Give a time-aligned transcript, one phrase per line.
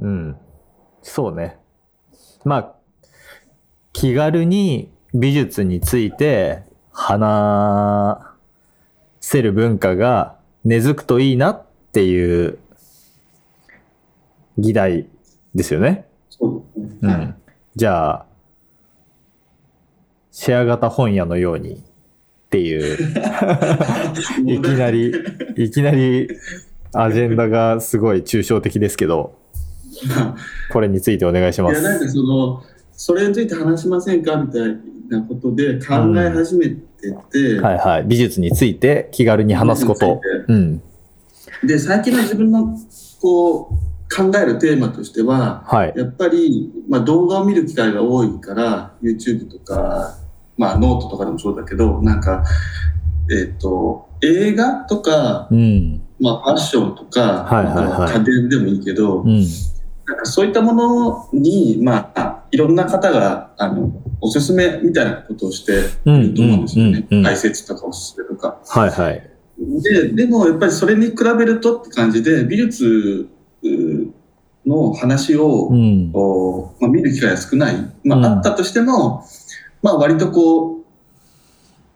[0.00, 0.36] うん。
[1.02, 1.58] そうね。
[2.44, 2.74] まあ、
[3.92, 8.18] 気軽に美術について話
[9.20, 12.58] せる文化が根付くといいなっていう
[14.58, 15.08] 議題
[15.54, 16.06] ですよね。
[16.40, 17.34] うん。
[17.74, 18.26] じゃあ、
[20.30, 21.78] シェア型本屋のようにっ
[22.50, 22.96] ていう、
[24.46, 25.12] いきなり、
[25.56, 26.28] いきなり
[26.92, 29.34] アジェンダがすごい抽象的ですけど、
[30.72, 32.06] これについてお願いしまいや、なんす。
[32.06, 32.62] かその、
[32.92, 34.76] それについて話しませんかみたい
[35.08, 36.76] なことで考え始めて
[37.30, 38.04] て、はいはい。
[38.06, 40.20] 美術について気軽に話すこと。
[40.48, 40.82] うん。
[41.64, 42.76] で、最近の自分の
[43.20, 45.92] こう考えるテーマとしては、はい。
[45.96, 50.16] やっぱり、まあ、動画を見る機会が多いから、YouTube とか、
[50.56, 52.44] まあ、ノートとかでもそうだけど、なんか、
[53.30, 56.02] えっ、と、映画とか、うん。
[56.20, 59.44] まあ、ファッションとか、はいはいはいまあ家電でもいいけど、うん。
[60.06, 67.06] なんかそういったものに、まあ、いろんな方が、あの、おすすめみたいなことをしていると思うんですよね。
[67.24, 68.60] 解説とかおすすめとか。
[68.66, 69.30] はいはい。
[69.58, 73.28] で、でもやっぱりそれに比べるとって感じで、美術
[73.62, 74.14] う
[74.66, 76.12] の話を、うん。
[76.80, 77.76] まあ、見る機会が少ない。
[78.04, 79.24] まあ、うんあったとしても、
[79.82, 80.84] まあ、割とこう、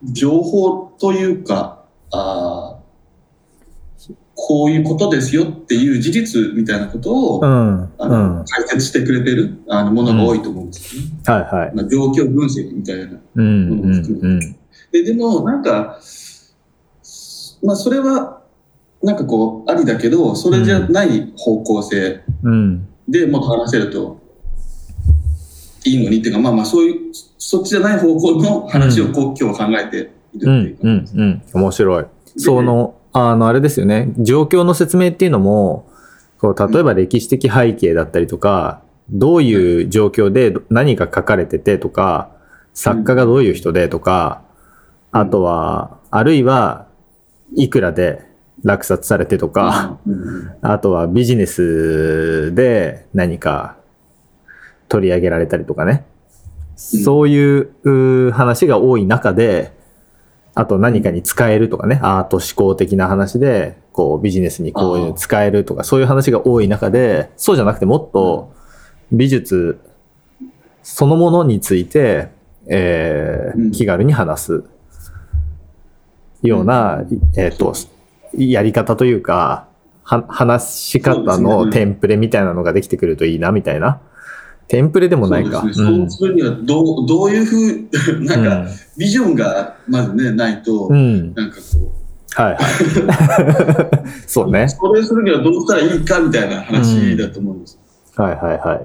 [0.03, 2.50] 情報というか、あー
[4.43, 7.83] こういうことですよっていう事実みたいなことを、うん。
[7.83, 8.45] うあのん。
[8.45, 11.09] 解説してくれてるあのものが多いと思うんですよね。
[11.25, 11.75] はいはい。
[11.75, 13.19] まあ、状況分析みたいな。
[13.35, 13.71] うん。
[13.71, 13.85] うん。
[13.85, 14.39] うん。
[14.91, 15.99] ででも、なんか、
[17.63, 18.41] まあ、それは、
[19.03, 22.87] なんかこう、ありだけど、それじゃない方向性うん。
[23.07, 24.19] でもっと話せると
[25.85, 30.77] いいのにっていうか、まあまあ、そういう、そっちじゃない方向の話をこう、今日は考えているってうんいう。
[30.81, 31.09] うん。
[31.13, 31.41] うん。
[31.53, 32.05] 面白い。
[32.37, 34.13] その、あの、あれですよね。
[34.17, 35.89] 状況の説明っていうのも、
[36.39, 42.31] こう、例えば歴史的背景だったりとか、どういう状況で何が書かれててとか、
[42.73, 44.41] 作家がどういう人でとか、
[45.11, 46.87] あとは、あるいは、
[47.53, 48.25] いくらで
[48.63, 50.55] 落札されてとか、うん。
[50.61, 53.75] あとはビジネスで何か
[54.87, 56.05] 取り上げられたりとかね。
[56.75, 59.73] そういう話が多い中で、
[60.53, 68.53] あと何かに使えるとかね、アート思考的な話で、こうビジネスにこういうの使えるとか、そういう話が多い中で、そうじゃなくてもっと
[69.11, 69.79] 美術
[70.83, 72.29] そのものについて、
[72.67, 73.71] えーうん。
[73.71, 74.63] 気軽に話す。
[76.41, 77.03] ような、
[77.37, 77.73] えっ、と、
[78.33, 79.67] やり方というか、
[80.03, 84.01] は話し方のテンプレみたいなのができてくるといいな、みたいな。
[84.71, 85.59] テンプレでもないか。
[85.59, 85.97] そうですね。
[85.97, 87.57] そうするにはどう、どういうふ
[88.17, 88.65] う、 なんか、
[88.97, 90.95] ビジョンがまずね、ないと、うん。
[90.95, 91.33] うん。
[91.33, 91.91] なんかこ
[92.33, 92.63] はいはい。
[94.25, 94.69] そうう、ね。
[94.69, 97.77] それするにはどうしたらいいかみたいな話だと思うんです。
[98.15, 98.81] はいはいは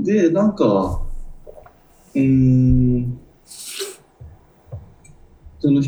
[0.00, 0.04] い。
[0.04, 1.00] で、なんか、
[2.16, 3.20] うーん、
[5.60, 5.80] その、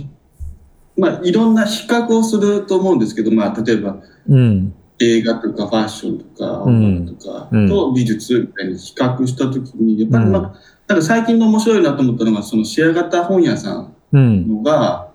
[0.97, 3.97] まあ、いろんな比較をすると思うんですけど、まあ、例えば
[4.29, 4.73] うん。
[4.99, 10.53] 映画とかファッションとかうん音楽とかうんと美術みたいに比較したときに、やっぱり、まあうん
[10.87, 14.49] なんか最近の面白いなと思ったのが、そのシェア型本屋さんうん。
[14.49, 15.11] のが、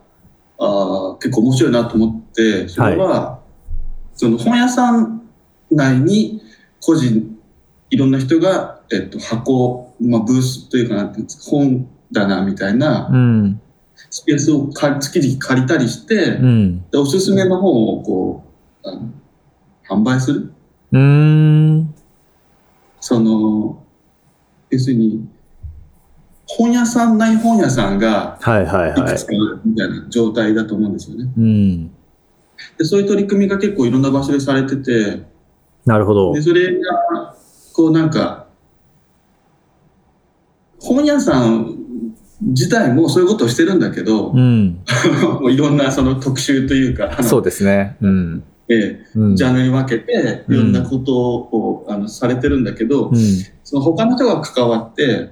[0.60, 3.40] あー結構面白いなと思って、それは、
[4.14, 5.22] その本屋さん
[5.72, 6.42] 内に
[6.82, 7.38] 個人、
[7.90, 13.62] いろんな人が、えっと、箱、まあ、ブースというかなんていうんですか、本棚みたいなうん。
[14.10, 16.90] スペースを月々借りたりして、うん。
[16.92, 18.44] でおすすめの本をこ
[18.84, 19.10] う、あの
[19.92, 20.52] 販売する？
[20.94, 21.94] うーん。
[23.00, 23.84] その、
[24.70, 25.28] 要するに、
[26.48, 29.26] 本屋さんない本屋さんがはいはいはいいくつ。
[29.26, 29.34] か
[29.66, 31.32] みたいな状態だと思うんですよね。
[31.38, 31.88] うん。
[32.78, 35.24] でそういう取り組みが結構いろんな場所でされてて、
[35.86, 36.42] なるほどで。
[36.42, 37.36] それが、
[37.74, 38.48] こうなんか、
[40.80, 41.76] 本屋さん
[42.42, 44.80] 自体もそういうことをしてるんだけど、うん。
[45.42, 47.98] もういろんなその特集というか、そうですね。
[48.02, 48.44] うん。
[48.72, 49.36] ええうん。
[49.36, 53.16] ジャンルに分けて、いろんなことを、あのされてるんだけど、うん。
[53.64, 55.32] その他の人が関わって、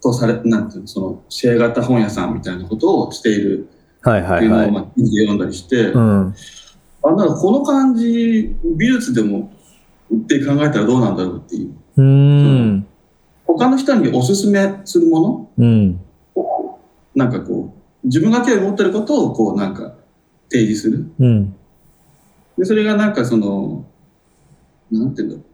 [0.00, 3.68] こうされ、なんていうの、その、シェア型本屋さんみたいなことをしている
[4.02, 4.70] はいっていうのを。
[4.70, 6.34] まあ、記事で読んだりして、うん。
[7.04, 9.52] あ、なんかこの感じ、美術でも
[10.14, 11.72] って考えたらどうなんだろうっていう。
[11.96, 12.86] うーん。
[13.46, 16.00] 他の人におすすめするもうん。
[16.36, 16.78] のを、
[17.14, 19.94] なんかこう、自分が興味持ってることを、こう、なんか、
[20.50, 21.10] 提示する？
[21.18, 21.54] うん。
[22.62, 23.84] で、それがなんかその、
[24.92, 25.44] なんていうんだろう。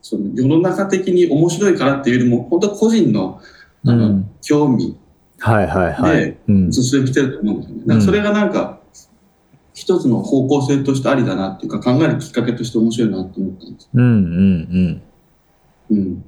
[0.00, 3.40] その世の中的に面白いからっていうよりも、本当個人の
[3.84, 4.96] あの、うん興味
[5.40, 6.38] はいはいはいで。
[6.46, 6.72] うん。
[6.72, 7.82] 進んできてると思うんですよね。
[7.86, 8.78] なんかそれがなんか、
[9.74, 13.90] 一つの方向性としてありだなっていうか考えるきっかけとして面白いなと思ったんです。
[13.92, 15.02] うんうん
[15.90, 15.98] うん。
[15.98, 16.24] うん。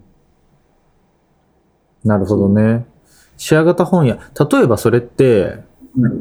[2.02, 2.84] なるほどね。
[3.36, 4.18] シェア型本屋。
[4.50, 5.67] 例えばそれって、うん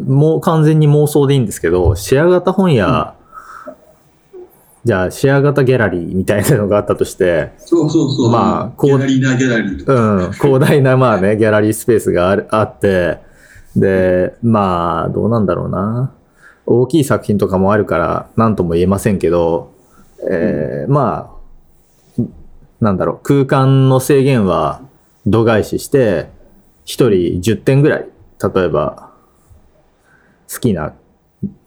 [0.08, 3.16] もう完全に妄想でいいんですけど、シェア型本屋、
[4.84, 8.32] じゃあシェア型ギャラリーみたいなのがあったとして、そうそうそう。
[8.32, 9.94] まあギャラリーなギャラリーとか。
[9.94, 13.20] うん、広大なまあね、ギャラリースペースがあるあって、
[13.76, 16.12] で、まあ、どうなんだろうな。
[16.66, 19.72] 大きい作品とかもあるから、なんとも言えませんけど、
[20.30, 21.32] えーま
[22.18, 22.22] あ、
[22.82, 24.82] なんだろう、空間の制限は
[25.26, 26.30] 度外視して、
[26.84, 28.08] 一人10点ぐらい、
[28.54, 29.07] 例えば、
[30.52, 30.94] 好きな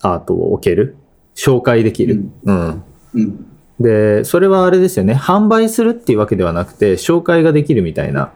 [0.00, 0.97] アートを置ける
[1.35, 2.25] 紹介できる。
[2.44, 2.85] うん
[3.15, 3.47] うん。
[3.79, 5.15] で、それはあれですよね。
[5.15, 8.32] 販売するっていうわけではなくて、紹介ができるみたいな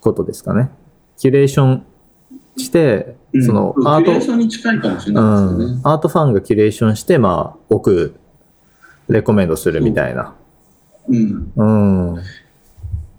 [0.00, 0.70] ことですかね。
[1.16, 1.86] キュレーション
[2.56, 8.14] して、うんそのアート、アートファンがキュレーションして、まあ、置く、
[9.08, 10.34] レコメンドするみたいな。
[11.08, 11.52] うん。
[11.56, 12.12] うん。
[12.12, 12.22] うん、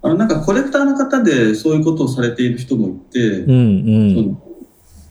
[0.04, 4.54] あの、なんかコレクターの方でそういうことをされている人もいて、うん、その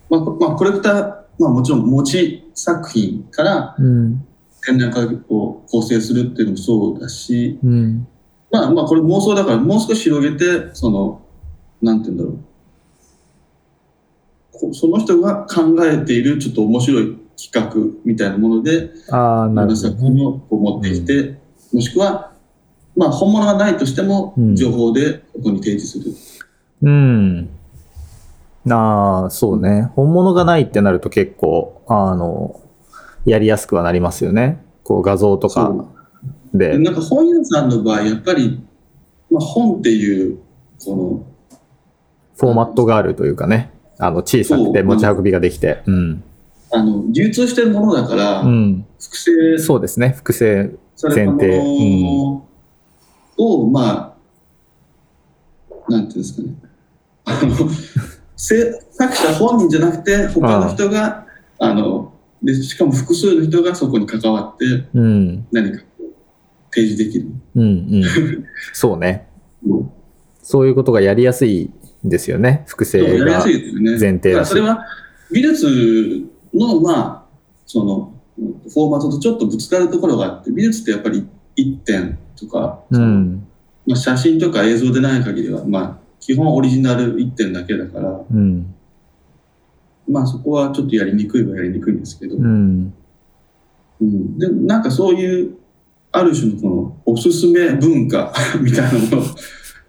[0.08, 4.26] まあ、こまあ、コレクター、まあもちろん持ち作品からうん、
[4.64, 8.06] 展覧会を構成するっていうのもそうだし、うん、
[8.50, 11.22] まあまあこれ妄想だからもう少し広げて、その、
[11.80, 12.38] なんて言うんだろ
[14.70, 14.74] う。
[14.74, 20.24] その人が考えているちょっと面白い企画みたいなもので、ああ、なるほど作品ね。
[20.24, 21.38] を持ってきて、
[21.72, 22.32] もしくは、
[22.94, 26.14] まあ本物がないとしてもうん、情報でここに提示する。
[26.82, 27.48] うん。
[28.70, 29.90] ああ、そうね。
[29.96, 32.60] 本物がないってなると結構、あの、
[33.24, 34.62] やりやすくはなりますよね。
[34.84, 35.72] こう画像とか
[36.54, 36.78] でで。
[36.78, 38.60] なんか本屋さんの場合、やっぱり、
[39.30, 40.38] まあ、本っていう、
[40.84, 41.24] こ
[42.36, 43.72] フォーマットがあるというかね。
[43.98, 45.82] あの、小さくて持ち運びができて。
[45.86, 46.10] うん。
[46.16, 46.22] の、
[46.72, 48.86] あの、流通してるものだから、うん。
[49.00, 50.10] 複製そうですね。
[50.10, 50.72] 複製。
[51.02, 52.46] 前提の
[53.36, 54.14] を、ま
[55.88, 56.54] あ、なんていうんですかね。
[58.42, 61.26] 作者本人じゃなくて、他の人が、
[61.60, 62.12] あの、
[62.42, 65.46] で、しかも複数の人がそこに関わって、うん。
[65.52, 66.02] 何かこう
[66.74, 67.26] 提示できる。
[67.54, 67.62] うん。
[67.62, 67.66] う
[68.00, 68.04] ん。
[68.74, 69.28] そうね。
[70.42, 71.70] そういうことがやりやすい
[72.04, 72.64] んですよね。
[72.66, 73.60] 複製がやりやすい。
[73.60, 73.90] ですよね。
[73.92, 74.84] 前提だしだからそれは
[75.30, 77.22] 美術の、まあ、
[77.64, 81.24] その、フォーマットとちょっとぶつかるところがあって、美術ってやっぱり
[81.54, 83.46] 一点とか、うん。
[83.86, 88.72] まあ、写真とか映像でない限りは、まあ、基本オリジナル一点だけだから、うん。
[90.08, 92.92] まあそこはちょっとやりにくいはやりにくいんですけど、ううん
[94.00, 94.38] ん。
[94.38, 95.56] でもなんかそういう、
[96.12, 98.32] ある種のこのおすすめ文化
[98.62, 99.22] みたいなもの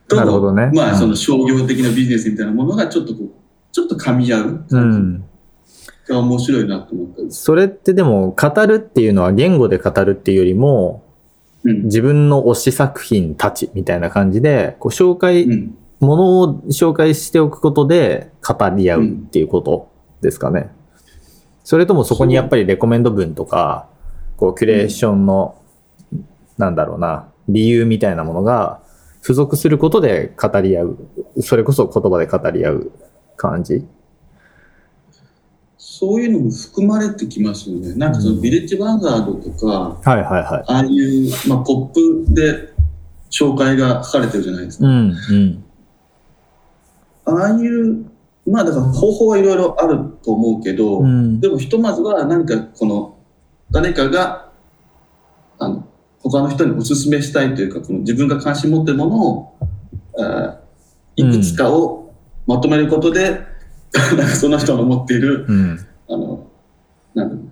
[0.08, 3.28] と、なるほどねうんまあその商業的なビジネスみたいなものがちょっとこう、
[3.72, 5.24] ちょっと噛み合うう感ん。
[6.08, 7.22] じが面白いなと思った。
[7.30, 11.04] それってでも、語るっていうのは言語で語るっていうよりも、
[11.64, 11.84] うん。
[11.84, 15.76] 自分の推し作品たちみたいな感じで、こう紹介、うん。
[16.04, 19.90] ものを紹介しておくことで語り合うっていうこと
[20.22, 20.72] ですかね。
[21.64, 23.88] それともそこにやっぱりレコメンド文とか、
[24.38, 25.56] こうキュレーションの、
[26.58, 28.82] なんだろうな、理由みたいなものが
[29.22, 30.98] 付属することで語り合う。
[31.42, 32.92] それこそ言葉で語り合う
[33.38, 33.86] 感じ？
[35.78, 37.94] そういうのも含まれてきますよね。
[37.96, 40.64] なんかそのビレッジヴァンガードとか、はいはいはい。
[40.68, 42.74] ああいう、まあ、ポップで
[43.30, 44.86] 紹介が書かれてるじゃないですか。
[44.86, 45.64] うん、うん。
[47.26, 48.06] ああいう、
[48.46, 53.18] まあだから方法はいろいろあると思うけど、うんでもひとまずは何かこの
[53.72, 54.52] 誰かが
[55.60, 55.88] あの
[56.20, 59.58] 他の人にお勧めしたいというかこの自分が関心持ってるものを
[60.18, 60.64] あー
[61.16, 62.14] いくつかを
[62.48, 63.40] まとめることで、
[64.18, 65.80] なんかその人の持っているうん。
[66.10, 66.48] あの
[67.14, 67.46] なんだろう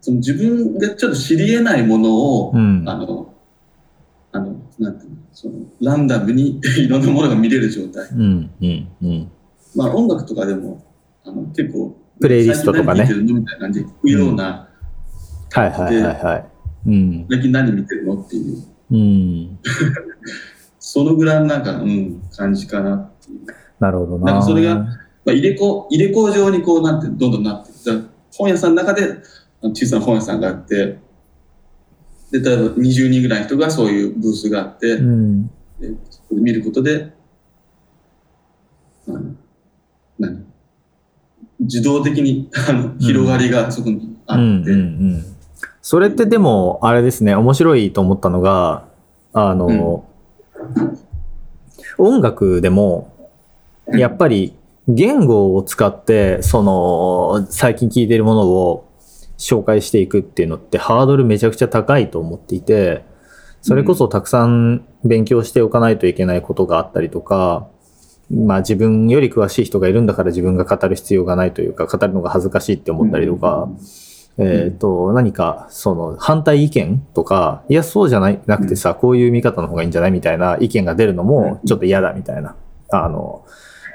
[0.00, 2.84] その自分でちょっと知り得ないものを、うん。
[2.88, 3.34] あの
[4.32, 5.11] あのなんていうの？
[5.42, 9.30] そのランダムに いろんなものが見れる状態うん、うん、うん。
[9.74, 10.84] まあ音楽とかでも、
[11.24, 14.68] あの結構、プレイリストとかねみたいな感じで聞くような、
[15.50, 16.44] はいはいはいはい。
[16.86, 17.26] うん。
[17.28, 19.58] 最近何見てるのっていう、うん。
[20.78, 23.40] そのぐらいのなんか、うん、感じかなっていう。
[23.80, 24.26] なるほどな。
[24.26, 24.86] なんかそれが
[25.24, 27.70] まあ、入れ子、入れ子状にこうなって、どんどんなって
[28.36, 29.18] 本屋さんの中で、
[29.74, 30.98] 小さな本屋さんがあって、
[32.32, 35.46] で、例えば20人ぐらいの人がそういうブースがあって、うん。
[35.78, 37.12] でそこで見ることで、
[40.18, 40.46] 何？
[41.60, 44.74] 自動的にあの広がりがそこにあって、うんうんう
[45.18, 45.24] ん。
[45.82, 48.88] それってでも、あれですね、面白いと思ったのが、
[49.32, 50.04] あの、
[51.98, 53.12] 音楽でも、
[53.88, 54.54] やっぱり
[54.88, 58.88] 言語を使って、その、最近聴いているものを
[59.42, 63.04] 紹介していくっていうのってハードルめちゃくちゃ高いと思っていて、
[63.60, 67.68] それこそたくさん勉強しておかないといけないことがあったりとか、
[68.30, 73.68] まあ自分より詳しい人がいるんだから自分が語る必要がないというか、語るのが恥ずかしいって思ったりとか、
[74.38, 82.56] えっ、と、何か、その、反対意見とか、いや、そうじゃない、なくてさ、こういう見方の方がいいんじゃないみたいな意見が出るのも、ちょっと嫌だみたいな、
[82.90, 83.44] あの、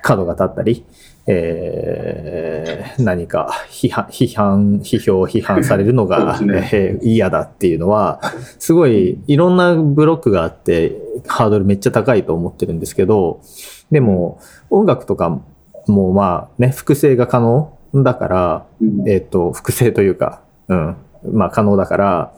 [0.03, 0.85] 角が立ったり、
[1.29, 6.69] えー、何か批判、批判、批評、批判されるのが、 ね。
[6.72, 8.22] えー嫌だっていうのは、
[8.60, 10.96] すごいいろんなブロックがあって、
[11.27, 13.41] ハードルめっちゃ高いと思ってるんですけど、
[13.91, 15.39] でも、音楽とか
[15.88, 19.10] もまあね、複製が可能だから、うん。
[19.10, 20.96] えっ、と、複製というか、うん、
[21.34, 22.34] まあ可能だから、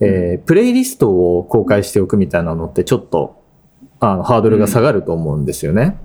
[0.00, 3.36] えープレイリストを公開しておくみたいなのってちょっと、
[4.00, 5.96] あの、ハードルが下がると思うんですよね。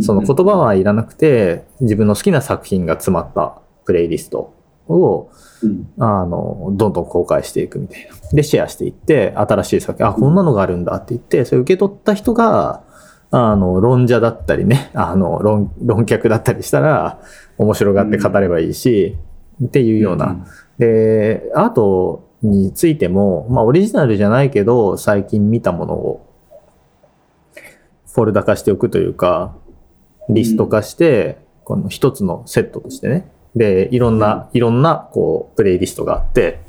[0.00, 4.54] その言葉はいらなくて、自分の好きな作品が詰まったプレイリスト
[4.88, 5.30] を、
[5.62, 8.28] うんあの、どんどん公開していくみたいな。
[8.32, 12.82] で、シェアしていって、新しい作品、あ、こんなのがあるんだって言って、それ受け取った人が、
[13.30, 17.20] あの、論者だったりね、 あの、論、論客だったりしたら、
[17.58, 19.16] 面白がって語ればいいし、
[19.64, 20.46] っていうような。
[20.78, 26.26] で、アートについても、まあ、オリジナルじゃないけど、最近見たものを、
[28.12, 29.54] フォルダ化しておくというか、
[30.28, 33.28] リスト化して、この一つのセットとしてね。
[33.54, 36.60] で、いろんな、いろんな、こう、プレイリストがあって、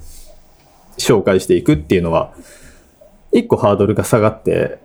[0.97, 2.33] 紹介していくっていうのは、
[3.31, 4.79] 一個ハードルが下がって、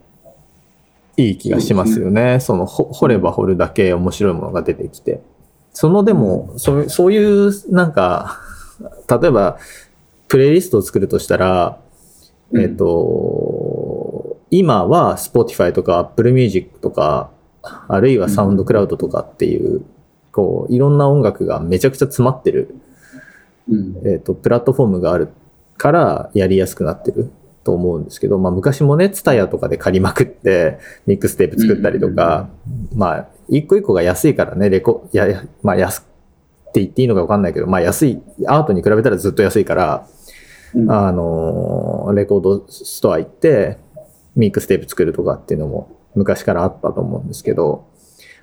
[1.17, 2.41] いい気がしますよね。
[2.41, 5.21] その、ほ掘れば掘るだけ面白いものが出てきて。
[5.73, 8.41] その、でも、そうそういう、なんか、
[9.09, 9.59] 例えば、
[10.29, 11.79] プレイリストを作るとしたら、
[12.55, 17.31] えっ、と、今は Spotify とか Apple Music とか、
[17.62, 19.83] あるいは SoundCloud とかっていう、
[20.33, 22.75] こう、いろんな音楽がめちゃくちゃ詰まってる、
[23.69, 24.02] うん。
[24.04, 25.28] えっ、と、プラットフォームがある
[25.76, 27.31] からやりやすくなってる
[27.64, 32.49] と思うんですけど、まあ昔もね、ツタヤとかで借りまくって、ミックステープ作ったりとか、
[32.95, 40.07] まあ、一個一個が安いからね、レコ、いや、まあ安って言っていいのかわかんないけど、まあ安い、アートに比べたらずっと安いから、
[40.75, 40.90] うん。
[40.90, 43.78] あのーレコードストア行って、
[44.35, 47.92] ミックステープ作るとかっていうのも昔からあったと思うんですけど、うん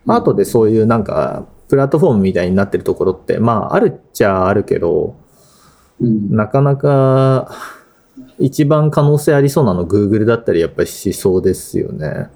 [0.07, 5.15] アートでそういうなんか、プラットフォームみたいになってるところって、まあ、あるっちゃあるけど、
[6.01, 7.51] うんなかなか、
[8.39, 12.29] 一番可能性ありそうなの Google だったりやっぱりしそうですよね。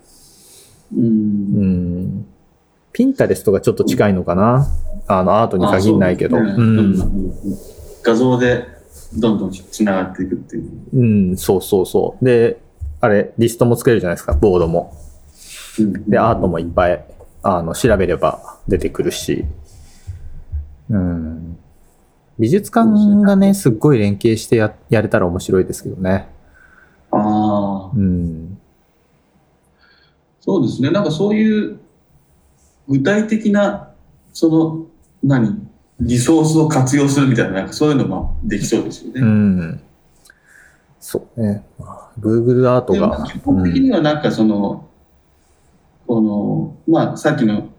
[0.96, 2.26] うんうん。
[2.92, 4.68] ピンタレストがちょっと近いのかな
[5.08, 6.38] あの、アートに限らないけど。
[6.38, 7.02] うねうんうんん。
[7.02, 7.34] うん
[8.04, 8.68] 画像で
[9.18, 10.70] どんどんつながっていくっていう。
[10.94, 12.26] うん、そうそうそう。
[12.26, 12.60] で、
[13.00, 14.94] あれ、リストも作れるじゃないですか、ボードも。
[15.80, 17.06] うんで、アートもいっぱい、
[17.42, 19.46] あの、調べれば出てくるし。
[20.90, 21.58] うん。
[22.40, 22.90] 美術館
[23.22, 26.28] がね、すっごい連携してややれたら面白いですけどね。
[27.12, 28.58] ああ、うん。
[30.42, 30.92] そうですね。
[30.92, 31.80] なんかそういう
[32.90, 33.92] 具体的な、
[34.34, 34.86] その、
[35.24, 35.68] 何？
[36.00, 39.22] リソースを活用するみたいな、なんかそういうのもできそうですよね。
[39.22, 39.82] うん。
[41.00, 41.64] そうね。
[41.80, 43.26] まあ Google アートが。
[43.26, 44.90] 基本的にはなんかその、
[46.14, 47.70] この、まあさっきの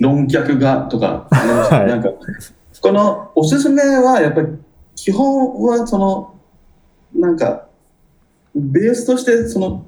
[0.00, 2.08] 論客がとか、 はいなんか、
[2.80, 4.48] このおすすめはやっぱり
[4.96, 6.34] 基本はその、
[7.14, 7.68] なんか、
[8.52, 9.86] ベースとしてその、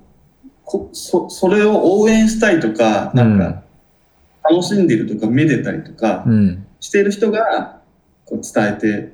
[0.64, 3.64] こそそれを応援したいとか、なんか、
[4.48, 6.66] 楽しんでいるとか、めでたりとかうん。
[6.78, 7.80] している人が
[8.24, 9.12] こう伝えて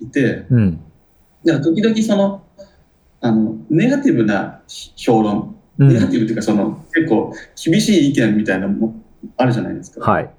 [0.00, 0.80] いて、うん。
[1.44, 2.44] だから時々その、
[3.20, 4.60] あの、ネガティブな
[4.94, 7.32] 評論、うんネガティブっていうかその、結構
[7.64, 8.94] 厳しい意見みたいなのも
[9.36, 10.10] あるじゃないですか。
[10.10, 10.30] はい。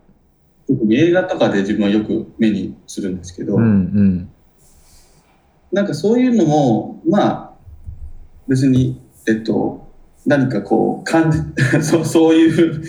[0.67, 4.29] 特に映画とかで自分はよく目にするんですけど、うんうん。
[5.72, 7.53] なんかそういうのも、まあ、
[8.48, 9.88] 別に、えっと、
[10.25, 11.39] 何かこう、感じ、
[11.82, 12.84] そうそういう、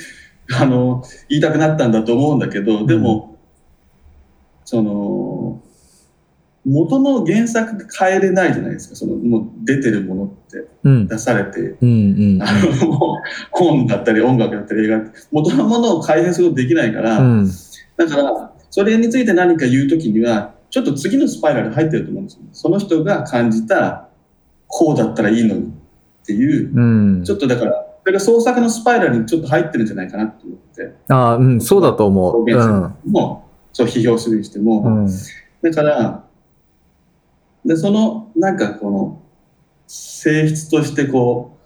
[0.60, 3.36] あの、言いたくなったんだと思うんだけど、でも、
[4.64, 5.17] その、
[6.68, 11.08] 元の原作変えれないじゃないですか、その、もう出てるものってうん。
[11.08, 12.42] 出されて、うんうん。
[12.42, 13.16] あの、
[13.52, 17.50] 本だったり音楽だったり映画って、元のものを改変することできないから、うん。
[17.96, 22.40] だから、それについて何か言うときには、ちょっと次のスパイラルに入ってると思うんですよ。
[22.52, 24.08] その人が感じた、
[24.66, 27.24] こうだったらいいのにっていう、うん。
[27.24, 32.36] ちょっとだから、それが創作のスパイラルにちょっと入ってるんじゃないかなと思って、ああ、うん、そうだと思う。
[32.36, 35.04] 表現するにも、そう批評するにしても、うん。
[35.04, 35.10] うん。
[35.62, 36.27] だから、
[37.68, 39.22] で、その、なんかこの、
[39.86, 41.58] 性質としてこ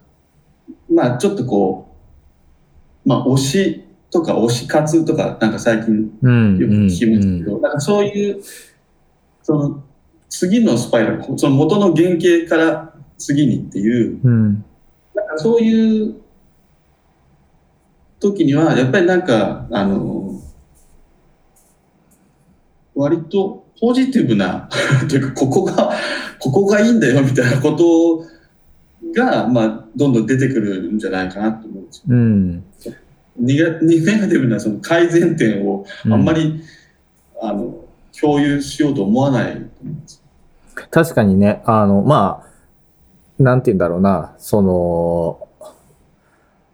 [0.89, 1.95] う、まあちょっとこ
[3.05, 6.59] う、まあ推しとか推し活とか、なんか最近うん。
[6.59, 8.43] よく聞きますけうんど、なんかそういう、
[9.45, 9.85] その、
[10.29, 14.65] 次のスパイラル、その元の原型から次にっていう、うん。
[15.15, 16.17] なんかそういう
[18.19, 20.41] 時には、やっぱりなんか、あの、
[22.97, 24.69] 割とポジティブな、
[25.11, 25.91] というか、ここが、
[26.39, 28.25] ここがいいんだよみたいなこと
[29.13, 32.03] が、まあ、どんどん出てくるんじゃないかなと思うんですよ。
[32.11, 32.65] うん。
[33.41, 36.63] ネガネガティブなその改善点をあんまり、
[37.41, 37.75] あの、
[38.21, 39.61] 共有しようと思わない。
[40.93, 42.45] 確かにね、あの、ま
[43.41, 45.49] あ、なんて言うんだろうな、その、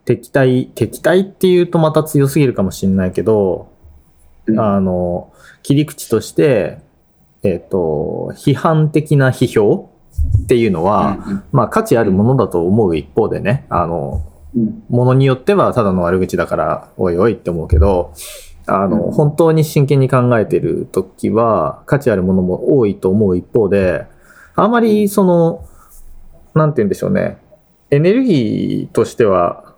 [0.04, 3.70] 敵対、敵対っていうとまた強すぎるかもしれないけど、
[4.46, 6.86] うんあの、切り口として、
[7.42, 9.90] えっ、と、批判的な批評
[10.44, 11.18] っていうのは、
[11.52, 14.22] まあ価値あるものだと思う一方でね、あの、
[14.56, 14.62] うん。
[14.62, 18.14] うんものによってはただの悪口だから、おいおいって思うけど、
[18.66, 19.12] あの、うん。
[19.12, 24.06] 本当に真剣に考えてるときは、価値あるものも多いと思う一方で、
[24.54, 25.64] あまりその、
[26.54, 27.38] なんて言うんでしょうね、
[27.90, 29.74] エネルギーとしては、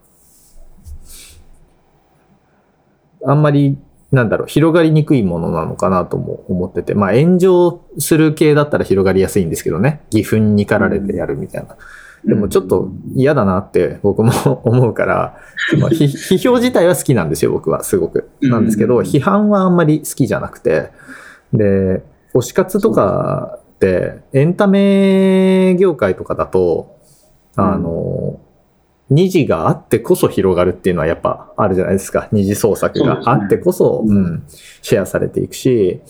[3.27, 3.77] あんまり、
[4.13, 11.77] なんだろう、広がりにくいものなのかなとも思ってて、まあ炎上する系だったら広がりやすいんですけどね、義憤に駆られてやるみたいな。
[12.25, 14.33] でもちょっと嫌だなって僕も
[14.65, 15.37] 思うから、
[15.79, 17.83] まあ、批批評自体は好きなんですよ、僕は。
[17.83, 18.29] すごく。
[18.43, 19.05] なんですけど、うん。
[19.05, 20.91] 批判はあんまり好きじゃなくて、
[21.53, 22.03] で、
[22.35, 26.97] 推し活とかって、エンタメ業界とかだと、
[27.57, 28.41] あの、
[29.11, 32.29] 二次があってこそ広がるっていうのはやっぱあるじゃないですか。
[32.31, 34.47] 二次創作があってこそ、うんうん、
[34.83, 36.01] シェアされていくし、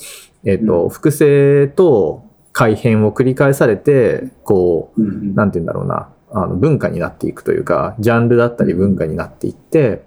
[0.45, 0.88] えっ、と、うん。
[0.90, 10.02] 複製と改変を繰り返されて、こう、なんて言うんだろうな、あの文化になっていくというか、ジャンルだったり文化になっていって、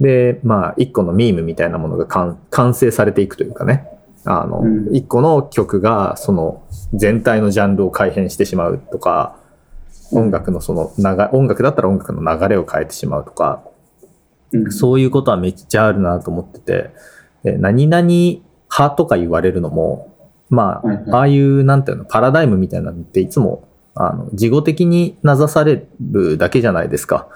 [0.00, 3.86] で、まあ、一個のミームみたいなものが完完成されていくというかね、
[4.24, 4.94] あの、うん。
[4.94, 9.36] 一個の曲が、その、全体のジャンルを改変してしまうとか、
[10.12, 13.62] 音楽のその流音楽だったら音楽の流れを変えてしまうとか、
[14.52, 16.90] うんそういうことはめっちゃあるなと思ってて、
[17.42, 18.42] で何々派
[18.96, 20.14] とか言われるのも、
[20.48, 27.28] まあ、はいはいああいう、なんていうの、パラダイムみたいなのっていつも、あの、事後的に名指されるだけじゃないですか。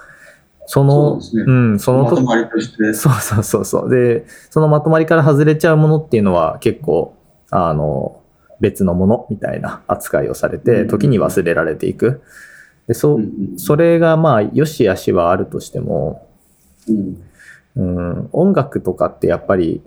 [0.67, 2.93] その、そうねん、そのとまとまりとして。
[2.93, 3.89] そうそうそうそう。
[3.89, 7.15] で、そのまとまりから外れちゃうものっていうのは結構、
[7.49, 8.21] あの、
[8.59, 12.21] 別のものみたいな扱いをされて、うん時に忘れられていく。
[12.87, 13.19] で、そ
[13.57, 16.27] それがまあ、良し悪しはあるとしても、
[16.87, 17.23] うん。
[17.75, 19.81] うん、音楽とかってやっぱり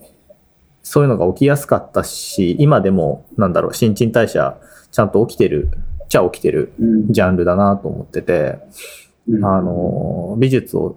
[0.83, 4.59] そういうのが起きやすかったし、今でもなんだろう、新陳代謝
[4.91, 5.71] ちゃんと起きてる、
[6.09, 7.13] じゃ起きてるうん。
[7.13, 8.59] ジャンルだなと思ってて、
[9.29, 9.45] うん。
[9.45, 10.97] あの、美術を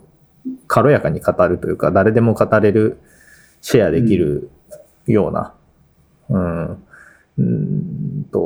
[0.68, 3.00] 軽やかに語るというか、誰でも語れる、
[3.62, 4.50] シェアできる
[5.08, 5.54] ような、
[6.30, 8.40] うん、うーんと、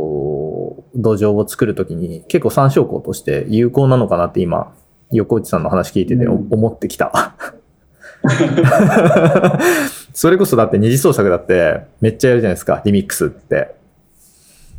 [0.95, 4.73] 土壌を作るときに結構参照項として有効なのかなって今、
[5.11, 7.35] 横内さんの話聞いてて思ってきた。
[10.13, 13.73] それこそだって二次創作だってめっちゃやるじゃないですか、リミックスって。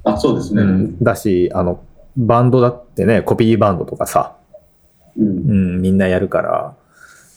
[0.05, 0.63] あ、そうですね。
[0.63, 1.81] うん、だし、あの、
[2.17, 4.37] バンドだってね、コピーバンドとかさ、
[5.17, 6.75] うんうん、みんなやるから、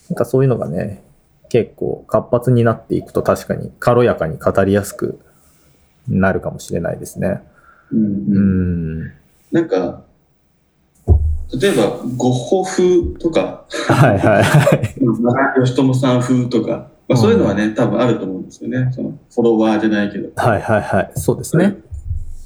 [0.10, 1.04] なんかそういうのがね、
[1.50, 5.20] 結構活発になっていくと確かに軽やかに語りやすく
[6.08, 7.42] なるかもしれないですね。
[7.92, 9.12] うんううんん。
[9.52, 10.04] なんか、
[11.60, 14.96] 例えば、ゴッホ風とか、はいはいはい。
[15.00, 18.92] 長井義友さん風とか、まあ、そういうのはね、多分あると思うんですよね。
[18.92, 20.30] そのフォロワーじゃないけど。
[20.36, 21.12] はいはいはい。
[21.16, 21.78] そうですね。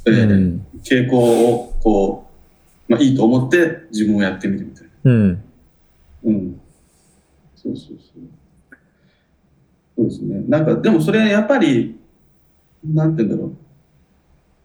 [0.05, 0.65] えーうん。
[0.83, 2.29] 傾向を、こ
[2.89, 5.11] う、まあ、いいと思って自分をやってみるみたいな。
[5.11, 5.43] うん。
[6.25, 6.61] うん。
[7.55, 7.97] そうそうそう。
[9.97, 10.43] そうですね。
[10.47, 11.97] なんか、でもそれやっぱり、
[12.85, 13.55] なんて言うんだろう。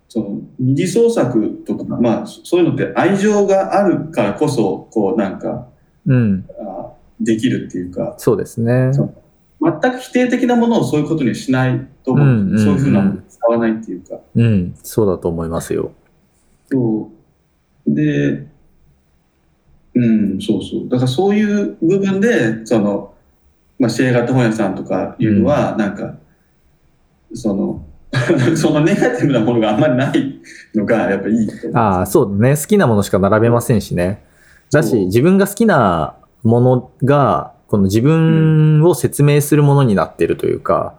[0.09, 5.69] その、二次創作とか、まあ、そういうのって愛情があるからこそ、こう、なんか、
[6.07, 6.47] うん。
[6.61, 8.93] あできるっていうか、そうですね。
[8.93, 9.15] そう
[9.61, 12.27] 全く否定的なものをそういうことにしないと思う。
[12.27, 14.19] うんうんそういうふうなものを使わないっていうか。
[14.35, 14.75] うん。
[14.83, 15.93] そうだと思いますよ。
[16.71, 17.11] そ
[17.87, 17.95] う。
[17.95, 18.47] で、
[19.95, 20.89] うん、そうそう。
[20.89, 23.15] だからそういう部分で、その、
[23.79, 26.17] まあ、シェー型本屋さんとかいうのは、なんか、
[27.33, 27.87] その、
[28.57, 30.41] そのネガティブなものがあんまりない
[30.75, 31.49] のが、やっぱいい。
[31.75, 32.57] ああ、そうだね。
[32.57, 34.25] 好きなものしか並べませんしね。
[34.71, 40.95] だし、自分が好きなものが、この自分を説明するものになってるというか、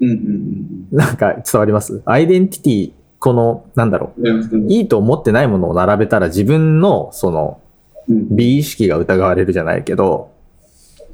[0.00, 2.02] うんうんなんか伝わります？
[2.06, 4.72] アイデンティティ、この、なんだろう。
[4.72, 7.60] いいと思ってないものを並べたら自分の、その、
[8.08, 8.34] うん。
[8.34, 10.30] 美意識が疑われるじゃないけど、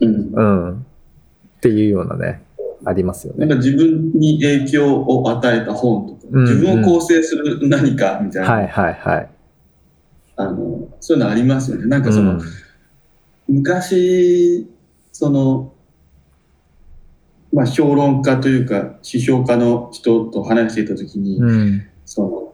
[0.00, 0.30] うん。
[0.32, 0.72] うん。
[0.72, 2.42] っていうようなね、
[2.86, 3.46] ありますよね。
[3.46, 9.28] なんか自分に影響を与えた本とか、うん自分を構成する何かみたいな、はいはいはい。
[10.36, 11.86] あの、そういうのありますよね。
[11.86, 12.40] なんかその、うん
[13.48, 14.68] 昔、
[15.12, 15.72] その、
[17.52, 21.86] まあ、評論家というか、批評家の人と話していたときに、うん。
[22.04, 22.52] その、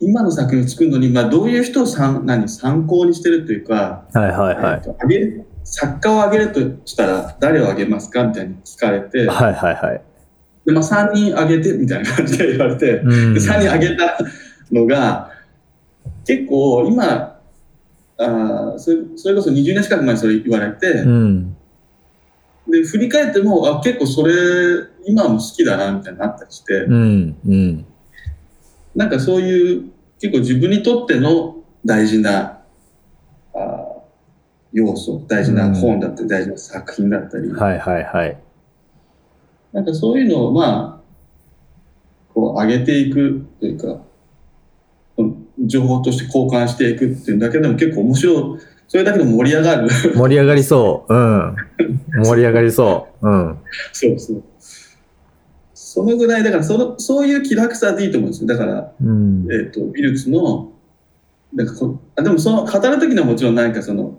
[0.00, 4.82] 今の作品を作るのに、まあ、どういう人を参何参考にしてるというか、はいはいはい
[5.14, 5.51] えっ。
[5.64, 8.24] 作家を挙げるとしたら誰を挙げますか？
[8.24, 10.02] みたいに聞かれて、はいはいはい。
[10.64, 14.16] でまあ、3人挙げてみたいな感じで言われて、うんで3人挙げた
[14.70, 15.30] のが
[16.24, 17.40] 結構今
[18.18, 21.56] あーそれそれこそ20年近く前にそれ言われて、うん。
[22.68, 24.32] で振り返ってもあ結構それ
[25.04, 27.36] 今も好きだなみたいになったりして、うん。
[27.44, 27.86] うん。
[28.94, 32.62] なんかそういう結構自分にとっての大事な
[33.52, 33.91] あー
[34.72, 38.38] 要素大事な本だったり、大事な作品だったり、はいはいはい。
[39.72, 41.02] なんかそういうのをまあ
[42.34, 44.02] こう上げていくというか
[45.16, 51.14] うん情報として交換していくっていうだけでも結構面白いそれだけでも盛り上がる盛り上がりそう。
[51.14, 51.56] うん。
[52.24, 53.28] 盛り上がりそう。
[53.28, 53.58] うん。
[53.92, 54.42] そうそう
[55.72, 59.46] そのぐらいだからそのそういう気楽さでいいと思うんですよだからうん。
[59.50, 60.72] えっ、と、美術の、
[61.54, 64.18] なんかこあでもその語るときにはもちろん何かその、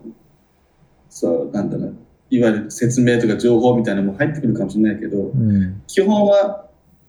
[1.14, 1.96] そう、なんだろう、
[2.32, 5.84] いわゆる説明とか情報みたいなのも入ってくるかもしれないけど、うん。
[5.86, 6.66] 基本は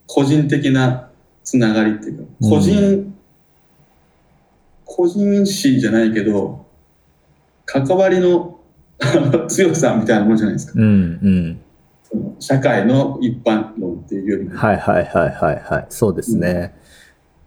[0.07, 1.09] 個人的な
[1.43, 3.15] つながりっていうか、うん個人、
[4.85, 6.67] 個人史じゃないけど、
[7.65, 8.61] 関わりの
[9.49, 10.75] 強さみたいなもんじゃないですか。
[10.77, 10.85] うん。
[10.85, 11.59] うん。
[12.03, 15.87] その社会の一般論っていうよりも、はいはいはいはいはい。
[15.89, 16.75] そうですね。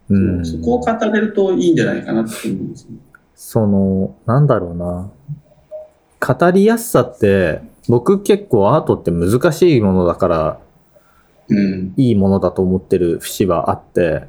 [0.08, 0.44] うん。
[0.44, 2.96] そこを語れるといいんじゃないかなって思うんですよね。
[3.36, 5.12] その、なんだろうな。
[6.20, 10.60] 語りやすさって、僕結構アートって難しいものだから、
[11.48, 11.94] うん。
[11.96, 14.24] いいものだと思ってる節はあって、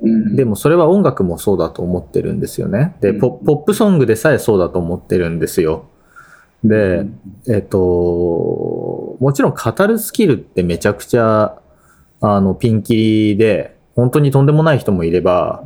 [0.00, 2.96] うん、でもそれは音楽もそうだと思ってるんですよね。
[3.00, 5.86] で、うんポポップソングでさえそうだと思ってるんですよ。
[6.64, 7.06] で、
[7.48, 7.78] えっと、
[9.20, 11.60] もちろん語るスキルってめちゃくちゃ、
[12.20, 15.64] あの、ピンキリで、本当にとんでもない人もいれば、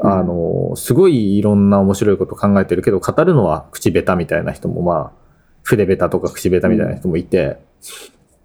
[0.00, 5.26] あの、すごいいろんな面白いこと考えてるけど、語るのは口下手みたいな人も、まあ、
[5.62, 7.58] 筆下手とか口下手みたいな人もいて、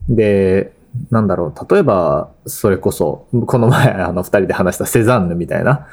[0.09, 0.73] で、
[1.09, 5.87] なんだろう、例えば、それこそ、この前、あの、二人で話したセザンヌみたいな、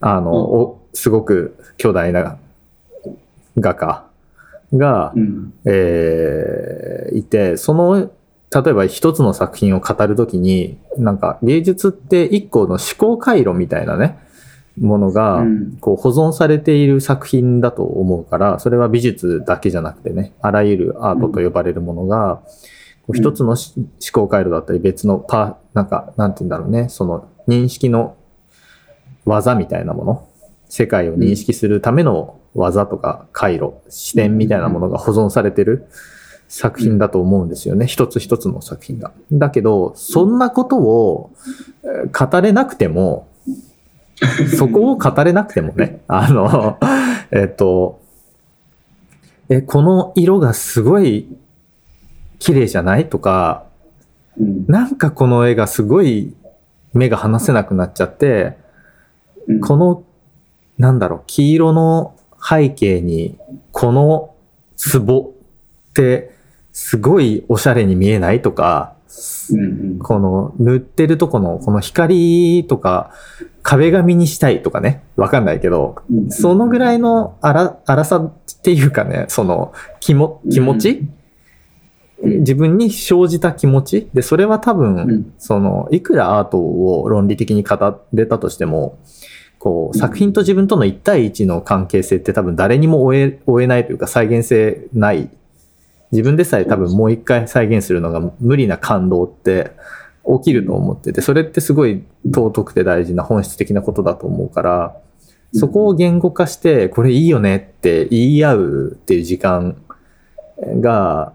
[0.00, 2.38] あの、うんおすごく巨大な
[3.58, 4.06] 画家
[4.72, 5.52] が、うん。
[5.66, 8.10] えーいて、その、
[8.64, 14.18] 例えば一つの作品を語るときに、なんか芸術って一個の思考回路みたいなね、
[14.78, 22.42] ものが、うんこう保存されている作品だと思うから、それは美術だけじゃなくてね、あらゆるアートと呼ばれるものが、
[23.06, 28.16] こう一つのし思考回路だったり別のパー、なんか、なんて言うんだろうね、その認識の
[29.24, 30.28] 技みたいなもの、
[30.68, 35.86] 世界を認識するための技とか回路、視点みたいなものが保存されてる
[36.48, 37.86] 作品だと思うんですよね。
[37.86, 39.12] 一つ一つの作品が。
[39.32, 41.30] だけど、そんなことを
[41.84, 43.28] えー語れなくても、
[44.56, 46.78] そこを語れなくてもね、 あの、
[47.30, 48.00] えっと、
[49.48, 51.28] え、この色がすごい
[52.38, 53.64] 綺麗じゃないとか、
[54.38, 54.66] うん。
[54.66, 56.34] なんかこの絵がすごい
[56.92, 58.56] 目が離せなくなっちゃって、
[59.46, 59.60] うん。
[59.60, 60.02] この、
[60.78, 63.38] なんだろう、黄色の背景に、
[63.72, 64.34] この
[64.92, 65.34] 壺
[65.90, 66.34] って、
[66.72, 68.96] すごいおしゃれに見えないとか、
[70.02, 73.12] この塗ってるとこの、この光とか、
[73.68, 76.30] 壁紙にしたいとかね、わかんないけど、うん。
[76.30, 81.08] そのぐらいの荒荒さっていうかね、その気も気持ち、
[82.22, 82.38] うん。
[82.38, 84.08] 自分に生じた気持ち？
[84.14, 85.34] で、それは多分、うん。
[85.38, 89.00] その、いくらアートを論理的に語れたとしても、
[89.58, 90.00] こう、うん。
[90.00, 95.28] 作品と自分との1対1の関係性って多分誰にも追え、追えないというか再現性ない。
[96.12, 99.72] 自分でさえ多分もう一回再現するのが無理な感動って
[100.38, 104.96] 起きると思ってて、それってすごい尊くて大事な本質的なことだと思うから、
[105.54, 109.76] そこを言語化して、これいいよねって言い合うっていう時間
[110.80, 111.32] が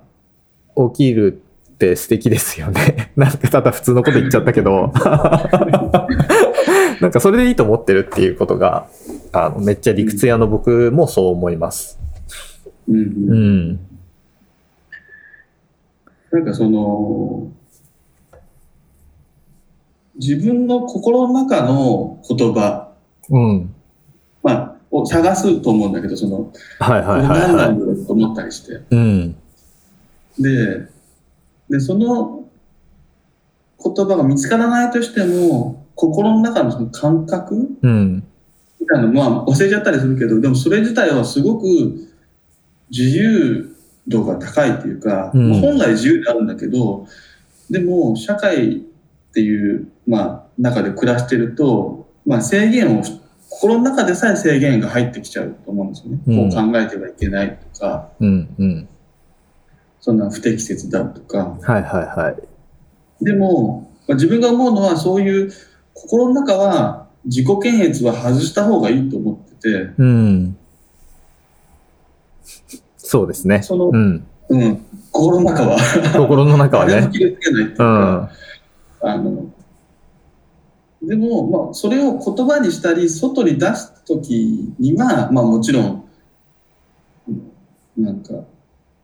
[0.75, 1.41] 起きる
[1.73, 3.11] って素敵ですよね。
[3.15, 4.91] なんかただ普通のこと言っちゃったけど、
[7.01, 8.87] なんかそれでいいと思ってるっていうことが、
[9.31, 11.99] あのめっちゃ理屈屋の僕もそう思います。
[12.89, 13.79] うんううんん。
[16.31, 17.47] なんかその
[20.21, 22.91] 自分の心の中の言葉、
[23.31, 23.73] うん。
[24.43, 27.73] まあ、を探すと思うんだけどその、はいはいはい何なはい。
[27.73, 29.35] んだろうと思ったりしてうん。
[30.37, 30.87] で、
[31.69, 32.43] で、その
[33.83, 38.23] 言葉が見つからないとしても、心の中のその感覚うん。
[38.79, 41.65] みたいなのまあ忘れちゃったりするけど、でもそれ自体はすごく
[42.91, 43.75] 自由
[44.07, 47.07] 度が高いっていうか、うんまあ本来自由であるんだけど、
[47.69, 48.83] でも社会
[49.31, 53.03] っていう、まあ、中で暮らしてると、まあ、制限を、
[53.49, 56.19] 心の中でさえ制限が入ってきちゃうと思うんですよね。
[56.25, 58.55] うんこう考えてはいけないとか、うん。
[58.57, 58.89] うん。
[59.99, 61.57] そんな不適切だとか。
[61.61, 62.35] はいはいは
[63.21, 63.23] い。
[63.23, 65.51] でも、まあ、自分が思うのはそういう
[65.93, 70.57] 心の中は自己検閲は外した方がいいと思ってて、うん。
[72.97, 73.61] そうですね。
[73.61, 74.25] その、うん。
[74.49, 75.77] うん、心の中は、
[76.13, 76.93] 心の中はね。
[76.93, 78.29] 誰も切りつけないっていううか、ん。
[79.01, 79.51] あの、
[81.01, 86.09] でも、まあ、それを言葉にしたり、外に出すときには、まあもちろん、
[87.27, 87.51] うん
[87.97, 88.33] なんか、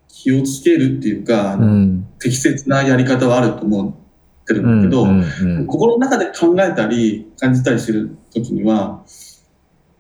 [0.07, 2.07] 気をつけるっていうか、うん。
[2.19, 9.03] 適切なやり方はあると思ってるんだけど、うんうん心の中で考えたり、感じたりするときには、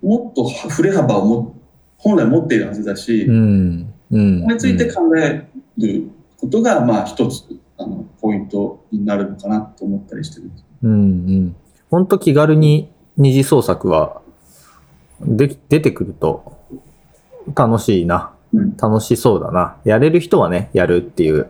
[0.01, 1.55] もっと振れ幅をも
[1.97, 3.93] 本来持っているはずだし、うん。
[4.11, 4.41] うん。
[4.43, 7.43] これについて考えることが、まあ一つ、
[7.77, 10.51] あの、ポイントになるのかなと思ったりしてる。
[10.83, 11.55] うんうん。
[11.89, 14.21] ほんと気軽に二次創作は、
[15.21, 16.57] でき、出てくると
[17.55, 18.31] 楽しいな。
[18.53, 19.77] うん楽しそうだな。
[19.83, 21.47] やれる人はね、やるっていう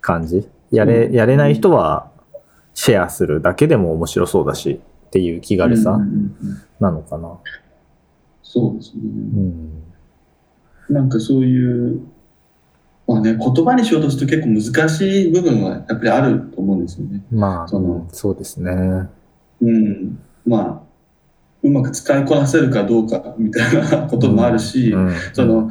[0.00, 0.48] 感じ。
[0.70, 2.10] やれ、やれない人は
[2.74, 5.98] シェアするだけでも面白そうだしっていう気軽さ
[6.80, 7.38] なのかな。
[8.42, 9.02] そうですね。
[9.04, 9.82] うん。
[10.90, 12.00] なんかそういう、
[13.06, 17.22] まあね、言葉にしようとすると結構難しい部分はやっぱりあると思うんですよね。
[17.30, 18.72] まあ、そのうんそうですね。
[19.60, 20.18] うん。
[20.46, 20.82] まあ、
[21.62, 25.70] うまく使いこなせるかどうかみたいなこともあるし、うんその、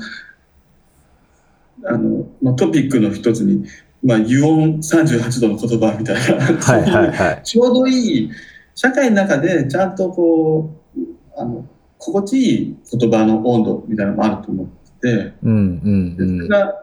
[1.86, 3.66] あの、まあ、トピックの一つに、
[4.04, 7.42] まあ、油温38度の言葉みたいな、はいはいはい。
[7.46, 8.30] ちょうどいい、
[8.76, 11.02] 社会の中でちゃんとこう、
[11.38, 11.66] あの、
[11.98, 14.68] 心地いい言葉の温度みたいなのもあると思っ
[15.02, 16.40] てて、うんうんうん。
[16.40, 16.83] れが、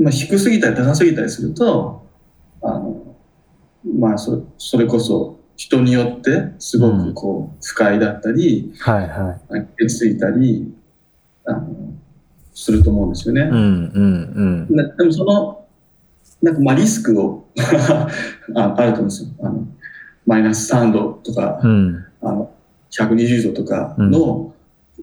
[0.00, 2.06] まあ、低すぎたり高すぎたりすると、
[2.62, 3.16] あの、
[3.98, 9.68] まあそ、それこそ人によってすごくこう、不快だったり、はいはい。
[9.78, 10.72] 傷ついたり、
[11.44, 11.92] あの、
[12.54, 13.42] すると思うんですよね。
[13.42, 14.76] うんうんうん。
[14.76, 15.66] なでもその、
[16.42, 17.46] なんかまあリスクを
[18.56, 19.28] ああると思うんですよ。
[19.42, 19.66] あの、
[20.26, 22.04] マイナス3度とか、うん。
[22.22, 22.50] あの、
[22.90, 24.54] 120度とかの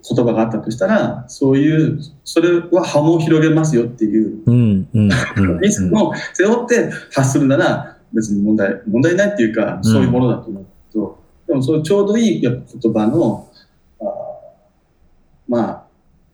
[0.10, 5.60] 言葉があったとしたら、そういう、それは波紋を広げますよっていううんうんうん。
[5.62, 12.54] リスクを背負って発するなら別に問題、問題ないっていうか、そういうものだと思うけど、でもそのちょうどいい言
[12.93, 13.50] 葉の、
[14.00, 14.08] あー
[15.48, 15.84] まあ、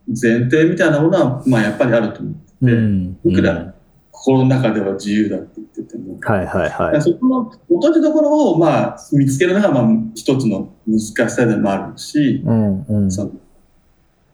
[0.08, 3.74] 前提みたいなものは、まあやっぱりあると思ってて、うんいくら
[4.10, 7.02] 心の中では自由だって言ってても、はいはいはい。
[7.02, 9.84] そこの落としどころをまあ見つけるのがまあ
[10.14, 13.10] 一つの難しさでもあるし、うんうん。
[13.10, 13.32] その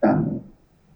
[0.02, 0.42] あの、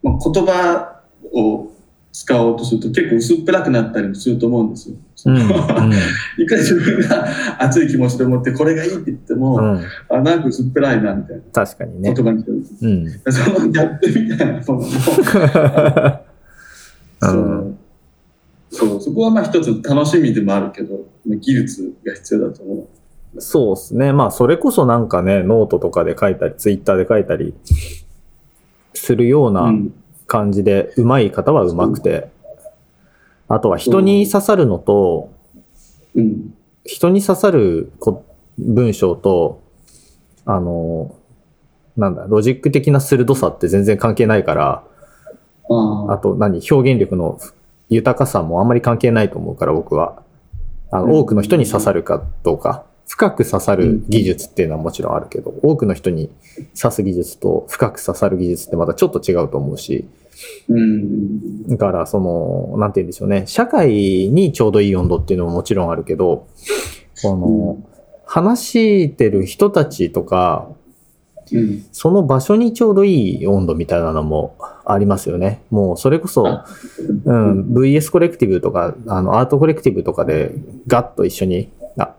[0.03, 1.01] まあ、言葉
[1.33, 1.71] を
[2.13, 4.97] 使おうとすると結構薄っぺらくなったりもすると思うんですよ。
[5.27, 5.43] うんうん
[6.39, 7.27] いくら自分が
[7.59, 9.81] 熱い気持ちで思ってこれがいいって言っても、うん。
[10.11, 12.25] あ、なんか薄っぺらいなみたいな確かにね言。
[12.25, 12.63] 葉にしてる。
[12.83, 13.11] うん。
[13.33, 14.83] そのギャップみたいなものも、
[17.21, 17.75] そう
[18.71, 22.87] そう、そこはまあ一つ楽しみでもあるけど、まあ技術が必要だと思う。
[23.41, 24.13] そうですね。
[24.13, 27.53] まあ、それこそなんかね、ノートとかで書いたり、ツイッターで書いたり
[28.95, 29.93] するよううなん
[30.27, 32.29] 感じで、上手い方は上手くて、
[33.49, 35.33] あとは人に刺さるのと、
[36.15, 36.55] うん。
[36.85, 38.25] 人に刺さるこ
[38.59, 39.63] 文章と、
[40.45, 41.15] あの、
[41.97, 44.85] なんだ、ロジック的な鋭さって全然関係ないから、
[45.71, 47.39] ああと何、表現力の
[47.89, 50.23] 豊かさもあんまり関係ないと思うから、僕は。
[50.91, 52.85] あうんの、多くの人に刺さるかどうか。
[53.07, 56.31] 深く刺さる技術っていうのはもちろんあるけど、多くの人に
[56.81, 60.09] 刺す技術と深く刺さる技術ってまたちょっと違うと思うし、
[60.69, 61.69] うん。
[61.69, 63.45] だから、その、なんて言うんでしょうね。
[63.47, 66.47] 社会にちょうどいい温度っていうのももちろんあるけど、
[67.23, 67.79] この、
[68.27, 70.69] 話してる人たちとか、
[71.53, 71.85] うん。
[71.93, 75.63] その場所にちょうどいい温度みたいなのもありますよね。
[75.71, 76.67] もうそれこそ、あ
[77.25, 80.53] うん、VS コレクティブとか、あの、アートコレクティブとかで
[80.87, 82.15] ガッと一緒に、あ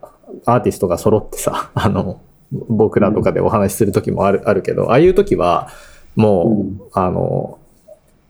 [0.45, 2.21] アーティストが揃ってさ、 あの、
[2.51, 5.69] 僕らとかでお話しする時もある、あるけど、ああいう時は、
[6.15, 7.59] もう、うんあの、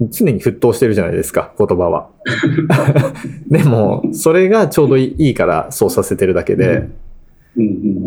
[0.02, 2.10] 常に沸騰してるじゃないですか、言葉は。
[3.50, 6.88] でも、それがちょうどいいからそうさせてるだけで。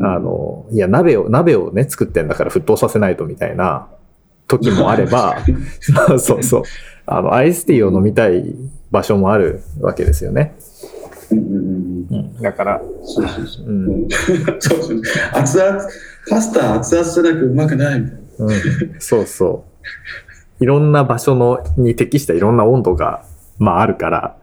[0.02, 3.86] あの、いや、鍋を、鍋をね、作ってんだから沸騰させないとみたいな
[4.46, 5.36] 時もあれば、
[6.18, 6.62] そうそう。
[7.06, 8.54] あの、アイスティーを飲みたい
[8.90, 10.54] 場所もあるわけですよね。
[11.30, 13.66] うんうんうんうん、だから、そうそうそう。
[13.66, 14.08] う
[14.60, 15.02] そうそう。
[15.34, 15.80] 熱々、
[16.28, 18.46] パスタ熱々じゃなくうまくないみたいな。
[18.46, 18.50] うん、
[18.98, 19.64] そうそ
[20.60, 20.64] う。
[20.64, 23.24] いろんな場所のに適したいろんな温度が、
[23.58, 24.36] まああるから、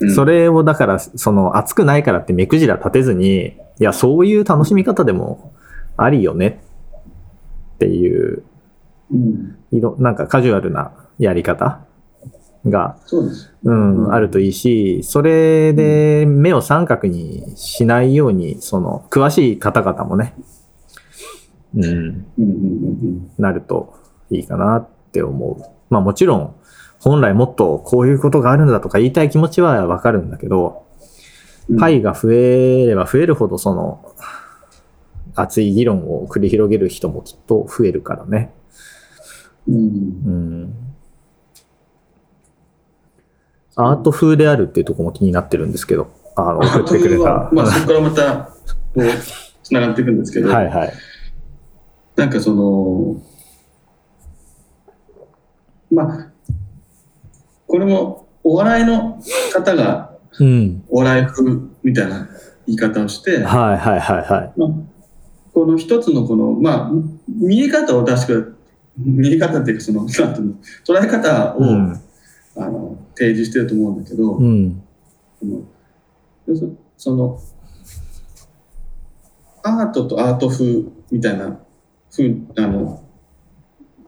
[0.00, 5.52] うんそれをだから、その暑くないからって目くじら立てずに、いや、そういう楽しみ方でも
[5.96, 6.60] ありよね
[7.76, 8.42] っていう、
[9.12, 9.56] うん。
[9.70, 11.80] いろ、なんかカジュアルなやり方
[12.66, 13.20] が、そ
[13.64, 20.34] うん、あるといいし、それで目を三角にしないように、その、詳しい方々もね、
[21.76, 22.26] うん、
[23.38, 23.94] なると
[24.30, 25.62] いいかなって思う。
[25.90, 26.54] まあもちろん、
[27.00, 30.84] 本来もっとこういうことがあるんだとか言いたい気持ちはわかるんだけど、
[31.68, 31.78] うん。
[31.78, 34.14] パイが増えれば増えるほどその、
[35.34, 38.54] 熱い議論を繰り広げる人もきっと増えるからね。
[39.68, 39.76] うん。
[39.76, 40.74] うん。
[43.76, 47.50] アート風であるっていうところも気になってるんですけど、あの、送ってくれた。
[47.52, 48.52] まあ、そこからまた、こ
[48.96, 49.02] う、
[49.62, 50.92] つながっていくんですけど、はいはい。
[52.16, 53.22] なんかその、
[55.90, 56.30] まあ、
[57.66, 59.20] これもお笑いの
[59.52, 60.84] 方がうん。
[60.88, 61.50] お笑い風
[61.82, 62.28] みたいな
[62.66, 64.52] 言い方をして、はいはいはいはい。
[64.58, 64.68] まあ、
[65.52, 66.90] この一つのこの、まあ、
[67.28, 68.56] 見え方を出してくる、
[68.98, 72.00] 見え方っていうかその、捉え方を、うん。
[72.56, 74.82] あの提示してると思うんだけど、うん。
[76.96, 77.40] その
[79.62, 81.58] アートとアート風みたいな
[82.14, 83.02] 風あの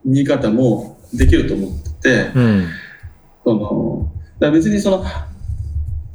[0.05, 2.67] 見え方もできると思ってて、うん。
[3.43, 5.03] そのだ別にその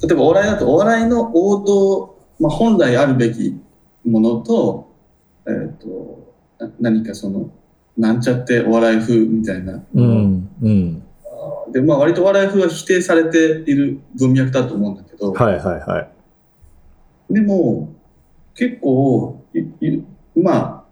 [0.02, 3.60] 例えばお笑いだとお笑いの王道、まあ、本来あるべき
[4.04, 4.94] ものと,、
[5.46, 7.50] えー、とな何かその
[7.96, 10.48] なんちゃってお笑い風みたいなうん。
[10.62, 11.01] うん。
[11.72, 16.00] で、まあ、割とお笑い風は否定されている文脈だと思うんだけど、はいはいは
[17.30, 17.34] い。
[17.34, 17.94] でも、
[18.54, 19.42] 結構、
[20.36, 20.82] まあ、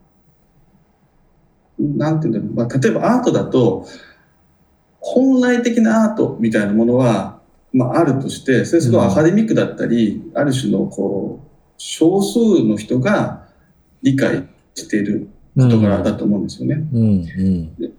[1.78, 3.86] なんていうんだろう、まあ、例えばアートだと、
[5.00, 7.40] 本来的なアートみたいなものは、
[7.72, 13.48] まあ、あるとして、それすごいアカデミックだったり、ある種のこう、少数の人が
[14.02, 16.86] 理解している事柄だと思うんですよね。
[16.92, 17.02] うん。
[17.02, 17.92] うん。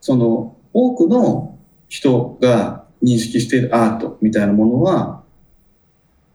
[0.00, 1.55] その、多くの
[1.88, 5.22] 人が認識しているアートみたいなものは、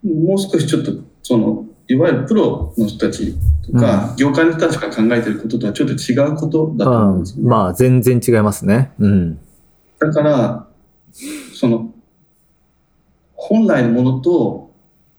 [0.04, 3.36] もう少しちょっと、その、いわゆるプロの人たち
[3.66, 7.50] とか、業界の人たちが考えていることとはちょっと違うことだと思うんですよね。
[7.50, 8.92] まあ、全然違いますね。
[9.00, 9.40] うん。
[10.00, 10.68] だから、
[11.54, 11.92] その、
[13.36, 14.72] 本来のものと、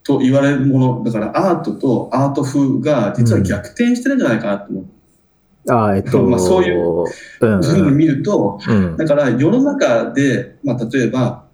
[0.05, 4.85] と言われるもの、だからアートとアート風が実は逆転してるんじゃないかなと思う。
[4.85, 4.87] あ
[5.69, 7.05] あ、えっと、まあそういう
[7.41, 7.63] うん。
[7.63, 8.97] ふうに見ると、うん。
[8.97, 11.45] だから世の中で、まあ例えば、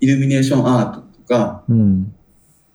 [0.00, 2.14] イルミネーションアートとか、うん。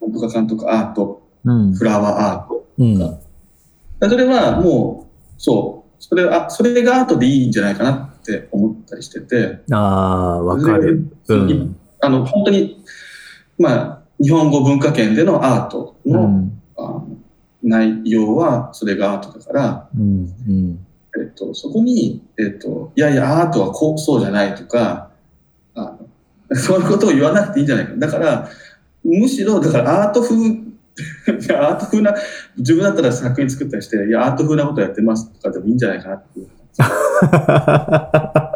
[0.02, 1.74] なんとかかんとかアート、うん。
[1.74, 2.68] フラワーアート。
[2.80, 4.10] うん。
[4.10, 11.10] それはもう、そう、それあそれがアートでいいんじゃないかなって思ったりしてて、ああ、わかる。
[11.28, 11.76] うん。
[12.02, 12.84] あの、本当に、
[13.58, 16.62] まあ、日本語文化圏でのアートの、うん。
[16.78, 17.08] あの
[17.64, 20.34] 内容はそれがアートだから、うん。
[20.48, 20.86] うん。
[21.20, 25.10] えっと、そこに、えっと、いやいや、アートはこう、そうじゃないとか、
[25.76, 25.98] あ
[26.50, 27.94] の そういうことを言わなくていいんじゃないか。
[27.98, 28.50] だから、
[29.04, 30.36] むしろ、だからアート風、
[31.56, 32.14] アート風な、
[32.58, 36.48] 自分だったら作品作ったりして、いや、アート風なことやってますとかでもいいんじゃないかなっていう。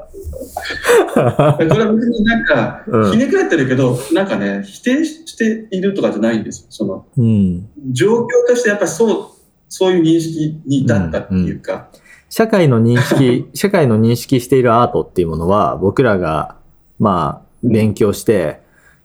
[1.13, 6.67] これは別になんか、うんひねくれてるけど、なんかね、否定しているとかじゃないんですよ。
[6.69, 7.69] その、うん。
[7.91, 9.28] 状況としてやっぱりそう、
[9.69, 11.89] そういう認識に至ったっていうか、
[12.30, 16.56] 社会の認識、 社会の認識しているアートっていうものは、僕らが、
[16.99, 18.62] まあ、勉強して、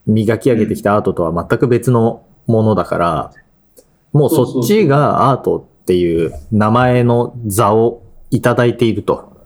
[0.06, 3.30] 磨き上げてきたアートとは全く別のものだから、
[4.12, 9.38] もうそっちがアートっていう名前の座をいただいていると。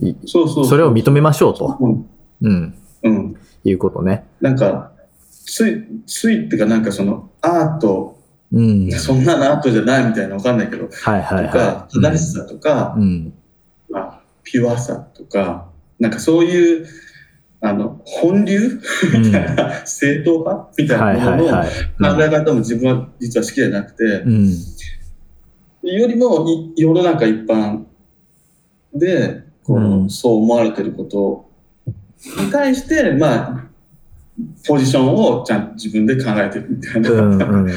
[0.00, 1.76] いそうそううそれを認めましょうと。
[1.80, 2.06] うん。
[2.42, 2.74] うん。
[3.02, 3.36] うん。
[3.64, 4.24] いうことね。
[4.40, 4.92] なんか、
[5.44, 8.18] つい、ついっていうかなんかその、アート、
[8.52, 8.90] うん。
[8.92, 12.00] そんなのアートじゃないみたいなわかんないけど、はいはいとかは、い。
[12.00, 13.32] 正しさとか、うん。
[13.90, 16.86] まあ、ピュアさとか、なんかそういう、
[17.62, 18.80] あの、本流？
[19.14, 20.70] うんみたいな、 正統派？
[20.78, 22.16] みたはいいなものの。
[22.16, 24.50] 考え方も自分は実は好きじゃなくて、うん。
[25.82, 27.84] よりもい世の中一般
[28.94, 31.48] で、こううんそう思われてること
[32.42, 33.64] に対して、まあ、
[34.66, 37.74] ポジションをちゃんと自分で考えてるみたいな、うんうん。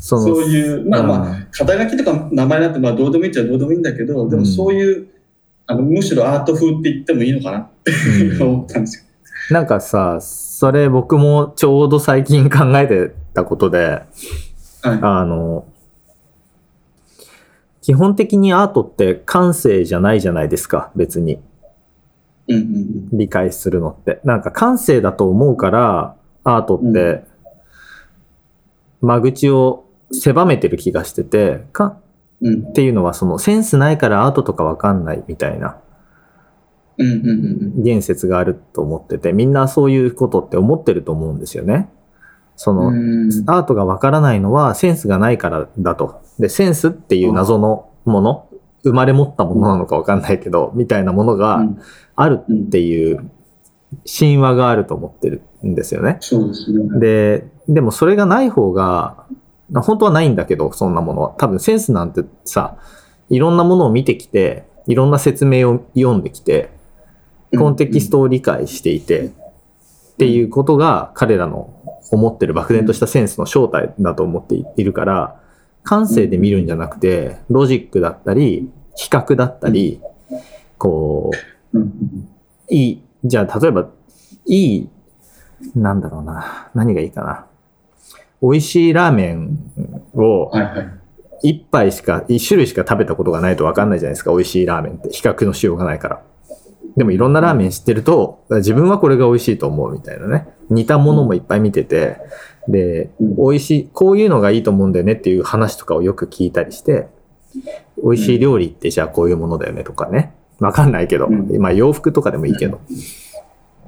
[0.00, 5.08] そのそういう、まあまあ、あ、肩書きとか名前なんてまあどうでもいいっちゃどうでもいいんだけど、でもそういう、
[5.66, 9.04] あのむしろアート風って言ってもいいのかなってうん思ったんですよ。
[9.50, 13.78] なんかさ、それ僕もちょうど最近考えてたことで、
[14.82, 14.98] はい。
[15.02, 15.66] あの、
[17.90, 21.40] 基本的にアートって感性じゃないじゃないですか、別に。
[22.46, 24.20] うんうん理解するのって。
[24.22, 26.14] なんか感性だと思うから、
[26.44, 27.24] アートって、
[29.00, 31.96] 間口を狭めてる気がしてて、か
[32.68, 35.76] っていうのはそのセンスないからアートとかわかんないみたいな
[36.96, 41.88] うんうんうん言説があると思ってて、みんなそういうことって思ってると思うんですよね。
[42.62, 43.30] その、うん。
[43.46, 46.20] アートがわからないのはセンスがないからだと。
[46.38, 48.48] で、センスっていう謎のもの、
[48.84, 51.78] 生まれ持ったものなのかわかんないけど、みたいなものがうん
[52.16, 53.30] あるっていう
[54.04, 56.18] 神話があると思ってるんですよね。
[56.20, 57.00] そうですね。
[57.00, 59.24] で、でもそれがない方が、
[59.72, 61.34] 本当はないんだけど、そんなものは。
[61.38, 62.76] 多分センスなんてさ、
[63.30, 66.68] いろんなものを見てきて、いろんな説明を読んできて、
[67.56, 69.32] コンテキストを理解していて、
[70.20, 71.79] っていうことが彼らの
[72.10, 75.40] 思ってる漠然としたセンスの正体だと思っているから、
[75.82, 80.00] 感性で見るんじゃなくて、ロジックだったり、比較だったり、
[80.78, 81.30] こ
[81.74, 81.78] う、
[82.68, 83.88] いい、じゃあ例えば、
[84.46, 84.88] いい、
[85.74, 87.46] なんだろうな、何がいいかな。
[88.42, 89.58] 美味しいラーメン
[90.14, 90.50] を。
[91.42, 95.10] 一杯しか、一種類しか食べたことがないと分かんないじゃないですか、美味しいラーメンって。
[95.10, 96.22] 比較のしようがないから。
[96.96, 100.48] でもいろんなラーメン知ってると、自分はこれが美味しいと思うみたいなね。
[100.70, 102.16] 似たものもいっぱい見てて、
[102.68, 107.08] で、うん美味しい、こういうのがいいと思うんだよねっていう話とかをよく聞いたりして、
[108.02, 110.34] 美味しい料理ってじゃあこういうものだよねとかね。
[110.58, 112.80] わかんないけど、うんまあ洋服とかでもいいけど、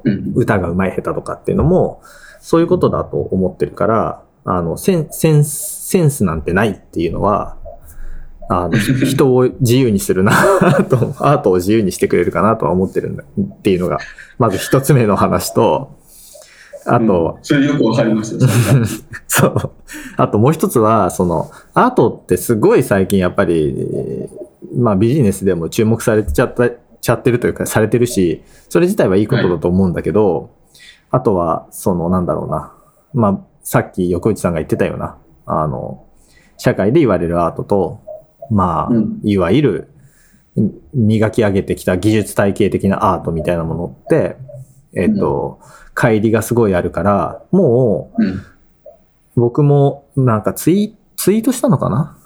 [0.05, 2.03] うん歌が上手い下手とかっていうのも、
[2.41, 7.57] そういうことだと思ってるから、あの、センセンス、センスなんてないっていうのは、
[8.55, 10.33] あの、 人を自由にするな
[10.89, 13.99] と、アートを自由にしてくれるかなとは思ってるんだっていうのが、
[14.39, 15.97] まず一つ目の話と、
[16.85, 18.41] あと、うんそれよくわかりますよ。
[19.29, 19.71] そう。
[20.17, 24.29] あともう一つは、その、アートってすごい最近やっぱり、
[24.77, 26.69] まあビジネスでも注目されちゃった、
[27.01, 30.51] ちゃってるというか、されてるし、それ自体はいいことだと思うんだけど、
[31.11, 32.73] あとは、その、なんだろうな。
[33.15, 36.05] まあ、さっき横内さんが言ってたような、あの、
[36.57, 38.01] 社会で言われるアートと、
[38.51, 39.21] まあ、うん。
[39.23, 39.89] いわゆる、
[40.93, 44.37] 磨き上げてきた技術体系的なアートみたいなものって、
[44.95, 45.61] えっと、
[45.95, 48.43] 乖離がすごいあるから、もう、うん。
[49.35, 52.19] 僕もなんかツイツイートしたのかな？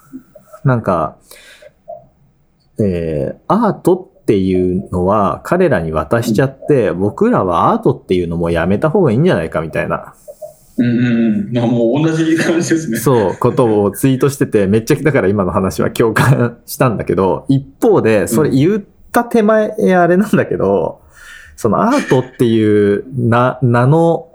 [0.65, 1.15] なんか、
[2.79, 10.15] えー、アートっていうのは彼らに渡しちゃって、僕らはアートっていうのもやめた方がいいんじゃないかみたいな、
[10.77, 11.53] うんうんうん。
[11.53, 12.97] まあもう同じ感じですね。
[12.97, 21.01] そう、ことをツイートしてて、めっちゃ、だから今の話は共感したんだけど、一方で、それ言った手前、あれなんだけど、
[21.55, 23.03] そのアートっていう。
[23.15, 24.29] 名、名の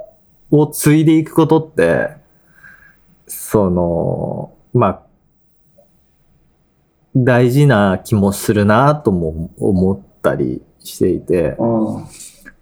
[0.50, 2.10] を継いでいくことって、
[3.26, 5.02] その、まあ、
[7.14, 11.56] 大事な気もするなとも思ったりしていて、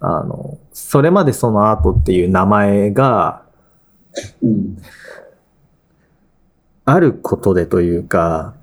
[0.01, 2.31] あの、それまでそのアートっていう。
[2.31, 3.43] 名前が
[4.43, 4.77] うん。
[6.85, 8.55] あることでというか、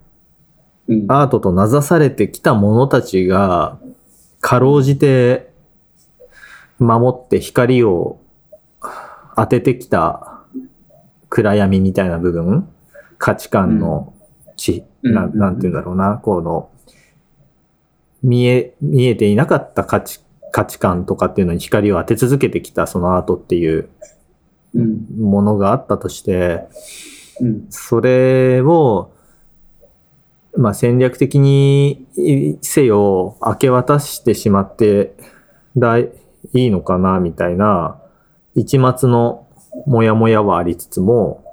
[0.87, 1.05] うん。
[1.09, 3.79] アートと名指されてきた者たちが、
[4.41, 5.51] かろうじて
[6.79, 8.19] 守って光を
[9.35, 10.41] 当ててきた
[11.29, 12.67] 暗闇みたいな部分、
[13.17, 14.13] 価値観の
[14.55, 16.69] ち、うんななんて言うんだろうな、この、
[18.23, 20.19] 見え、見えていなかった価値、
[20.51, 23.89] 価値観とかっていうのに光を当て続けてきたそのアートっていううん。
[24.73, 26.67] ものがあったとして、
[27.39, 27.67] うん。
[27.69, 29.11] それを、
[30.55, 32.07] まあ、戦略的に
[32.61, 35.15] せよ、明け渡してしまって
[35.77, 36.09] だい
[36.53, 37.97] いいのかな、みたいな、
[38.55, 39.47] 一末の
[39.85, 41.43] モヤモヤはありつつも、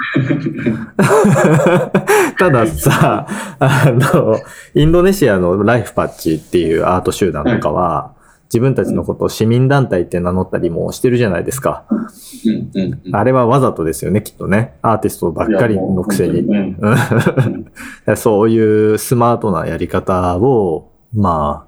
[2.38, 3.26] たださ、
[3.58, 4.38] あの、
[4.74, 8.14] インドネシアのライフパッチっていうアート集団とかは、
[8.52, 11.84] 自分たちのことを市民団体って名乗ったりもしてるじゃないですか。
[11.88, 12.70] うん。
[12.74, 13.00] うん。
[13.04, 13.16] うん。
[13.16, 14.74] あれはわざとですよね、きっとね。
[14.82, 16.76] アーティストばっかりのくせに。
[18.16, 21.64] そういうスマートなやり方を、ま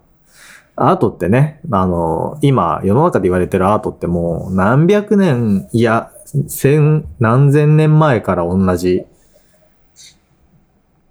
[0.76, 6.10] あ、アートってね、あの、今世の中で言われてるアートってもう何百年、いや、
[6.48, 9.04] 千、何千年前から同じ、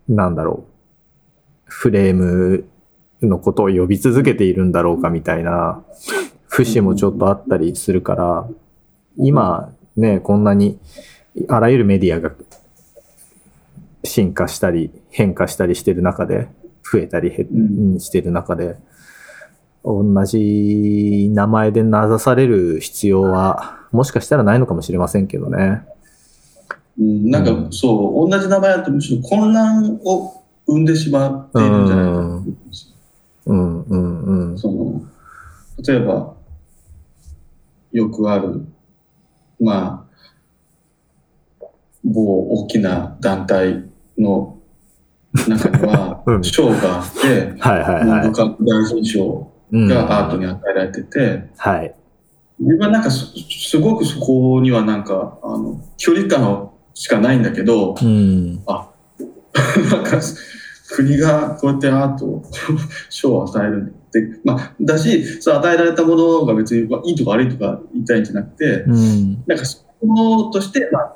[0.10, 0.72] なんだろう、
[1.66, 2.66] フレーム
[3.22, 5.84] のことを呼び続けているんだろうかみたいな
[6.48, 8.48] 節もちょっとあったりするから、
[9.18, 10.80] 今ね、こんなに
[11.48, 12.32] あらゆるメディアが
[14.04, 16.48] 進化したり変化したりしてる中で、
[16.92, 18.00] 増えたり減うん。
[18.00, 18.76] してる中で、
[19.84, 25.84] 同じ名前で名指される必要はもしかしたらないのかもしれませんけどね。
[27.00, 27.72] うん、なんか、うん。
[27.72, 32.96] そう、同じ名前だとむしろ混乱を生んでしまっているんじゃないかなと思うんですよ
[33.46, 34.58] うんうんうん。
[34.58, 35.02] その、
[35.88, 36.36] 例えば、
[37.92, 38.66] よくある、
[39.60, 41.66] まあ、
[42.04, 43.84] 某大きな団体
[44.18, 44.58] の
[45.48, 47.54] 中には う、ん賞があって。
[47.58, 51.96] 文部科学大臣賞うんがアートに与えられてて、はい。
[52.60, 58.56] 自分はなんかすすごくそこにはなんか、あの、距離感しかないんだけど、うん。
[59.92, 60.22] なんか
[60.92, 62.44] 国がこうやってアートを
[63.10, 69.44] 賞を与えるって、まあ、だし、そう与えられたものが別にまあいいとか悪いとか言いたいんじゃなくて、うん。
[69.48, 71.16] なんかそのとして、まあ、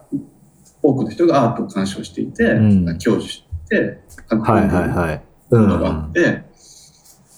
[0.82, 6.14] 多くの人がアートを鑑賞していて、うん享受して、書き込はいものがあっん。
[6.14, 6.44] て、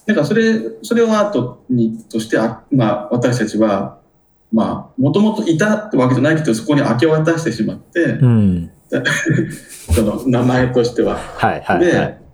[0.06, 0.44] なんかそれ、
[0.84, 3.98] それをアートにとして、あまあ、私たちは、
[4.54, 8.72] まあ、もともといたってわけじゃないけど、そこに明け渡してしまって、うん。
[9.94, 11.16] その名前としては。
[11.16, 12.27] はいはいはでい。、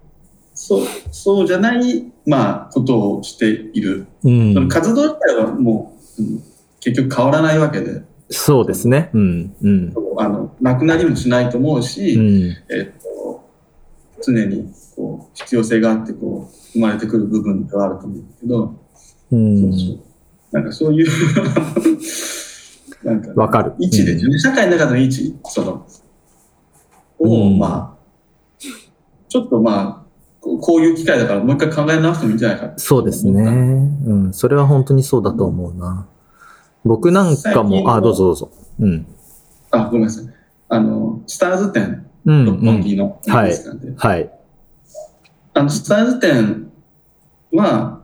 [0.65, 4.07] そう、そうじゃない、まあ、ことをしている。
[4.23, 4.67] うんその。
[4.69, 6.43] 活動自体はもう、うん
[6.79, 9.09] 結局変わらないわけで、そうですね。
[9.13, 9.55] うん。
[9.61, 9.93] うん。
[10.17, 12.49] あの、なくなりもしないと思ううし、ん。
[12.69, 13.41] えっと、
[14.21, 18.75] 常に、こう、必要性があって、こう、生まれてくる部分ではあると思うけど、う
[19.31, 19.99] そんうそう
[20.51, 21.07] なんかそういう、
[23.05, 23.73] なんか、わかる。
[23.79, 24.37] 位置ですよね。
[24.39, 25.85] 社会の中の位置、その、
[27.19, 28.67] を、うんまあ、
[29.29, 30.02] ちょっとまあ、
[30.43, 33.41] こういう機会だからもう一回考え直してもいいんじゃないかそうですね。
[33.41, 34.33] うん。
[34.33, 36.07] それは本当にそうだと思うな。
[36.83, 38.51] 僕なんかも、あ、どうぞどうぞ。
[38.79, 39.07] うん。
[39.71, 40.25] あ、ごめんなさい。
[40.67, 42.65] あの、スターズ展、うん、六うん。
[42.65, 43.53] 本木のはい
[43.97, 44.31] はい。
[45.53, 46.71] あの、スターズ展
[47.53, 48.01] は、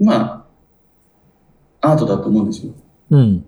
[0.00, 0.46] ま
[1.80, 2.72] あ、アートだと思うんですよ。
[3.10, 3.44] うん。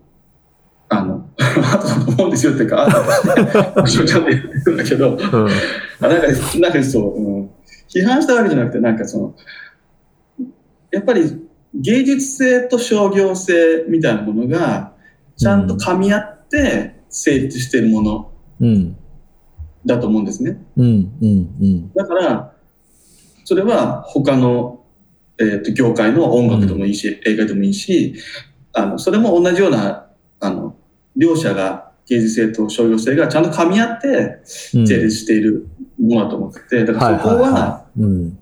[0.88, 5.18] あの、 アートだと思うんですよっていうか、アートとして、 ちゃんと言ってるんだけど、うん。
[5.18, 6.26] あなんか、
[6.58, 7.43] なんかそう、うん、
[7.94, 9.34] 批判したわけじゃなくて、なんかその、
[10.90, 11.22] やっぱり
[11.74, 14.94] 芸術性と商業性みたいなものが、
[15.36, 18.96] ちゃんと噛み合って成立しているものうん。
[19.84, 20.58] だと思うんですね。
[21.94, 22.54] だから、
[23.44, 24.84] それは他の、
[25.38, 28.14] えー、と業界の音楽でもいいし、映画でもいいし、
[28.72, 30.76] あの、それも同じような、あの、
[31.16, 34.42] 両者が芸術性と商業性がちゃんと噛み合って
[34.74, 34.86] うん。
[34.86, 35.68] 成立している
[35.98, 38.00] ものだと思ってて、だからそこは、い。
[38.00, 38.38] うん。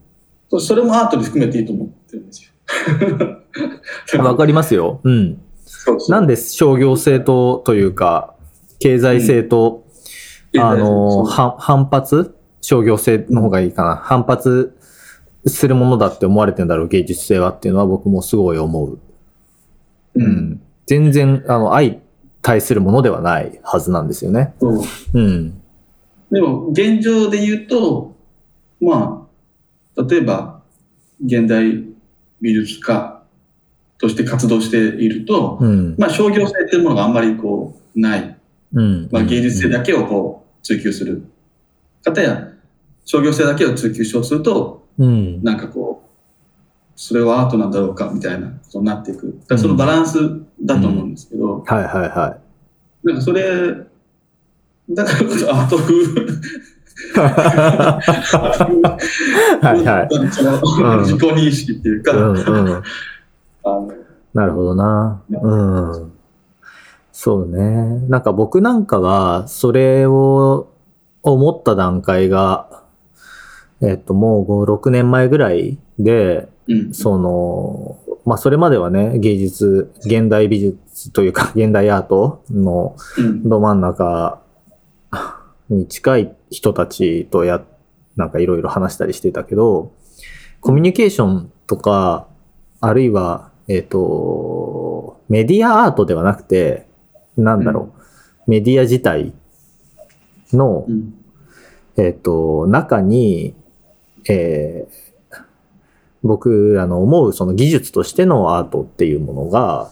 [0.50, 4.22] そそれもアートで含めていいと思ってるんですよ。
[4.22, 5.00] わかりますよ。
[5.03, 5.40] うん。
[5.64, 8.34] そうそうなんで商業性と、というか、
[8.78, 9.84] 経済性と、
[10.59, 12.34] あの、は反発？
[12.61, 13.96] 商業性の方がいいかな。
[13.96, 14.76] 反発
[15.46, 18.92] するものだって思われてんだろう、芸術性はっていうのは僕もすごい思う。
[18.92, 18.98] う。
[20.14, 20.61] うんん。
[20.86, 21.96] 全然、あの、相
[22.40, 24.55] 対するものではないはずなんですよね。
[24.61, 24.82] そう
[25.14, 25.61] うん。
[26.32, 28.16] でも、現状で言うと、
[28.80, 29.28] ま
[29.96, 30.62] あ、例えば、
[31.22, 31.84] 現代
[32.40, 33.22] 美術家
[33.98, 35.94] として活動していると、うん。
[35.98, 38.36] まあ、商業性っていうものがあんまりこう、ない。
[38.72, 39.08] うん。
[39.12, 41.22] まあ、芸術性だけをこう、追求する
[42.02, 42.48] 方や、
[43.04, 45.42] 商業性だけを追求しようとすると、うん。
[45.44, 46.08] なんかこう、
[46.96, 49.38] それはアートなんだろうかみたいなことになっていく。
[49.48, 52.38] だそのバランスだと思うんですけど、はいはいは
[53.04, 53.91] なんかそれ、
[54.95, 55.95] だからこそアート風、
[59.61, 60.09] はいはい。
[60.32, 62.40] そのうん自己認識っていうか、うんう
[62.78, 62.82] ん。
[64.34, 65.22] なるほどな。
[65.30, 65.57] う
[66.07, 66.12] ん。
[67.12, 68.07] そうね。
[68.09, 70.68] なんか僕なんかは、それを
[71.22, 72.68] 思った段階が、
[73.80, 84.41] えっと、もう5、6年前ぐらいで、うん、その、まあそれまではね、芸術、現代美術というか、現代アートのうん、ど真ん中
[85.72, 87.62] に近い人たちとや、
[88.16, 89.92] なんかいろいろ話したりしてたけど、
[90.60, 92.28] コミュニケーションとか、
[92.80, 96.86] あるいは、えっ、と、メディアアートではなくて、
[97.36, 97.92] なんだろ
[98.46, 99.32] う、メディア自体
[100.52, 101.14] のう、ん、
[101.96, 103.54] えっ、と、中に、
[104.28, 105.12] えー
[106.22, 109.90] 僕らの思うその技術としてのアートっていうものが、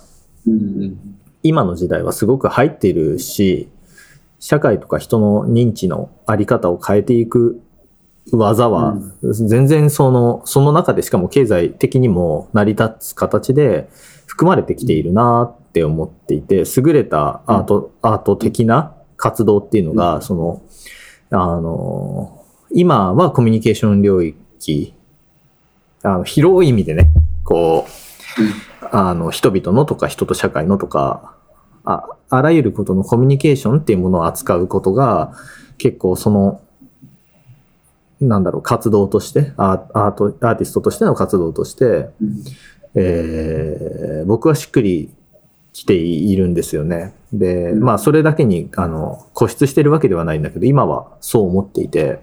[1.43, 3.68] 今の時代はすごく入っているし、
[4.41, 7.61] 社会とか人の認知のあり方を変えていく
[8.32, 13.88] 技は、全然その、その中でしかも経済的にも成り立つ形で
[14.26, 20.62] 含まれてきているなって思っていて、優れたアート、アート的な活動っていうのが、その、
[21.30, 24.95] あの、今はコミュニケーション領域、
[26.03, 27.12] あの広い意味でね、
[27.45, 31.34] こう、あの、人々のとか人と社会のとか、
[31.85, 35.33] あ、あらゆることのコミュニケーションっていうものを扱うことが、
[35.78, 36.61] 結構その、
[38.20, 42.43] なんだろう、活動として、アート、アーティストとしての活動として、うん。
[42.95, 45.11] えー僕はしっくり
[45.72, 47.14] きているんですよね。
[47.33, 47.81] で、うん。
[47.81, 52.20] まあそれだけに、あの、固執してるわけではないんだけど、今はそう思っていて、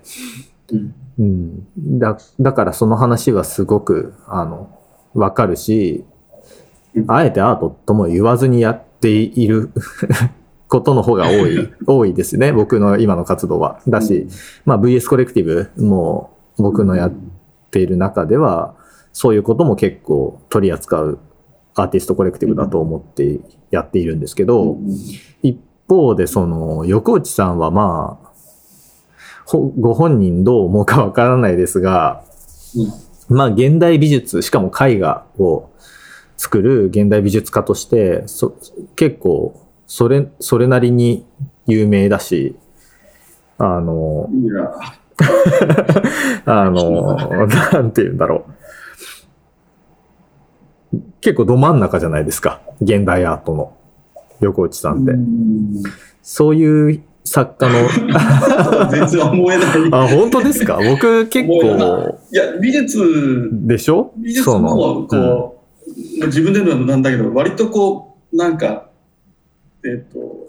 [0.72, 0.94] うん。
[1.20, 2.00] うん。
[2.00, 4.70] だ、だからその話はすごく、あの、
[5.14, 6.06] わかるし
[6.94, 7.12] う、ん。
[7.12, 9.72] あえてアートとも言わずにやっている
[10.68, 12.52] ことの方が多い、 多いですね。
[12.52, 13.80] 僕の今の活動は。
[13.88, 14.28] だし、
[14.66, 17.14] まあ VS コレクティブも僕のやっ
[17.72, 18.74] ている中では、
[19.14, 21.20] そういうことも結構取り扱う
[21.76, 23.40] アーティストコレクティブだと思って
[23.72, 24.96] やっているんですけど、うん
[25.44, 28.28] 一方でその横内さんはまあ、
[29.46, 32.24] ほご本人どう思うかわからないですが、
[33.30, 35.70] まあ現代美術、しかも絵画を
[36.38, 38.56] 作る現代美術家として、そ
[38.96, 41.26] 結構それ、それなりに
[41.66, 42.56] 有名だし、
[43.58, 44.30] あの、
[46.46, 47.18] あの、
[47.72, 48.46] なんて言うんだろ
[50.94, 50.98] う。
[51.22, 52.62] 結構ど真ん中じゃないですか。
[52.82, 53.74] 現代アートの
[54.40, 55.12] 横内さんって。
[55.12, 55.84] うん
[56.30, 57.88] そういう作家の、
[58.92, 59.68] 全然思えない。
[59.92, 60.78] あ、本当ですか？
[60.78, 64.12] 僕結構、いや、美術、でしょ？
[64.18, 65.57] 美術そのも、こう、
[65.98, 68.90] 自分で言うのなんだけど、割とこう、なんか、
[69.84, 70.48] えっ、と、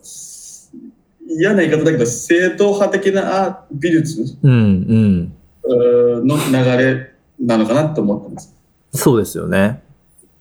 [1.27, 5.75] 嫌な言い方だけど、正統派的なあ美術うん、う
[6.23, 6.27] ん。
[6.27, 8.55] の流れなのかなと思ってます。
[8.93, 9.83] そうですよね。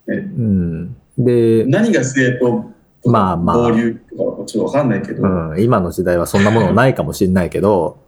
[0.10, 0.96] えうん。
[1.18, 2.74] で、何が正統
[3.06, 8.00] まあまあ暴流とかはちょっとわかんないけど、うん、今の時代はそんなものないかもしれないけど、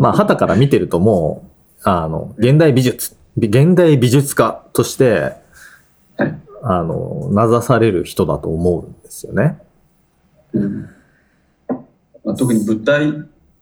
[0.00, 1.44] まあ、旗から見てるとも
[1.84, 5.42] う、あの、現代美術、現代美術家として、はい
[6.62, 9.58] あの、名指される人だと思うんですよね。
[10.52, 10.88] うん
[12.24, 13.12] まあ、特に物体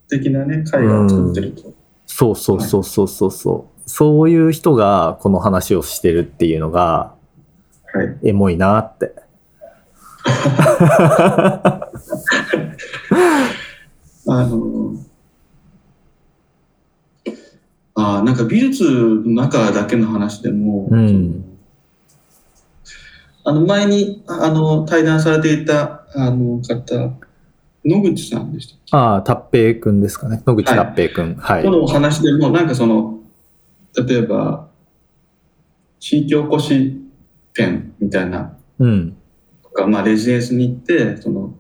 [0.09, 1.73] 的なね、絵画を作ってると。
[2.07, 3.81] そうそうそうそうそうそう。
[3.89, 7.15] そういう人がこの話をしてるっていうのが、
[7.93, 8.29] はい。
[8.29, 9.15] エモいなって。
[14.29, 14.97] あの、
[17.95, 21.56] あーなんか美術の中だけの話でも、うん。
[23.49, 27.17] あの前にあの対談されていたあの方、
[27.85, 28.97] 野口さんでした。
[28.99, 30.43] ああ、達平くんですかね。
[30.45, 31.37] 野口達平くん。
[31.37, 31.63] はい。
[31.63, 33.21] このお話でも、なんかその、
[34.05, 34.69] 例えば、
[36.01, 37.01] 地域おこし
[37.55, 39.17] 展みたいなうん。
[39.63, 41.55] とか、まあ、レジデンスに行って、その、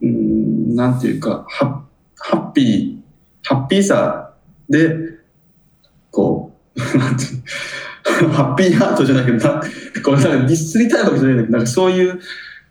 [0.00, 1.84] うーん、なんていうか、ハ
[2.20, 4.32] ハッピー、ハッピーさ
[4.70, 4.94] で、
[6.12, 7.26] こう、 なんてい
[8.24, 9.60] うハッピーアートじゃないけど、な
[10.02, 12.20] これなんかディスりたいわけじゃないんだけど、なんかそういう、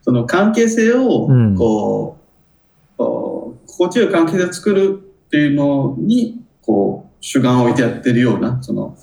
[0.02, 8.98] その関係性をうん、こう、こう心地よい関係性を作るっていうのに、こう、主眼を置いてやってるような、その、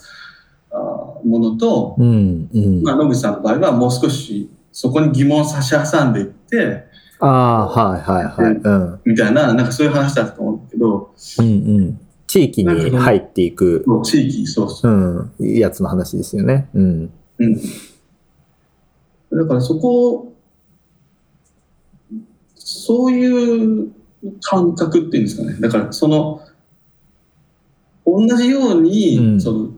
[0.71, 2.49] あーものと、うん。
[2.53, 2.83] うん。
[2.83, 6.87] まあ、野口さんの場合はもう少しそこに疑問を差し挟んでいって、
[7.21, 8.55] ああ、はいはいはい。
[8.55, 9.01] うん。
[9.05, 11.51] みたいな、なんかそういう話だったと思うんだけど、うんう
[11.81, 12.01] ん。
[12.27, 15.45] 地域に入っていく、地域、そうそうう。
[15.45, 16.69] ん、やつの話ですよね。
[16.75, 17.11] うん。
[17.39, 17.61] うん。
[19.35, 20.37] だからそこを、
[22.55, 23.93] そういう
[24.41, 25.57] 感覚っていうんですかね。
[25.61, 26.41] だからその、
[28.07, 29.71] 同じように、うんその、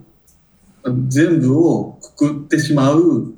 [1.09, 3.35] 全部をくくってしまう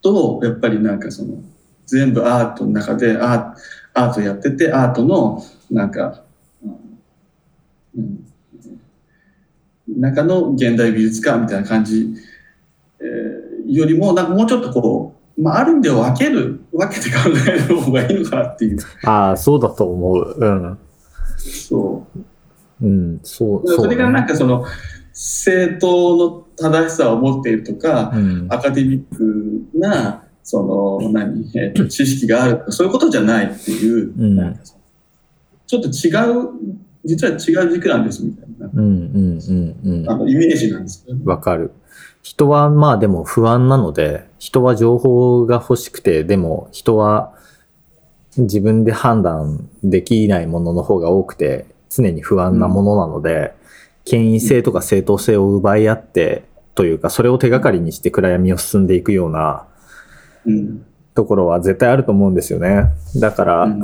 [0.00, 1.42] と、やっぱりなんかその、
[1.86, 3.54] 全部アートの中でアー
[3.94, 6.22] アートやってて、アートの、なんか、
[7.96, 8.26] うん
[9.88, 12.14] 中の現代美術家みたいな感じ、
[12.98, 17.16] えーよりも、なんかもうちょっとこう、まあ、ある意味では分ける、分けて考
[17.48, 18.78] える方がいいのかなっていう。
[19.04, 20.36] ああ、そうだと思う。
[20.38, 20.78] うん。
[21.36, 22.06] そ
[22.80, 22.86] う。
[22.86, 24.64] うん、そう、それがなんかその、
[25.12, 28.46] 正当の正しさを持っているとか、うん。
[28.50, 30.62] アカデミックな、そ
[31.00, 34.82] の、何、えーと知識があるとか、そういうことじゃないっていう、うんなんかその
[35.66, 36.50] ちょっと違う、
[37.04, 41.28] 実は違う軸なんですみたいな、うん、うん、うん、あのイメージなんですよねうん。。
[41.28, 41.72] わかる。
[42.22, 47.34] 人はまあでも不安なので、人は情報が欲しくて、でも人は
[48.36, 53.54] 自分で判断できないものの方が多くて、常に不安なものなので、
[54.04, 56.44] 権威性とか正当性を奪い合って、
[56.74, 59.66] というか、それを手がかりにして暗闇を進んでいくような
[60.46, 60.86] うん。
[61.14, 62.86] ところは絶対あると思うんですよね。
[63.16, 63.82] だから、うん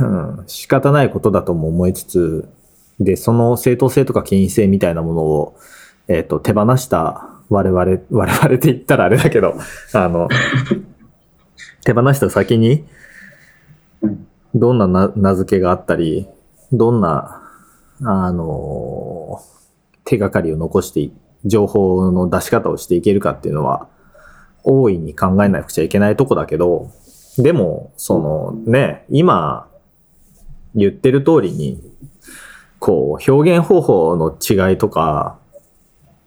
[0.00, 2.48] うん、仕方ないことだとも思いつつ、
[2.98, 5.56] で、その正当性とか権威性みたいなものを、
[6.08, 9.56] えっ、と、手放した我々、我々って言ったらあれだけど、
[9.92, 10.28] あの、
[11.84, 12.86] 手放した先に、
[14.54, 16.28] どんな名付けがあったり、
[16.72, 17.36] どんな、
[18.02, 19.42] あの
[20.04, 21.10] 手がかりを残して、
[21.44, 23.88] 情報の出し方をしていけるかっていうのは、
[24.62, 26.90] 大いに考えなくちゃいけないとこだけど、
[27.36, 29.68] でも、そのね、今、
[30.74, 31.82] 言ってる通りに、
[32.78, 35.38] こう、表現方法の違いとか、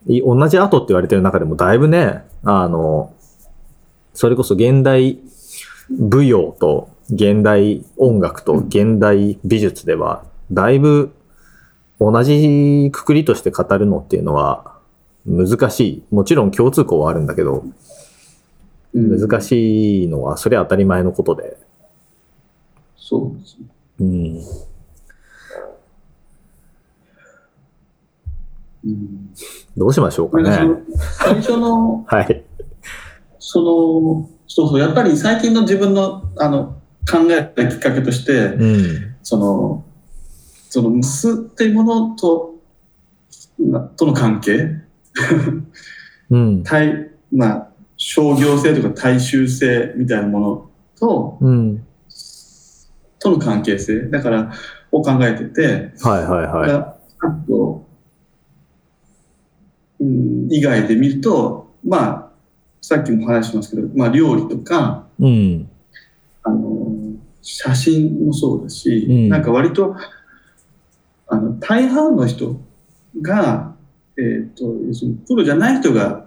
[0.07, 3.13] 同じアートって言われてる中でもだいぶね、あの、
[4.13, 5.19] それこそ現代
[5.89, 11.13] 舞踊と現代音楽と現代美術では、だいぶ
[11.99, 14.77] 同じくくりとして語るのっていうのは
[15.25, 16.03] 難しい。
[16.11, 17.73] もちろん共通項はあるんだけど、うん
[18.95, 21.57] 難しいのはそれは当たり前のことで。
[22.95, 23.65] そうですね。
[23.99, 24.41] うん。
[28.85, 29.33] うん
[29.75, 30.51] どうしましょうかね。
[31.19, 32.43] 最初の、 はい。
[33.39, 36.77] その、そうそう、やっぱり最近の自分のあの
[37.09, 39.15] 考えたきっかけとして、うん。
[39.23, 39.83] その、
[40.69, 42.55] その、ムスっていうものと、
[43.59, 44.81] なとの関係、
[46.29, 46.63] うん。
[46.65, 47.67] 対、まあ、
[47.97, 50.69] 商業性とか大衆性みたいなもの
[50.99, 51.83] と、うん。
[53.19, 54.51] との関係性、だから、
[54.93, 57.92] を考えてて、はいはいはがあと、うん、
[60.49, 62.31] 以外で見ると、まあ、
[62.81, 65.23] さっきも話しますけど、まあ、料理とか、い。
[65.23, 65.69] うん。
[66.43, 66.91] あの、
[67.41, 69.95] 写真もそうだし、うんなんか割と、
[71.27, 72.59] あの、大半の人
[73.21, 73.73] が、
[74.17, 76.25] えっ、と、要するにプロじゃない人が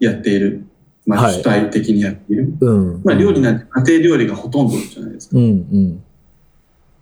[0.00, 0.66] やっている。
[1.04, 2.54] まあ、はい主体的にやっている。
[2.60, 3.02] うん。
[3.04, 5.36] まあ、料理なんて家庭料理がほとんどじゃないですか。
[5.36, 6.02] うんうん。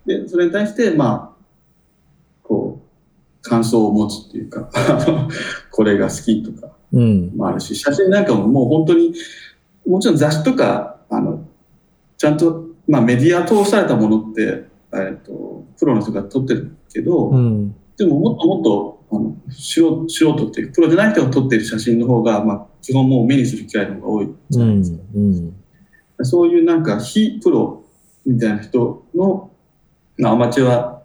[0.05, 1.30] で、それに対して、まあ、
[3.41, 4.69] 感想を持つっていうか、
[5.71, 7.31] これが好きとかうん。
[7.35, 9.13] もあるし、写真なんかももう本当に、
[9.85, 11.45] もちろん雑誌とか、あの、
[12.17, 17.75] ちゃんと、まあメディア通されたものって、えっと、プロの人が撮ってるけど、うん。
[17.97, 24.97] でももっともっと、あの素人っていうか、プロじゃない人が撮ってる写真の方が、まあ、基本もう目にする機会の方が多いじうゃないですか。
[24.97, 25.17] ん。
[25.17, 25.53] うん。
[26.23, 27.83] そういうなんか非プロ
[28.25, 29.51] みたいな人の、
[30.17, 31.00] まあアマチュア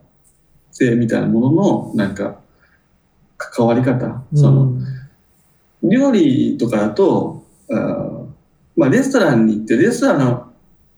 [0.70, 2.38] 性みたいなもののなんか
[3.36, 4.74] 関わり方、その
[5.82, 8.26] 料理とかだと、あー
[8.76, 10.52] まあレストランに行ってレストランの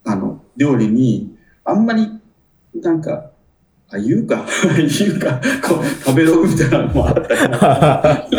[0.05, 2.19] あの料理にあんまり
[2.75, 3.31] なんか、
[3.91, 4.45] あ、言うか、
[4.77, 8.37] 言うか、こう食べログみたいなのもあったり、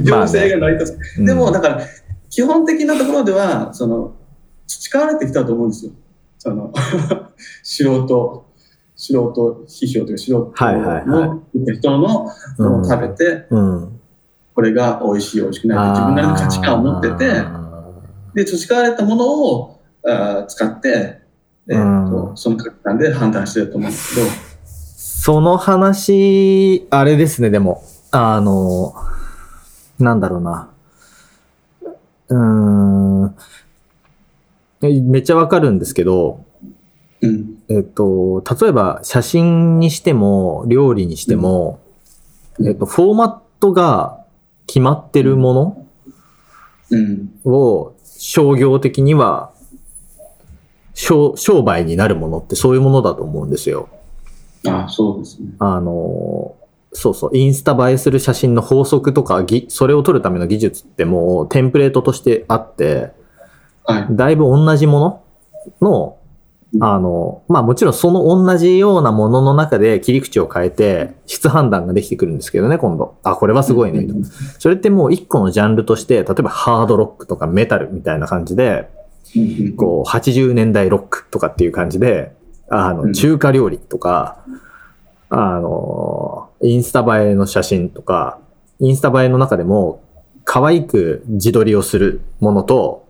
[0.04, 1.18] 情勢が成り立つ。
[1.18, 1.26] うん。
[1.26, 1.80] でも、だから、
[2.28, 4.14] 基本的なところでは、その、
[4.66, 5.92] 培われてきたと思うんですよ。
[6.38, 6.72] その、
[7.62, 8.44] 素人、
[9.00, 11.42] 素人批評というか、素人はいはいの
[11.72, 14.00] 人のものを食べて、うん。
[14.54, 17.42] これが美味しい、美味しくないって自分なりの価値観を持ってて、
[18.34, 21.22] で、培われたものをあー使って、
[21.68, 24.26] えーとうんその価値観で判断してると思うんですけど、
[24.66, 27.82] その話、あれですね、でも。
[28.10, 28.94] あの、
[29.98, 30.68] なんだろうな。
[32.28, 33.36] うーん。
[34.82, 36.44] えめっちゃわかるんですけど、
[37.22, 37.59] うん。
[37.70, 41.78] えっと、例えば写真にしても、料理にしても、
[42.58, 44.24] うんえっと、フォーマットが
[44.66, 45.86] 決まってるも
[46.90, 47.30] うん。
[47.44, 49.52] のを商業的には、
[50.94, 53.88] 商商売になるものってそういうものだと思うんですよ。
[54.66, 55.50] あそうですね。
[55.60, 56.56] あの、
[56.92, 63.12] そうそう、インスタ映えする写真の法則とか、ぎそれを撮るための技術ってもうテンプレートとしてあって、
[63.84, 64.06] はい。
[64.10, 65.22] だいぶ同じも
[65.80, 66.16] のの、
[66.78, 73.16] あの、まあもちろんその同じようなものの中で切り口を変えて質判断ができてくるんですけどね、今度。
[73.24, 74.14] あ、これはすごいね、と。
[74.58, 78.88] それってもう一個のジャンルとして、例えばハードロックとかメタルみたいな感じで、
[79.36, 79.76] うん。
[79.76, 82.32] こう、80年代ロックとかっていう感じで、
[82.68, 84.44] あの、うん中華料理とか、
[85.28, 88.38] あの、インスタ映えの写真とか、
[88.78, 90.02] インスタ映えの中でも、
[90.44, 93.06] 可愛く自撮りをするものと、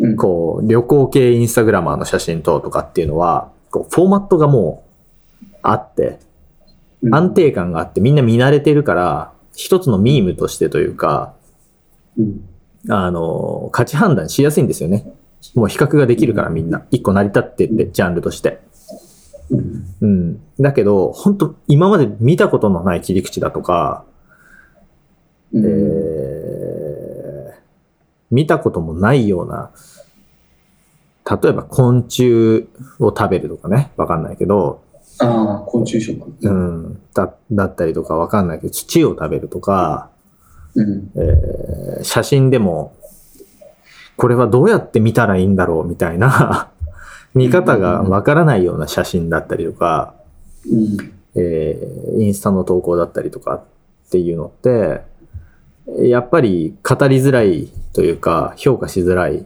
[0.00, 4.84] うん、こう、旅行系インスタグラマーの写真ととかっていうのは、こう、フォーマットがも
[5.42, 6.18] うあって、
[7.02, 11.34] うん安定感があってみんな見慣れてるから、一つのミームとしてというか、
[12.16, 12.48] うん。
[12.88, 15.12] あの、価値判断しやすいんですよね。
[15.56, 16.84] もう比較ができるからみんな。
[16.92, 18.60] 一個成り立ってって、ジャンルとして。
[19.50, 19.84] うん。
[20.00, 20.40] うん。
[20.60, 24.04] だけど、本当今まで見たことのない切り口だとか、
[25.52, 26.71] うんえー
[28.32, 29.70] 見たこともないような、
[31.30, 32.66] 例えば昆虫
[32.98, 34.82] を食べるとかね、わかんないけど、
[35.18, 36.20] ああ、昆虫食。
[36.40, 40.10] うん、だだったりとかわかんないけど、土を食べるとか、
[40.74, 41.10] うん。
[41.14, 42.96] えー写真でも、
[44.16, 46.70] これはどうやって見たらいいんだろうみたいな。
[47.34, 50.14] 見方がわからないような写真だったりとか、
[50.70, 50.96] うん。
[51.34, 53.62] えーインスタの投稿だったりとかっ
[54.10, 55.02] ていうのって、
[55.98, 59.44] やっぱり語りづらいというか、評価しづらい、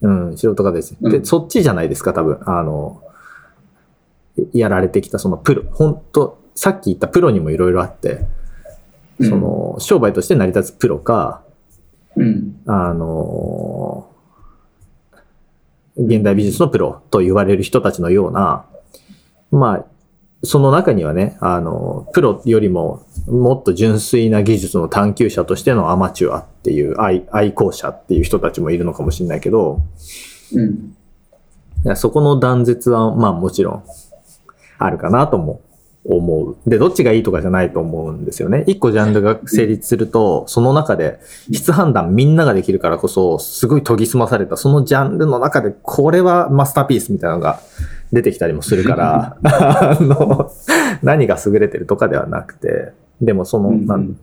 [0.00, 0.96] そうん、素人がです。
[1.00, 2.38] で、うんそっちじゃないですか、多分。
[2.46, 3.02] あの、
[4.52, 8.26] やられてきたそのプロ、本当さっき言ったプロにもいろいろあって、
[9.18, 11.42] うんその、商売として成り立つプロか、
[12.16, 12.60] うん。
[12.66, 14.10] あの、
[15.96, 18.66] 現代美術のプロと言われる人たちのような、
[19.50, 19.84] まあ、
[20.46, 29.82] その中にはね、あの、プロよりももっと純粋な技術の探求者としてのアマチュアっていう愛愛好者っていう人たちもいるのかもしれないけど、
[30.54, 31.96] うん。
[31.96, 33.84] そこの断絶はまあもちろん
[34.78, 35.60] あるかなとも
[36.08, 36.56] 思う。
[36.66, 38.64] で、どっちがいいとかじゃないと思うんですよね。
[38.66, 41.18] 一個ジャンルが成立すると、その中で
[41.52, 47.60] 質判断みんなができるからこそ、すごい研ぎ澄まされた、そのジャンルの中でこれはマスターピースみたいなのが
[48.12, 50.50] 出てきたりもするから、 あの、
[51.02, 53.72] 何が優れてるとかではなくて、でもその、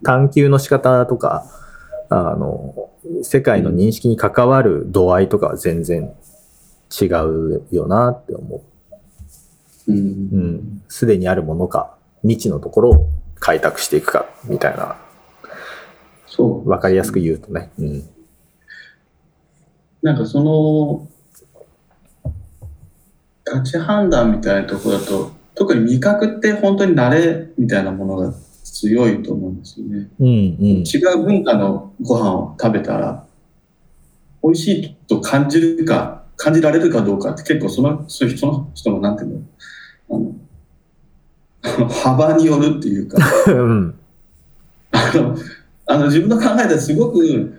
[0.03, 1.45] 探求の仕方とか、
[2.09, 2.89] あの、
[3.21, 6.13] 世界の認識に関わる度合いとかは全然
[7.01, 8.61] 違うよなって思
[9.87, 9.91] う。
[9.91, 9.97] うん。
[9.97, 10.81] うん。
[10.87, 13.09] すでにあるものか、未知のところを
[13.39, 14.95] 開拓していくか、みたいな、
[16.27, 16.69] そう。
[16.69, 17.71] わかりやすく言うとね。
[17.77, 18.03] うん。
[20.01, 21.07] なんかその、
[23.43, 28.33] 価値判断みたいなところだと、特に味覚って本当に慣れみたいなものが
[28.63, 30.09] 強いと思うんですよね。
[30.19, 30.37] うん、うん。
[30.83, 33.25] 違う文化のご飯を食べたら、
[34.43, 39.45] 美味しいと感じるか、感じられるかどうかって結構その、その人の、なんていう
[40.09, 40.35] の、
[41.63, 43.17] あの、 幅によるっていうか、
[43.47, 43.95] うん。
[44.91, 45.37] あの、
[45.85, 47.53] あの自分の考えではすごく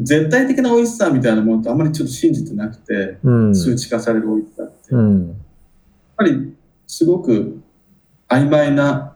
[0.00, 3.54] 絶対的な美味しさみたいなものってあんまりちょっと信じてなくて、うん。
[3.54, 4.77] 数値化される美味しさって。
[4.90, 5.36] やっうん。
[6.16, 6.54] ぱり
[6.86, 7.60] すごく
[8.28, 9.14] 曖昧な、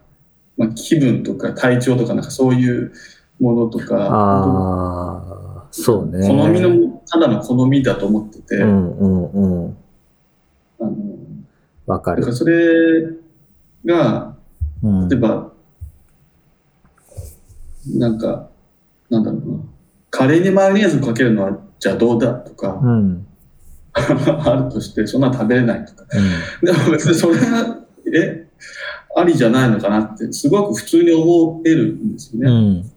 [0.56, 2.92] まあ、気分とか体調とかなんかそういう
[3.40, 6.26] ものとか、ああ、そうね。
[6.28, 9.76] 好みの、ただの好みだと思ってて、うん、うん、うん。
[10.80, 10.90] あの、
[11.86, 12.32] わかる。
[12.32, 13.04] それ
[13.84, 14.36] が、
[14.82, 15.52] うん例えば、
[17.96, 18.48] なんか、
[19.10, 19.56] なんだろうな、
[20.10, 23.26] カレーにマヨネーズかけるのはじゃあどうだとか、うん。
[23.94, 26.04] あるとして、そんなの食べれないとか。
[26.62, 27.78] でも別にそれが、
[28.14, 28.46] え、
[29.14, 32.80] ありじゃないのかなって、すごく普通に思えるんですようね。
[32.80, 32.82] ん。
[32.82, 32.88] だ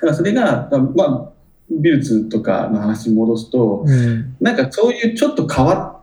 [0.00, 1.28] からそれが、まあ、
[1.70, 4.36] 美術とかの話に戻すと、うん。
[4.40, 6.02] なんかそういうちょっと変わ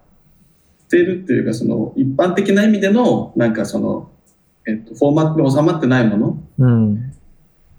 [0.86, 4.10] ってるっていうか、その一般的な意味での、なんかその、
[4.68, 7.14] えっと、フォーマットに収まってないものうん。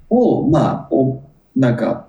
[0.09, 1.23] を、まあ、お
[1.57, 2.09] なんか、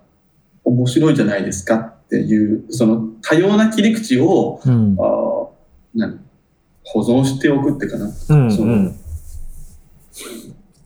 [0.63, 4.97] 面白いじゃないですかっていう、その多様な切り口を、うん。
[4.99, 5.31] あ
[6.83, 8.51] 保存しておくってかな、うん。
[8.51, 8.95] そううん。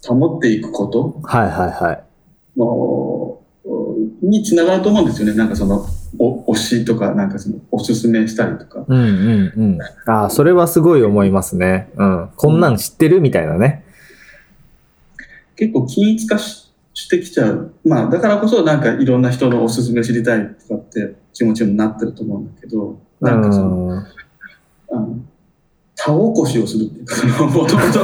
[0.08, 2.04] 保っていくことはいはいはい。
[2.56, 3.40] の
[4.22, 5.34] につながると思うんですよね。
[5.34, 5.88] なんかその、
[6.20, 8.86] お推しとか、なんかその、おすすめしたりとか。
[8.88, 9.80] うんうんうん。
[10.06, 11.90] ああ、それはすごい思いますね。
[11.96, 12.30] うん。
[12.36, 13.84] こんなん知ってるみたいなね。
[15.56, 16.66] 結構均一化し
[16.96, 17.74] してきちゃう。
[17.84, 23.98] まあ、だからこそなんかいろんな人のおすすめ知りたいとかって気持ちになってると思うんだけど、なんかその、うん。
[23.98, 24.04] あ
[24.91, 25.18] の、
[25.96, 28.00] 田起こしをするっていうか、 もともと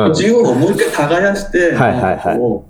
[0.00, 2.68] のその、をもう一回耕して、はいはいはい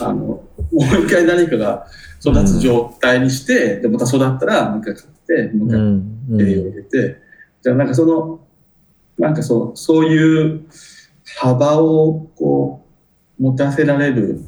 [0.00, 0.42] あの、も
[0.72, 1.86] う一回何かが
[2.20, 6.40] 育つ状態にして、で、また育ったら、もう一回買って、もう一う回ん。
[6.40, 7.16] 栄養を入れて、
[7.62, 8.40] じゃあなんかその、
[9.18, 10.64] なんかそう、そういう
[11.38, 12.84] 幅をこ
[13.38, 14.40] う、持たせられる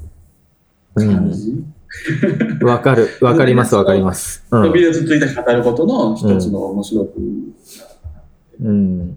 [0.94, 1.64] 感じ。
[2.62, 3.08] わかる。
[3.20, 4.44] わかりますわかります。
[4.50, 7.12] うん美術について語ることの一つの面白く、
[8.62, 9.16] うん。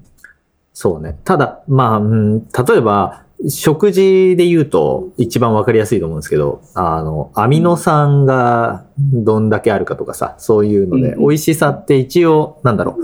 [0.73, 1.17] そうね。
[1.23, 12.97] ただ、まあ、うん、例えば、食事で言うと一番わかりやすいと思うんですけど、あの、アミノ酸がどんだけあるかとかさ、そういうので、うん美味しさって一応、なんだろ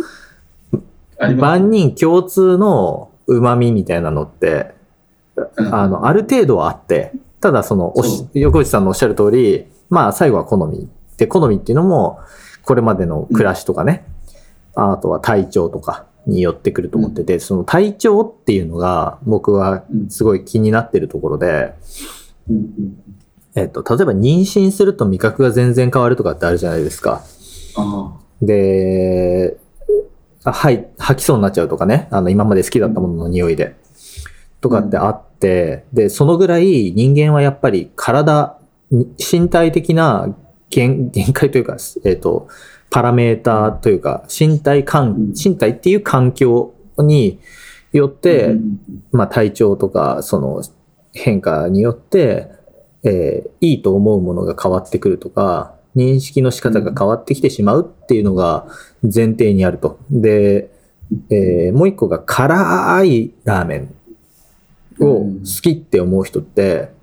[0.73, 4.73] う、万人共通の旨味みたいなのって、
[5.57, 7.13] うんあの、ある程度はあって、
[7.45, 10.89] ただその、おしそ横内さんのおっしゃる通り、まあ最後は好み。
[11.17, 12.19] で、好みっていうのも、
[12.63, 14.03] これまでの暮らしとかね、
[14.73, 21.75] あとは体調とかによってくると思ってて、その体調っていうのが僕はすごい気になってるところで、
[22.49, 23.03] うんうん。
[23.53, 27.21] えっと、例えば妊娠すると味覚が全然変わるとかってあるじゃないですか。
[27.77, 29.55] あで、
[30.43, 33.75] あはい、吐きそうになっちゃうとかね、あの、今まで好きだったものの匂いで。
[34.65, 38.57] とかってあって、で、そのぐらい人間はやっぱり体、
[38.89, 40.35] に身体的な
[40.71, 42.47] 限限界というか、えっ、と、
[42.89, 47.39] パラメーターというか、身体環、身体っていう環境に
[47.93, 48.79] よって、うん。
[49.11, 50.63] まあ体調とか、その
[51.13, 52.47] 変化によって、
[53.03, 58.65] えーいいと思うものが変わってくるとか、認識の仕方が変わってきてしまうっていうのが
[59.03, 59.99] 前提にあると。
[60.09, 60.71] で、
[61.29, 63.94] えーもう一個が辛いラーメン
[64.99, 66.95] を好きって思う人って、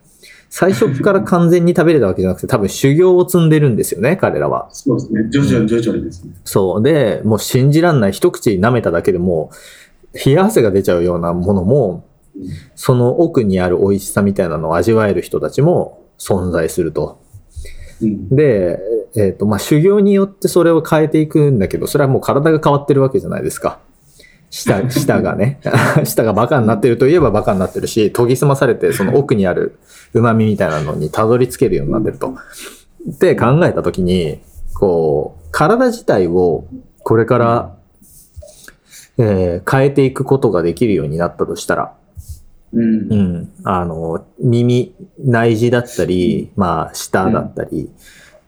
[0.55, 4.69] 最初から完全に食べれたわけじゃなくて、多分修行を積んでるんですよね、彼らは。
[4.71, 5.31] そうですね。
[5.31, 6.35] 徐々に徐々にですね。
[6.45, 6.83] そう。
[6.83, 8.13] で、もう信じらんない。
[8.13, 9.51] 一口舐めただけでも
[10.15, 12.05] う、冷や汗が出ちゃうようなものも、
[12.75, 17.23] その奥にある美味しさみたいなのを味わえる人たちも存在すると。
[18.03, 18.29] うん。
[18.29, 18.79] で、
[19.17, 23.81] えっ、と、まあ、修行によってそれを変えていくんだけど、それはもう体が変わってるわけじゃないですか。
[24.53, 25.59] 舌、舌がね。
[26.05, 29.79] 舌がバカになってるといえばバカになってるし、研ぎ澄まされて、その奥にある
[30.13, 32.35] 旨味みたいなのにたどり着けるようになってると。
[33.11, 34.41] って考えたときに、
[34.75, 36.67] こう、体自体を
[37.03, 37.75] これから、
[39.19, 41.93] えー変えていくことができるようになったとしたら、
[42.75, 43.15] うんう。
[43.15, 43.49] ん。
[43.65, 47.91] あの、耳、内耳だったり、まあ、舌だったり、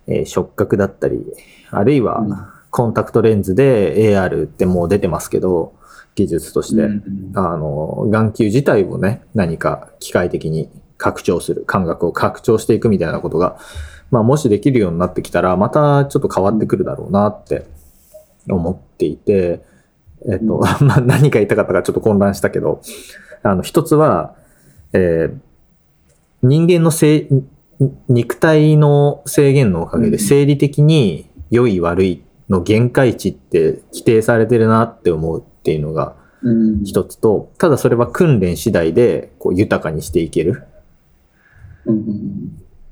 [0.07, 1.25] えー触覚だったり、
[1.71, 2.37] あるいは、うん
[2.75, 5.75] コンタクトレンズで AR ってもう出てますけど、
[6.15, 13.59] 技術として、うんあの、眼球自体をね、何か機械的に拡張する、感覚を拡張していくみたいなことが、
[14.11, 17.67] まあ、もしできるようになってきたら、またちょっと変わってくるだろうなって
[18.49, 19.65] 思っていて、
[20.27, 22.81] えっと、 まあ、何か言いたかったかちょっと混乱したけど、
[23.43, 24.35] あの、一つは、
[24.93, 25.39] えー
[26.45, 27.29] 人間のせい
[28.09, 30.23] 肉体の制限のおかげでうん。
[30.23, 36.85] 生理的に良い悪いの限界値って規定されてるなって思うっていうのがうん。
[36.85, 40.65] 一つと、ただそれは訓練次第でこう豊かにしていける。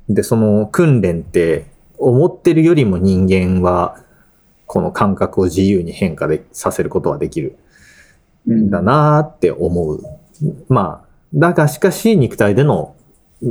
[0.09, 1.67] で、その訓練って
[1.99, 4.03] 思ってるよりも人間は
[4.67, 7.59] この感覚を自由に変化でさせることはできる
[8.47, 10.01] だなーって思う。
[10.69, 12.97] まあ、だがしかし肉体での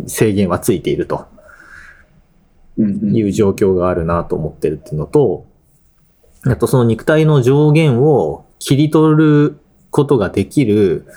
[0.08, 1.28] 制限はついていると。
[2.78, 5.46] いう状況があるなと思ってるっていうのと、
[6.46, 9.60] あとその肉体の上限を切り取る
[9.90, 11.08] ことができる、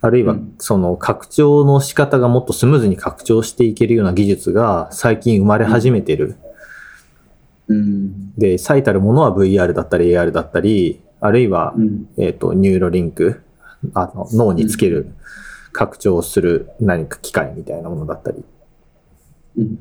[0.00, 6.36] あるいはうんその拡張の仕方がもっとスムーズに拡張していけるような技術が最近生まれ始めてる。
[7.66, 8.32] うん。
[8.34, 12.08] で、最たるものは VR だったり AR だったり、あるいはう、ん。
[12.18, 13.42] えっ、と、 Neuralink、
[13.94, 15.12] あの、脳につける、
[15.72, 18.44] 拡張する何か機械みたいなものだったり、
[19.58, 19.78] うん。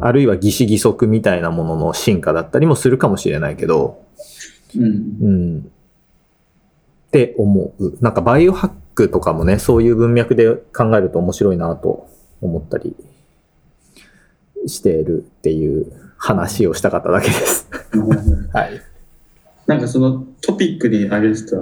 [0.00, 4.02] あるいは義手義足みたいなものの進化だったりもするかもしれないけど、
[4.76, 5.70] うん。
[7.14, 7.22] うん。
[7.22, 7.98] って思う。
[8.00, 12.08] なんかバイオハックとかもね、そういう文脈で考えると面白いなと
[12.40, 12.96] 思ったり
[14.66, 17.68] してるっていう話をしたかっただけです。
[18.52, 18.80] はい。
[19.66, 21.56] なんかそのトピックに挙げてた、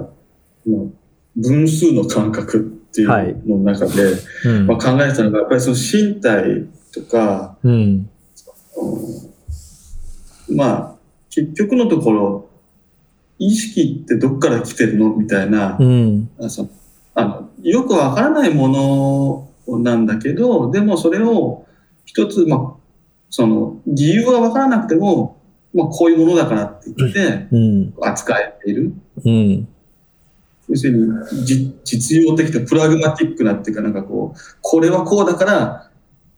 [1.37, 2.63] 分数の感覚っ
[2.95, 3.09] ていう
[3.49, 4.03] のの中で、
[4.45, 7.73] うんまあ、考えてたのが、やっぱりその身体とか、うん。
[7.73, 8.09] うん
[10.55, 10.97] まあ、
[11.31, 12.52] 結局のところ、
[13.39, 15.15] 意識ってどっから来てるの？
[15.15, 16.31] みたいなう、ん。
[16.41, 16.69] あそ
[17.15, 21.67] あのよくわからないものなんだけど、でもそれを
[22.05, 22.81] 一つ、まあ、
[23.31, 25.41] その理由がわからなくても、
[25.75, 27.95] まあ、こういうものだからって言ってうん。
[28.03, 28.93] 扱えている。
[29.25, 29.69] うん。
[30.69, 35.91] 要するにじ実用的でプラグマティックなっていうかなんかこうこれはこうだから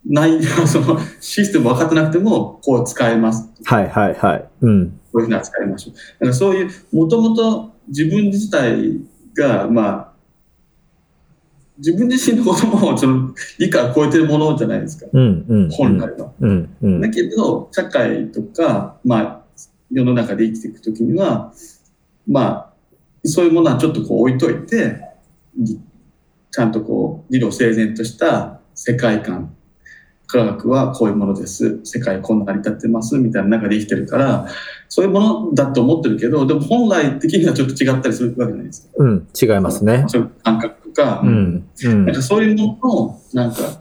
[0.06, 4.44] ない そのシステム分かってなくてもこう使えますはいはいはい。
[4.62, 4.90] うん。
[5.12, 9.00] こういうふうに扱いましょうだからそういうもともと自分自体
[9.34, 10.14] がまあ
[11.78, 15.44] 自分自身のことも その理解を超えてるものじゃないですかうん。
[15.48, 15.70] うん。
[15.70, 16.32] 本来は。
[16.40, 16.68] うん。
[16.82, 17.00] うん。
[17.00, 19.40] だけど社会とか、まあ、
[19.90, 21.52] 世の中で生きていくときには
[22.26, 22.74] まあ
[23.24, 25.00] そういうものはちょっとこう置いといて
[25.58, 25.80] ぎ
[26.50, 29.54] ちゃんとこう理路整然とした世界観
[30.34, 34.48] 科学はこういうものです世界こんな成り立ってますみたいな中で生きてるから
[34.88, 38.88] そういうものだと思ってるけどでも本来的にはちょっと違ったりするわけじゃないですか。
[38.96, 39.28] うん。
[39.40, 40.04] 違いますね。
[40.08, 41.68] そういう感覚とか、うん。
[41.84, 42.14] うんなん。
[42.14, 43.80] かそういうもののなんか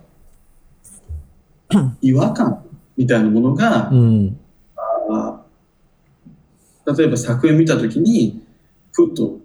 [2.02, 2.64] 違和感
[2.98, 4.38] みたいなものが、うん。
[5.10, 5.42] あ
[6.98, 8.44] 例えば作品見たときに、
[8.92, 9.40] ふっと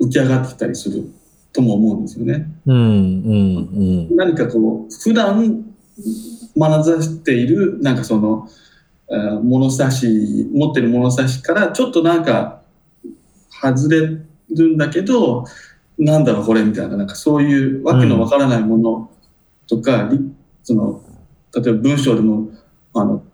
[0.00, 1.04] 浮き上がってきたりする
[1.52, 2.46] とも思うんですよね。
[2.66, 2.76] うん。
[2.76, 4.16] うん。
[4.16, 5.69] 何かこう、普段
[6.56, 8.48] 眼差しているなんかその
[9.42, 12.62] 物差し持ってる物差しからちょっとなんか
[13.50, 15.44] 外れるんだけど
[15.98, 19.10] なんだろうこれみたいななんかそういうわけのわからないもの
[19.66, 21.02] とか、うん、その
[21.54, 22.50] 例えば文章でも
[22.94, 23.24] あの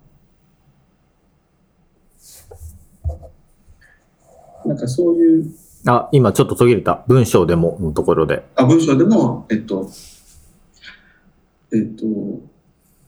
[4.67, 5.55] なんかそういう。
[5.87, 7.05] あ、今ちょっと途切れた。
[7.07, 8.45] 文章でものところで。
[8.57, 9.89] あ、文章でも、えっと、
[11.73, 12.05] えっと、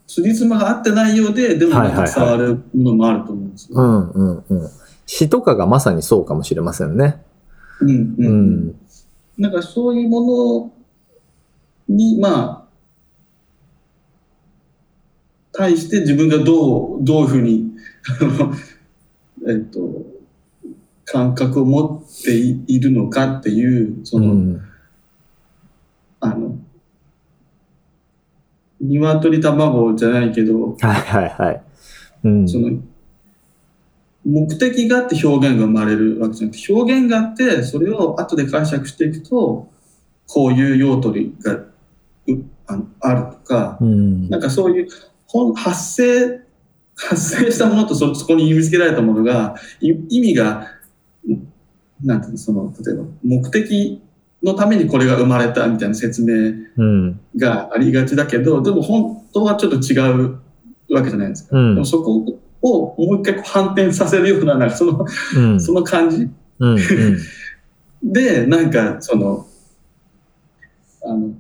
[0.09, 3.79] 辻褄が合ってないようで、でも伝わるものもあると思うんですよ。
[3.79, 4.71] うんうんうん。
[5.07, 7.23] 詩とかがまさにそうかもしれませんね。
[7.81, 8.75] うんうんううんん。
[9.37, 10.73] なんかそういうも
[11.89, 12.69] のに、まあ、
[15.53, 17.73] 対して自分がどう、どういうふうに、
[19.47, 20.07] えっと、
[21.05, 24.61] 感覚を持っていいるのかっていう、そうの、ん。
[26.21, 26.57] あの、
[28.81, 31.63] 鶏卵じゃないけど、はいはいはい。
[32.25, 32.49] うん。
[32.49, 32.79] その、
[34.25, 39.69] 目的があって表現が生まれるわけじゃなくて、表現があって、それを後で解釈していくと、
[40.27, 44.29] こういう用途がうあのあるとか、うん。
[44.29, 44.89] なんかそういう
[45.27, 46.41] 本発生、
[46.95, 50.67] 発生したものとそそこに意味付けられたものが、い意味が、
[51.27, 51.49] ん
[52.05, 54.03] なんていうの、その、例えば目的
[54.43, 57.21] のためにこれが生まれたみたいな説明うん。
[57.37, 60.39] がありがちだけど、でも本当はちょっと違う
[60.91, 61.57] わけじゃないですか。
[61.59, 62.25] うんでもそこ
[62.63, 65.61] をもう一回こう反転させるような、なんかその、うん。
[65.61, 66.29] その感じ
[66.61, 66.75] うん。
[66.75, 67.19] うん。
[68.03, 69.47] で、なんかその、
[71.05, 71.31] あの、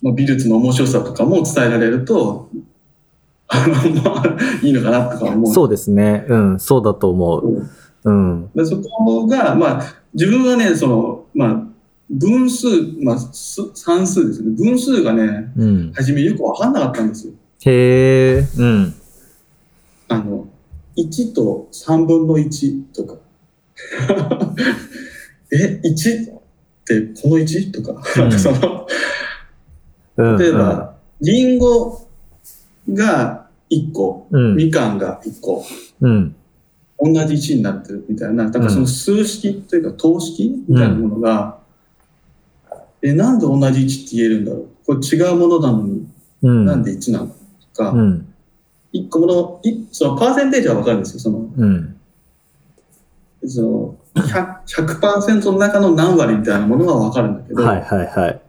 [0.00, 2.48] まあ、美術の面白さとかも伝えられると、
[3.48, 5.52] あの、まあ、いいのかなとか思う。
[5.52, 6.24] そうですね。
[6.28, 6.60] うん。
[6.60, 7.66] そうだと思う。
[8.04, 8.50] うん。
[8.54, 9.82] でそこが、まあ、
[10.14, 11.67] 自分はね、その、まあ、
[12.10, 12.66] 分数、
[13.02, 14.50] まあ、す算数ですね。
[14.56, 15.92] 分数がね、うん。
[15.92, 17.32] 初めよくわかんなかったんですよ。
[17.66, 18.48] へえ。
[18.56, 18.94] うん。
[20.08, 20.48] あの、
[20.96, 23.16] 1と3分の1とか。
[25.52, 26.40] え、1っ
[26.84, 27.70] てこの 1?
[27.70, 28.02] とか。
[28.24, 28.86] うんその、
[30.16, 30.38] うん。
[30.38, 32.08] 例えば、リンゴ
[32.90, 34.56] が1個、うん。
[34.56, 35.64] みかんが1個、
[36.00, 36.34] うん。
[37.00, 41.58] 同じ1になってるみたいな、だからその数式というか等式みたいなものが、
[43.02, 44.68] え、なんで同じ1って言えるんだろう？
[44.86, 46.06] これ違うものなのに、
[46.42, 46.64] うん。
[46.64, 47.34] なんで1なのと
[47.74, 48.34] か、うん。
[48.92, 51.20] 1個もの、いそのパーセンテージはわかるんですよ。
[51.20, 51.96] その、うん。
[53.46, 58.40] その 100%, 100の中の何割みたいなものはわかるんだけど、はいはいはい。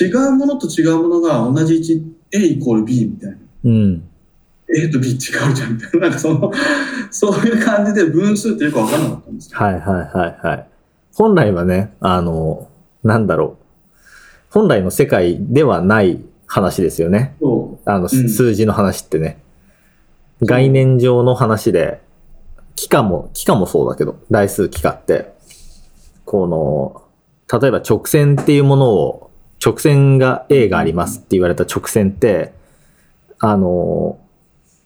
[0.00, 2.02] 違うものと違うものが同じ1、
[2.32, 3.36] A イコール B みたいな。
[3.64, 4.08] うん。
[4.74, 5.18] A と B 違う
[5.54, 6.00] じゃんみたいな。
[6.00, 6.52] なんかその、
[7.10, 9.58] そういう感じで分数ってよくわからなかったんですよ。
[9.58, 10.68] はいはいはいはい。
[11.14, 12.68] 本来はね、あの、
[13.02, 13.67] なんだろう。
[14.50, 17.36] 本来の世界ではない話ですよね。
[17.40, 19.38] そあの、うん数字の話ってね。
[20.40, 22.00] う概念上の話で、
[22.74, 25.32] 期間も、期間もそうだけど、台数期間って、
[26.24, 27.02] この、
[27.60, 29.30] 例えば直線っていうものを、
[29.64, 32.52] 直線が A がありますって言われた直線って、
[33.40, 34.18] あの、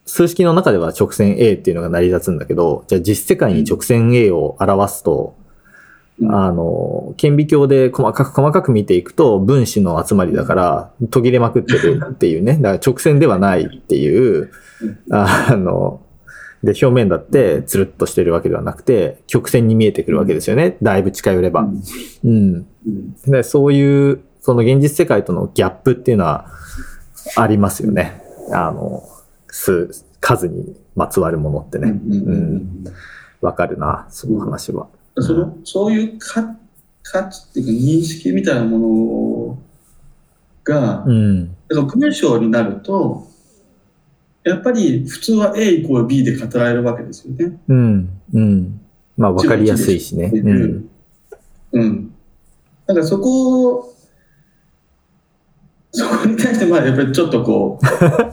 [0.06, 5.41] 数式の中では直線 A っていうのが成り立つんだけど、じゃあ実世界に直線 A を表すと、うん
[6.20, 12.58] あの、顕微鏡で細かく細かく見ていくと分子の集まりだから途切れまくってるっていうね。
[12.58, 14.50] だから直線ではないっていう、
[15.10, 16.00] あの、
[16.62, 20.76] で、表面だってつるっとしてるわけではなくて、曲線に見えてくるわけですよね。
[20.80, 21.62] だいぶ近寄れば。
[21.62, 21.64] う
[22.28, 22.66] ん。
[22.86, 26.46] うんで、そういう、その現実世界とのギャップっていうのは
[27.36, 28.22] ありますよね。
[28.52, 29.02] あの、
[29.48, 29.90] 数、
[30.20, 31.90] 数にまつわるものってうんね。
[31.90, 32.84] うんうん
[33.40, 34.86] わかるな、その話は。
[35.18, 36.56] そのそういう価
[37.02, 39.58] 価値っていうか認識みたいなもの
[40.64, 41.48] が、うん。
[41.68, 43.26] だから文章になると、
[44.44, 47.58] やっぱり普通は A イコール B で語られるわけですよね。
[47.68, 48.10] うん。
[48.32, 48.80] うん。
[49.16, 50.30] まあ、わかりやすいしね。
[50.32, 50.88] うん
[51.72, 52.14] うん。
[52.86, 53.94] だからそこを、
[55.92, 57.78] そこに対して、まあ、やっぱりちょっとこ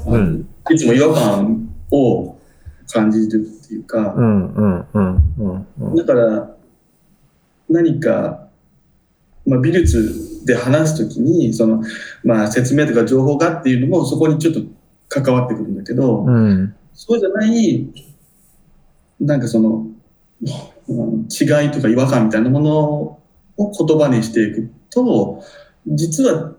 [0.07, 2.37] う、 うんいつも違和感を
[2.91, 4.53] 感じるっていうか、うん。
[4.53, 4.85] うん。
[4.93, 5.33] うん。
[5.37, 5.67] うん。
[5.79, 5.95] うん。
[5.95, 6.55] だから、
[7.69, 8.47] 何か、
[9.45, 11.83] まあ、美術で話すときに、その、
[12.23, 14.61] まあ、説明とか情報がっていうのも、そこにちょっと
[15.07, 16.75] 関わってくるんだけど、うん。
[16.93, 17.87] そうじゃない、
[19.19, 19.85] なんかその、
[20.41, 23.19] うん違いとか違和感みたいなものを
[23.57, 25.43] 言葉にしていくと、
[25.85, 26.53] 実は、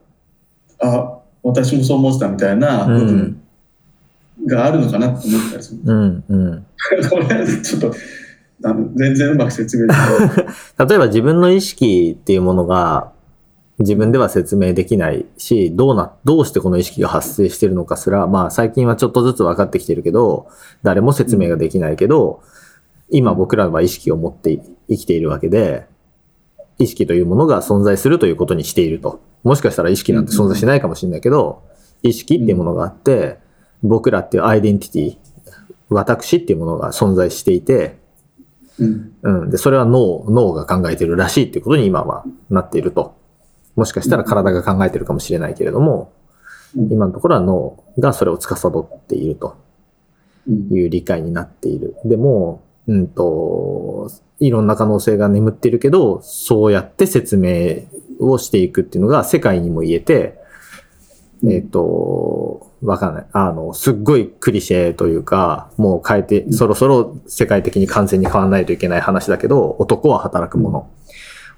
[0.79, 3.43] あ、私もそう思ってたみたいな部分
[4.47, 5.81] があるのかなと思ったりする。
[5.85, 6.25] うん。
[6.29, 6.67] うん。
[7.11, 7.95] これ、ちょっと、
[8.63, 10.47] あの全然うまく説明できない。
[10.89, 13.13] 例えば自分の意識っていうものが
[13.81, 20.49] 自分では説明できないし、どうな、どうしてこの意識が発生してるのかすら、まあ最近はちょっとずつ分かってきてるけど、
[20.83, 22.43] 誰も説明ができないけど、
[23.09, 25.87] 今僕らは意識を持って生きているわけで、
[26.79, 29.21] 意識というものが存在するということにしていると。
[29.45, 31.63] もしかしたら意識なんて存在しないかもしれないけど、
[32.03, 33.39] 意識っていうものがあって、
[33.83, 35.19] 僕らっていうアイデンティティ、
[35.89, 38.00] 私っていうものが存在していて、
[38.81, 39.13] うん。
[39.23, 39.51] うん。
[39.51, 43.15] で、それは脳、脳が考えてるらしいっていうことに今はなっていると。
[43.77, 46.21] もしかしたら体が考えてるかもしれないけれども、うん
[46.93, 49.57] 今のところは脳がそれを司っていると
[50.49, 50.69] うん。
[50.73, 51.97] いう理解になっている。
[52.05, 57.83] でも、うんと、いろんな可能性が眠っているけど、そうやって説明
[58.21, 60.40] をしていくっていうのが世界にも言えて、
[61.49, 63.27] えっ、と、わかんない。
[63.33, 70.91] あの、すっごいクリシェというか、もう変えて、そろそろ世界的に完全に変わらないといけない話だけど、男は働くもの、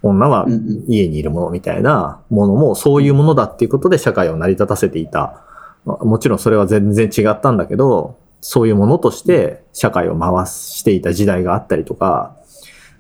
[0.03, 0.47] 女は
[0.89, 5.45] 家にいるものみたいなものもそういうものだっていうことで社会を成り立たせていた。
[5.85, 12.37] まあもちろんそれは全然違ったんだけど、そういうものとして社会を回していた時代があったりとか、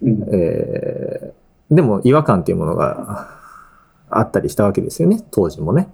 [0.00, 0.22] うん。
[0.32, 1.42] えー
[1.74, 3.38] でも違和感っていうものが
[4.10, 5.88] あったりしたわけですよね、当時もね。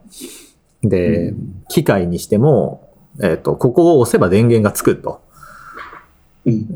[0.82, 2.88] で、うん機械にしても、
[3.20, 5.20] えっ、と、ここを押せば電源がつくと。
[6.46, 6.66] うん。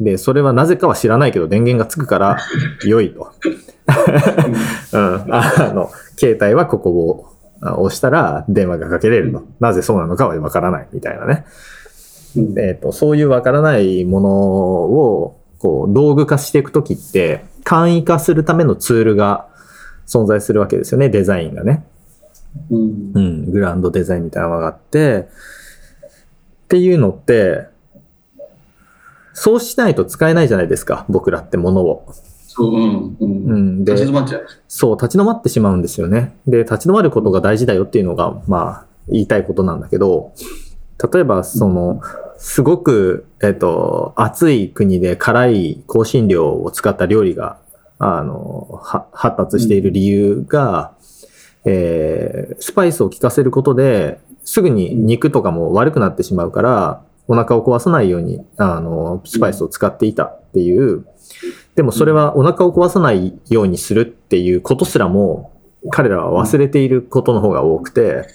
[0.00, 2.38] で、それはなぜかは知らないけど電源がつくから
[2.86, 3.30] 良いと。
[4.92, 5.24] うん。
[5.28, 7.26] あの、携帯はここを
[7.60, 9.42] あ押したら電話がかけれると。
[9.60, 11.44] なぜそうなのかはわからないみたいなね。
[12.36, 12.58] うん。
[12.58, 19.46] えっ、と、そういうわからないものを、こう、道具化していくときって、簡易化するためのツールが
[20.06, 21.84] 存在するわけですよね、デザインがね。
[22.70, 23.20] うんう。
[23.20, 25.28] ん、グランドデザインみたいなのがあって、
[26.64, 27.66] っていうのって、
[29.34, 32.06] そうしないと使えないじゃないですか、僕らってものを。
[32.48, 33.16] そう、うん。
[33.20, 33.24] う。
[33.24, 34.46] うんん、で立ち止、まっちゃう。
[34.68, 36.36] そう、立ち止まってしまうんですよね。
[36.46, 40.32] で、立ち止まることが大事だよっていうのが、まあ、言いたいことなんだけど、
[41.12, 42.00] 例えば、その、
[42.36, 47.58] すごく、えっと、暑い国で辛い香辛料を使った料理が、
[47.98, 50.92] あの、は発達している理由が、
[51.64, 61.06] えースパイスを効かせることで、すぐに肉とかも悪くなってしまうから、お腹を壊さないように、あの、スパイスを使っていたっていう、
[61.74, 65.52] でもそれはお腹を壊さないようにするっていうことすらも、
[65.90, 68.26] 彼らは忘れていることの方が多くて、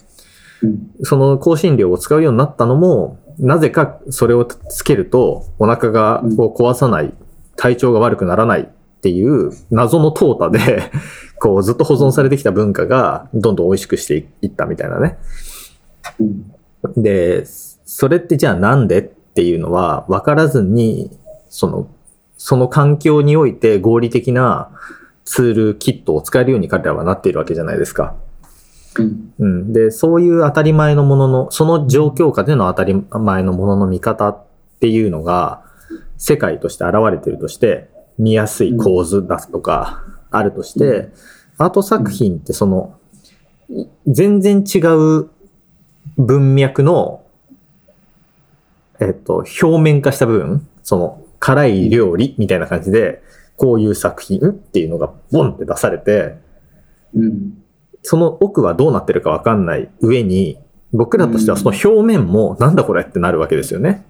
[0.62, 0.92] うん。
[1.04, 6.36] その香辛料を使うようになったのも、なぜかそれをつけるとお腹がうん。
[6.36, 7.14] こう壊さない、
[7.56, 10.92] 体調が悪くならないっていう謎の淘汰で、
[11.40, 15.18] こうずっと保存されてきた文化がどんどん美味しくしていったみたいなね。
[16.20, 17.02] うん。
[17.02, 21.12] で、それってじゃあなんでっていうのは分からずに、
[21.50, 21.88] その、
[22.38, 24.70] その環境において合理的な
[25.26, 28.16] ツール、キットを使えるように彼らはなっているわけじゃないですか。
[28.98, 29.34] うん。
[29.40, 29.74] うん。
[29.74, 34.44] で、そういう当たり前のものの、その状況下での当たり前のものの見方っ
[34.80, 35.64] ていうのが、
[36.18, 41.10] 世界として現れてるとして、見やすい構図だとか、あるとして、
[41.58, 42.98] アート作品ってその、
[43.70, 45.30] い全然違う
[46.18, 47.24] 文脈の、
[49.00, 53.22] えっと、表面化した部分、その、辛い料理みたいな感じで、
[53.56, 56.38] こういう作品っていうのがボンって出されて、
[57.16, 57.64] うん。
[58.04, 60.60] その奥はどうなってるかわかんない上に、
[60.94, 64.06] 僕らとしてはその表面もなんだこれってなるわけですよね。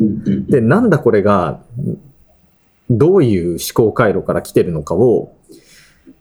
[0.00, 0.46] うん。
[0.46, 1.60] で、なんだこれが、
[2.90, 5.34] どういう思考回路から来てるのかを、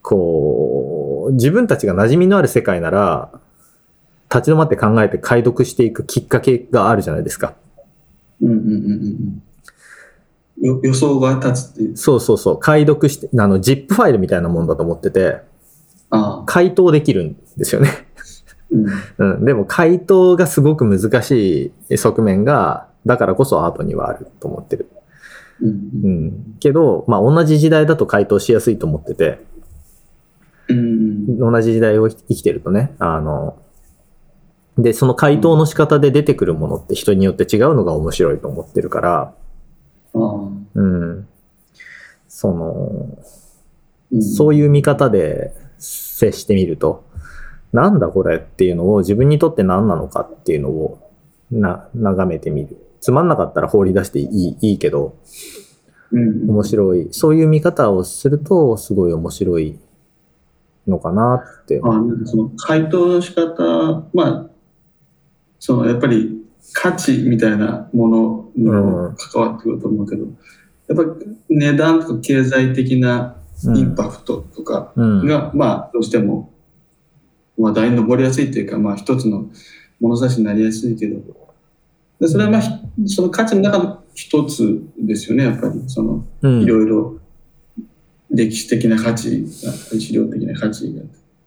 [0.02, 3.32] こう、自分たちが馴染みのある世界なら、
[4.34, 7.53] 立ち止まって考えて解読していくきっかけがあるじゃないですか。
[8.41, 8.49] うん。
[8.49, 8.57] うん。
[8.57, 9.41] うん。
[10.60, 10.65] うん。
[10.65, 11.98] よ予想が立つっていう。
[11.98, 12.60] そうそうそう。
[12.60, 15.41] 解読して、あの、ZIP ファイルみたいなもんだと思ってて、
[16.10, 16.44] ああ。
[16.45, 17.90] 回答できるんですよね。
[18.72, 19.34] うん。
[19.34, 24.90] うん、でも回答がすごく難しい側面が、だからこそアートにはあると思ってる。
[25.61, 25.69] うん。
[25.69, 26.57] うん。
[26.60, 29.51] けど、まあ同じ時代だと回答しやすいと思ってて、うん。
[31.41, 33.57] 同じ時代を生きてるとね、あの、
[34.77, 39.34] で、その回答の仕方で出てくるものって人によって違うのが面白いと思ってるから。
[40.76, 41.27] うん。
[42.27, 43.18] その、
[44.11, 44.23] うん。
[44.23, 47.03] そういう見方で接してみると、
[47.73, 51.09] なんだこれっていうのを自分にとって何なのかっていうのを
[51.51, 52.77] な、眺めてみる。
[52.99, 55.15] つまんなかったら放り出していい、いいけど、
[56.11, 56.49] うん。
[56.49, 57.07] 面白い。
[57.11, 59.80] そういう見方をすると、すごい面白い
[60.88, 61.80] のかなって。
[61.84, 64.49] あなんかその回答の仕方、まあ、
[65.60, 66.44] そのやっぱり
[66.74, 70.26] 価値みたいなものにも関わってくると思うけど、
[70.88, 73.38] やっぱり値段とか経済的な
[73.76, 75.26] インパクトとかうん。
[75.26, 76.52] が、まあ、どうしても
[77.58, 79.45] 話題に上りやすいというか、まあ、一つの
[79.99, 81.20] 物差しになりやすいけど、
[82.20, 82.70] でそれはまあ、ひ
[83.08, 85.84] その価値の中の一つですよね、やっぱり。
[85.88, 87.20] そのうんいろいろ
[88.32, 91.02] 歴史的な価値が、資料的な価値が、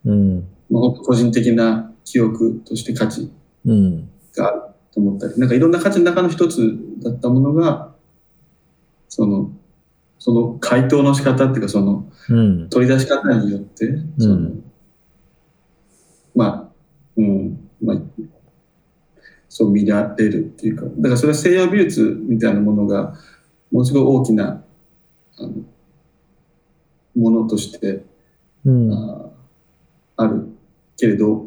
[0.06, 0.46] うん。
[0.70, 3.30] まあ、個人的な記憶として価値
[3.66, 4.08] うん。
[4.36, 4.62] がある
[4.92, 7.94] と思ったり、なんかいろんな価値の中の一つだったものが、
[9.08, 9.50] その、
[10.18, 12.68] その回答の仕方っていうか、そのうん。
[12.68, 14.50] 取り出し方によって、その
[16.34, 16.72] まあ、
[17.16, 17.96] うん、まあ、
[19.48, 23.14] そう見られるっていうか、だからそれは西洋美術みたいなものが、
[23.70, 24.64] ものすごい大きな、
[25.38, 25.52] あの、
[27.16, 28.04] ものとして、
[28.64, 28.92] うん。
[28.92, 29.30] あ
[30.16, 30.48] ある
[30.96, 31.46] けれど、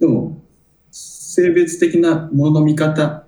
[0.00, 0.42] でも、
[0.90, 3.24] 性別的なものの見方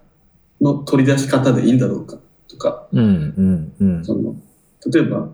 [0.60, 3.73] の取り出し方でいいんだろうかとか、うん。
[3.81, 3.97] うん。
[3.97, 4.05] うん。
[4.05, 4.35] その、
[4.93, 5.28] 例えば、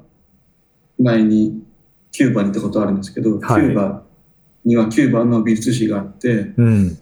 [0.98, 1.62] 前に
[2.10, 4.02] キューバに行ったことあるんですけど、はいキューバ
[4.64, 6.98] にはキューバの美術史があって、うん。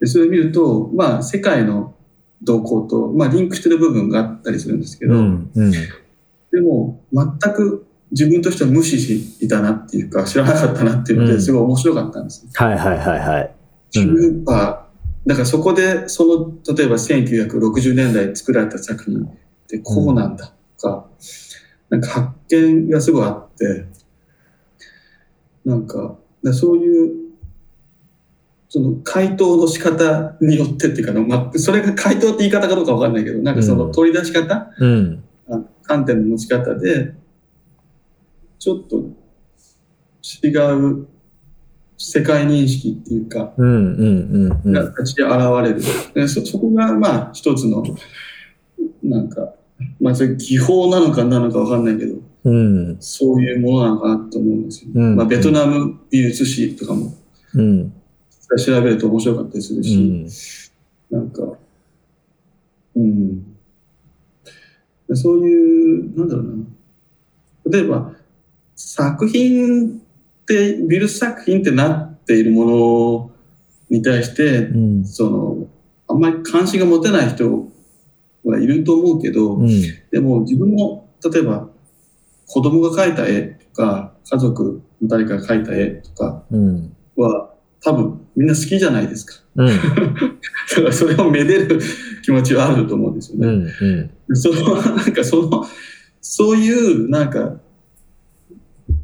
[0.00, 1.94] でそれを見ると、まあ、世界の
[2.42, 5.50] 動向と、まあ、リンクしてる部分があったりするんですけど、うん。
[5.54, 5.70] うん。
[5.70, 12.46] でも、全く自分としては無視していたなっていうか、知らなかったなっていうので、うんすごい面白かったんです。
[12.54, 13.54] はいはいはいはい。
[13.90, 14.86] キューバ、
[15.26, 19.28] だからそこで、その、例えば1960年代作られた作品っ
[19.68, 21.06] てこうなんだとか、
[21.90, 23.86] なんか発見がすごいあって、
[25.64, 27.26] なんか、だからそういう、
[28.68, 35.24] その回答の仕方によってっていうかな、まあ、それが回答って言い方かどうかわかんないけど、なんかその取り出し方、うん。
[35.48, 37.14] あ観点の持ち方で、
[38.66, 38.96] ちょっと
[40.44, 41.06] 違う
[41.96, 43.54] 世界認識っていうか。
[43.56, 45.30] が立ち現
[45.62, 45.80] れる。
[46.14, 47.84] でそそこが、まあ、一つの、
[49.04, 49.54] なんか、
[50.00, 52.96] まあ、それ技法なのかなのかわかんないけど、うん。
[52.98, 54.90] そういうものなのかなと思うんですよ。
[54.92, 57.14] うんまあ、ベトナム美術史とかも
[57.54, 57.92] うん。
[58.58, 60.28] 調べると面白かったりするうし、ん。
[61.16, 61.56] なんか、
[62.96, 63.46] うん。
[65.14, 66.64] そういう、なんだろうな。
[67.70, 68.15] 例えば、
[68.76, 73.30] 作品って、美術作品ってなっているもの
[73.90, 75.04] に対して、うん。
[75.04, 75.66] その、
[76.08, 77.68] あんまり関心が持てない人
[78.44, 79.68] はいると思うけど、うん。
[80.12, 81.68] でも自分も、例えば、
[82.46, 86.96] 子供が描いた絵とか、家族の誰かが描いた絵とかうん。
[87.16, 89.34] は、多分みんな好きじゃないですか。
[89.56, 89.66] うん。
[89.72, 89.72] だ
[90.76, 91.80] からそれをめでる
[92.22, 93.52] 気持ちはあると思うんですようね。
[93.52, 94.10] ん。
[94.28, 94.36] うん。
[94.36, 95.64] その、なんかその、
[96.20, 97.60] そういう、なんか、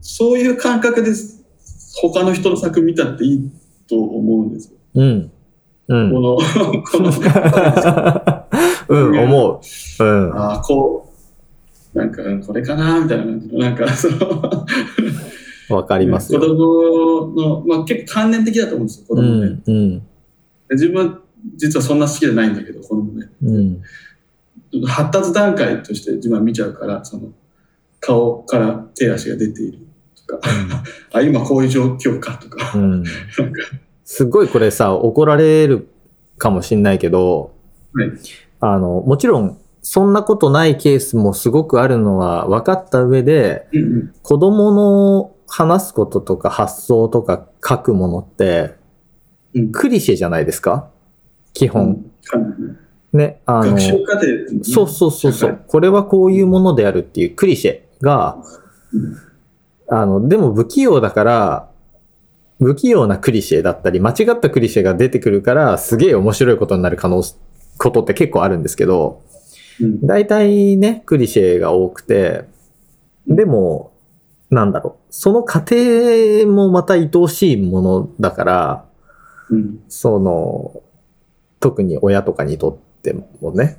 [0.03, 1.13] そういう感覚で
[2.01, 3.51] 他の人の作品見たっていい
[3.89, 4.77] と思うんですよ。
[4.95, 5.31] うん。
[5.89, 6.11] うん。
[6.11, 6.37] この、
[6.83, 7.11] この、
[8.89, 9.61] うん、思
[9.99, 10.05] う。
[10.05, 10.37] うん。
[10.37, 11.09] ああ、こ
[11.95, 14.67] う、なんか、これかな、みたいな感じの、なんか、その、
[15.71, 16.55] わかります子よ。
[16.55, 19.47] 供の、まあ結構関連的だと思うんですよ、子う供ね。
[19.47, 19.63] ん。
[19.67, 20.03] うん。
[20.71, 21.19] 自分は
[21.57, 23.31] 実はそんな好きじゃないんだけど、子供ね。
[23.43, 23.83] うん。
[24.87, 27.29] 発達段階として自分は見ちゃうから、その、
[28.01, 29.85] 顔から手足が出ていると
[30.39, 30.49] か、
[31.13, 33.05] あ、今こういう状況かとか、うん。
[34.05, 35.89] すごいこれさ、怒られる
[36.39, 37.55] かもしんないけど、
[37.95, 38.11] はい。
[38.61, 44.15] あの、もちろん、そんなことないケースもすごくあるのは分かった上で、うんうん。
[44.23, 48.75] 子供の話すこととか発想とか書くものって、
[49.55, 49.73] うん。
[49.73, 50.89] クリシェじゃないですか？
[51.53, 52.05] 基本。
[53.13, 53.79] ねね、あの
[54.63, 55.65] そうそうそうそ社う。
[55.67, 58.39] これはこういうものであるっていうクリシェが、
[58.93, 59.17] うん
[59.95, 61.69] あの、でも不器用だから、
[62.59, 67.23] 不器用なクリシェだったり、間違ったクリシェが出てくるから、すげえ面白いことになる可能、
[67.77, 69.23] ことって結構あるんですけど、
[69.83, 70.07] うん。
[70.07, 72.45] 大体ね、クリシェが多くて、
[73.27, 73.93] でも、
[74.49, 78.85] なんだろう、その過程もまた愛おしいものだから、
[79.51, 79.81] うん。
[79.89, 80.83] その、
[81.61, 83.79] 特に親とかにとってもね、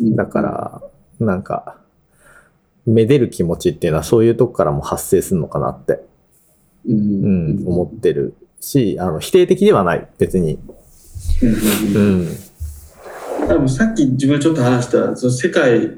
[0.00, 0.16] うん。
[0.16, 0.82] だから、
[1.20, 1.76] なんか、
[2.86, 6.00] めでる気持ちっていうのはそういうとこからも発生するのかなって、
[6.88, 10.58] うんうん、思ってるし、あの、否定的ではない、別に。
[11.94, 12.28] うん。
[13.48, 15.90] 多分さっき自分がちょっと話したその世界、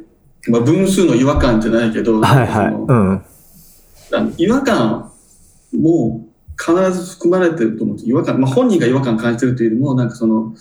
[0.49, 2.73] まあ、分数の違和感じゃないけど、はいはい。
[2.73, 3.25] うん。
[4.13, 5.13] あの違和感
[5.79, 6.27] も
[6.59, 10.55] 必ず含まれてると思って違和感、まあ、本人が違和感感じてるというよりもなんかその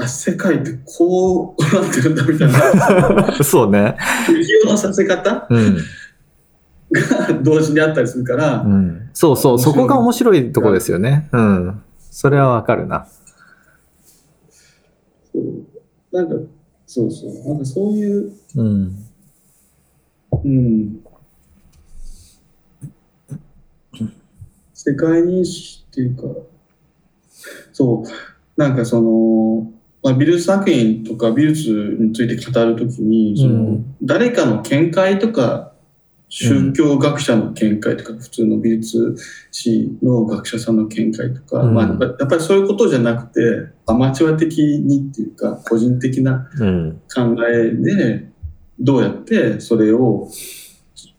[0.00, 3.96] あ世界ってこうなってるんだみたいな そうね。
[4.26, 5.46] 不器用なさせ方？
[5.50, 5.76] うん。
[6.92, 9.10] が同時にあったりするから、うん。
[9.12, 11.28] そうそう、そこが面白いとこですよね。
[11.32, 11.82] うん。
[11.98, 13.06] それはわかるな。
[15.32, 15.42] そう
[16.12, 16.34] なんか
[16.86, 19.06] そうそうなんかそういううん。
[20.44, 21.00] うん
[24.72, 26.22] 世界認識っていうか、
[27.70, 29.70] そう、なんかその、
[30.02, 35.72] まあ、美術作品とか美術について語るときに、そのうん誰かの見解とか、
[36.30, 39.16] 宗教学者の見解とか、普通の美術
[39.50, 47.02] 史の学者さんの見解とか、うんまあ、やっぱりそういうことじゃなくて、アマチュア的にっていうか、個人的なうん。
[47.14, 48.30] 考えで
[48.78, 50.30] どうやってそれを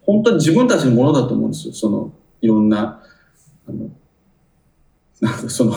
[0.02, 1.74] 本当に自分たちのものだと思うんですよ。
[1.74, 3.04] その、いろんな、
[3.68, 3.90] あの、
[5.20, 5.74] なんかその、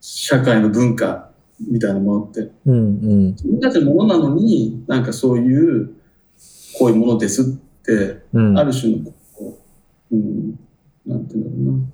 [0.00, 1.29] 社会の文化
[1.68, 2.50] みたいなものって。
[2.66, 3.26] うんうん。
[3.30, 5.90] 自分たちのものなのに、なんかそういう、
[6.78, 7.44] こういうものですっ
[7.82, 8.58] て、うん。
[8.58, 9.12] ある種の、
[10.12, 10.58] うん、
[11.06, 11.86] なんていうんだろうな。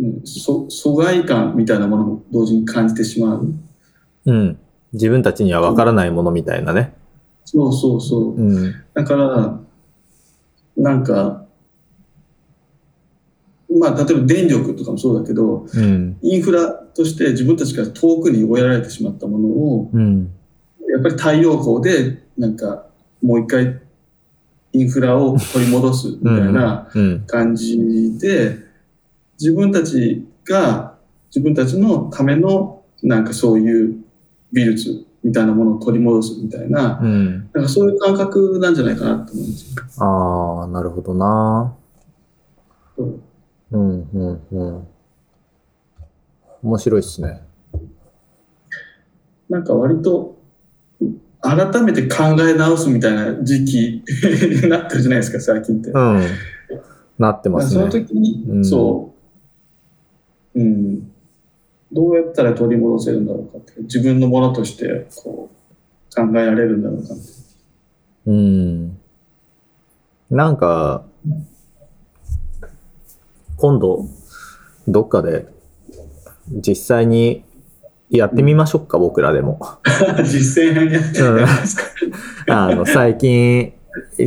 [0.00, 3.52] うん、そ疎外感みたいなものも同時に感じてしまう。
[4.26, 4.58] うん。
[4.92, 6.94] 自分たちにはわからないものみたいなね。
[7.44, 8.34] そうそうそう。
[8.36, 8.74] うん。
[8.94, 9.60] だから、
[10.76, 11.47] なんか、
[13.70, 16.16] まあ、例えば電力とかもそうだけど、うん。
[16.22, 20.30] インフラとして自分たちから遠くに追いやられてしまったものを、うん。
[20.90, 22.86] やっぱり太陽光で、なんか、
[23.22, 23.80] もう一回、
[24.72, 27.24] インフラを取り戻すみたいなうん。
[27.26, 28.56] 感じで、
[29.38, 30.96] 自分たちが、
[31.28, 33.96] 自分たちのための、なんかそういう
[34.52, 37.50] 美術みたいなものを取り戻すみたいな、うん。
[37.52, 39.82] なんかそういう感覚なんじゃないかなと思うんですよ。
[39.98, 41.74] ああ、なるほどな。
[42.96, 43.20] そう
[43.70, 44.86] うん、うん、うん。
[46.62, 47.42] 面白いっすね。
[49.48, 50.36] なんか割と、
[51.40, 54.02] 改めて考え直すみたいな時期
[54.62, 55.90] に なってるじゃないですか、最近って。
[55.90, 56.22] うん。
[57.18, 57.90] なってますそのね。
[57.90, 59.12] 時に、うんそ
[60.54, 61.10] う、うん、
[61.92, 67.22] どうやったら取り戻せるんだろうかって、自分のものとしてこう考えられるんだろうかって。
[68.26, 68.98] うん。
[70.30, 71.04] なんか、
[73.58, 74.06] 今度、
[74.86, 75.46] どっかで、
[76.50, 77.44] 実際に
[78.08, 79.58] やってみましょうか、僕らでも。
[80.24, 81.82] 実践編やってるじゃないですか。
[82.48, 83.72] あの、最近、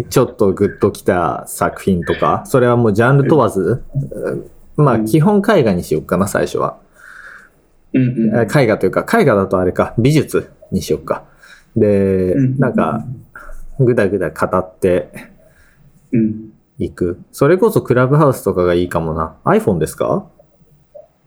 [0.10, 3.84] ちょっとグッときた作品とか、それはもうジャンル問わず、
[4.76, 6.78] まあ、基本絵画にしようかな、最初は。
[7.94, 11.24] うんうんえ絵画というか、絵画だとあれか、美術にしようか。
[11.76, 13.06] で、うんなんか、
[13.80, 15.10] ぐだぐだ語って
[16.12, 16.41] うん。
[16.86, 17.20] いく。
[17.32, 19.36] それこそクラブハウスとかがいいかもな。
[19.46, 20.26] iPhone ですか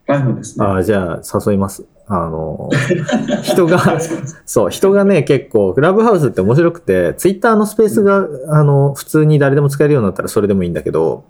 [0.09, 0.67] ？iPhone ですね。
[0.67, 1.87] ああ、じゃあ誘います。
[2.07, 2.69] あの、
[3.43, 3.79] 人が、
[4.45, 11.25] そう、人がね、結構、クラブハウスって面白くて、ツイッターのスペースが、あの、普通に誰でも使えるようになったらそれでもいいんだけど、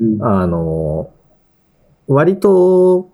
[0.00, 1.10] うんあの、
[2.08, 3.10] 割と、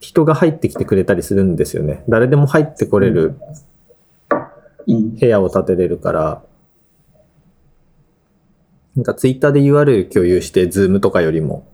[0.00, 2.04] 人が入ってきてくれたりするんですよね。
[2.08, 3.34] 誰でも入ってこれる
[4.86, 6.42] うん部屋を建てれるから、
[8.96, 11.68] なんかツイッターで URL 共有して、ズームとかよりも、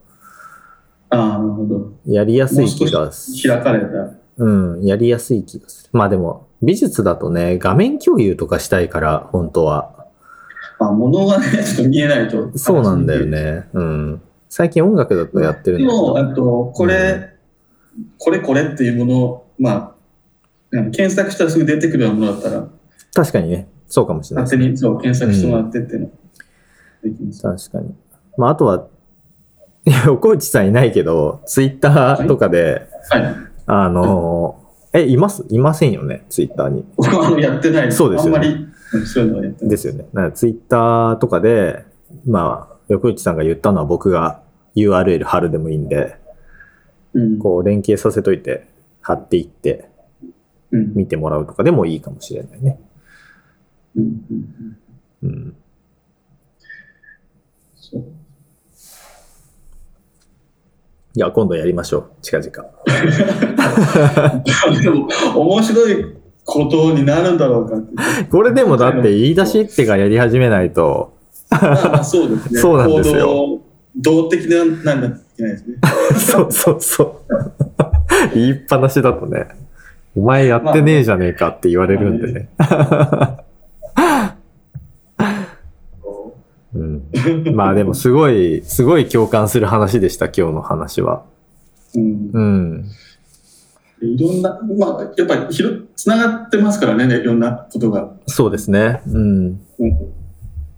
[1.09, 1.93] ああ、なるほど。
[2.05, 3.53] やりやすい気がする。
[3.53, 4.11] 開かれた。
[4.37, 5.89] うん、やりやすい気がする。
[5.93, 10.07] まあでも、美術だとね、画面共有とかしたいから、本当は。
[10.79, 12.57] あ、物がね、ちょっと見えないと。
[12.57, 13.25] そうなんだよ。
[13.25, 13.67] ね。
[13.73, 14.21] うん。
[14.49, 16.31] 最近音楽だとやってるんでも、だけど。
[16.31, 17.35] あと、これ、
[18.17, 19.91] これこれっていうものを、まあ、
[20.71, 22.67] うん検索したらすぐ出てくるようなものだったら、
[23.13, 26.09] 確かにね、そうかもしれない勝手にそう検索してもらってっていうの
[27.09, 27.69] できます。
[27.69, 27.95] 確かに。
[28.37, 28.87] まあ、あとは、
[30.07, 33.35] 横内さんいないけど、ツイッターとかで、はい。
[33.67, 34.65] あのー
[34.99, 35.45] え、います？
[35.49, 36.85] いませんよね、ツイッターに。
[36.95, 39.69] 僕 はやってないそうですよねあんまりうんそういうのはやってない。
[39.71, 40.05] ですよね。
[40.33, 41.83] ツイッターとかで、
[42.25, 44.41] まあ、横内さんが言ったのは僕が
[44.75, 46.15] URL 貼るでもいいんで、
[47.13, 47.39] うん。
[47.39, 48.67] こう連携させといて、
[49.01, 49.89] 貼っていって
[50.71, 50.93] うん。
[50.95, 52.79] 見てもらうとかでもいいかもしれないね。
[53.97, 54.77] うんうん
[55.23, 55.55] うんうん。
[57.75, 58.03] そう。
[61.15, 62.09] いや、今度やりましょう。
[62.21, 62.51] 近々。
[64.81, 66.13] でも、面白い
[66.43, 67.77] ことになるんだろうか。
[68.29, 71.13] これでもだって言い出しっぺがやり始めないと、
[71.49, 72.59] まあまあそうですね。
[72.59, 73.61] そうなんですよ行
[73.95, 75.77] 動動的な、なんだといけないですね。
[76.19, 77.15] そうそうそう。
[78.33, 79.47] 言いっぱなしだとね、
[80.17, 82.49] お前やってねえじゃねえかって言われるんでね。
[82.59, 82.77] うん、ま
[83.21, 83.43] あ
[87.75, 91.23] でもすごい、すごい共感する話でした、今日の話は。
[91.95, 92.85] うんうん。
[94.01, 98.11] いろんな、まあ、やっぱりひろ、つながってますからね、いろんなことが。
[98.27, 99.01] そうですね。
[99.07, 99.59] うん。
[99.79, 99.97] うん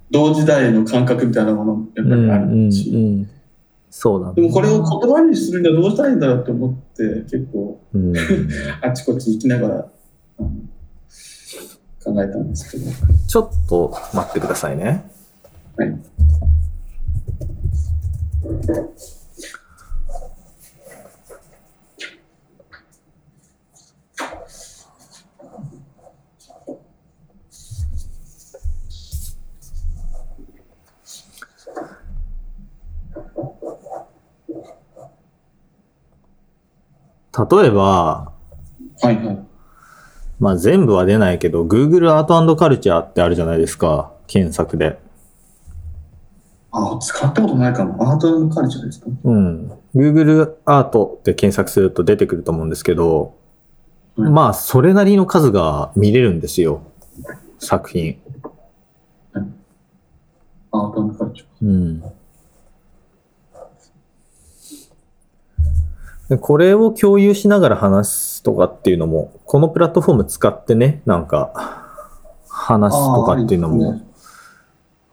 [0.10, 2.90] 同時代の感覚みたいなもの、やっぱりあうんうんるし。
[2.92, 3.30] うん。
[3.90, 8.14] そうなんだでもこれを言葉にするにはどうしたらいいんだろうと思って、結構、うん。
[8.82, 9.88] あちこち行きながら、
[10.40, 10.70] うん
[12.08, 12.86] 考えたんですけど。
[13.28, 15.12] ちょっと待ってくださいね。
[15.78, 16.18] はい。
[37.38, 38.34] 例えば、
[39.02, 39.48] はいはい。
[40.40, 44.12] まあ全部は出ないけど、Google アートカルチャーってあるじゃないですか。
[44.26, 45.07] 検索で。
[46.80, 48.12] あ、使ったことないかも。
[48.12, 49.08] アートカルチャーですか？
[49.24, 49.72] うん。
[49.96, 53.36] Google アートで検索すると出てくると思うんですけど、
[54.16, 56.82] うんまあ、それなりの数が見れるんですよ。
[57.60, 58.20] 作品。
[60.72, 61.68] アートカルチャー。
[61.68, 62.04] うん。
[66.30, 71.86] でこれを共有しながら話すとかっていうのも、このプラットフォーム使ってね、なんか、
[72.50, 74.02] 話すとかっていうのも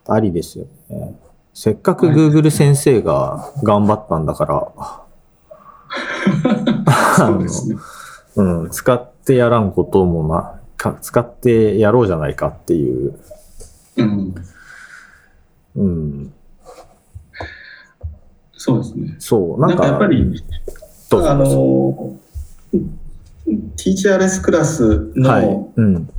[0.07, 1.15] あーありですねありですよね。
[1.55, 4.72] せっかく Google 先生が頑張ったんだから、
[7.16, 7.76] そうですね。
[8.36, 13.14] うん、使ってやらんこともな、か使ってやろうじゃないかっていう、
[13.97, 14.35] うん。
[15.76, 16.32] うん、
[18.56, 19.14] そうですね。
[19.20, 20.44] そう、ななんんか、かやっぱり、
[21.12, 22.16] あの、
[23.76, 26.10] ティーチャーレスクラスの、はい、うん、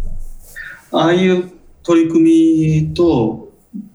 [0.93, 1.51] ああいう
[1.83, 2.23] 取り組
[2.87, 3.44] みと、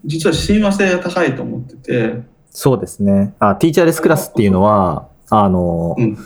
[0.05, 2.21] 実は親和性が高いと思ってて、
[2.51, 3.35] そうですね。
[3.39, 6.19] あ、ティーチャーレスクラスっていうのは、あの、うん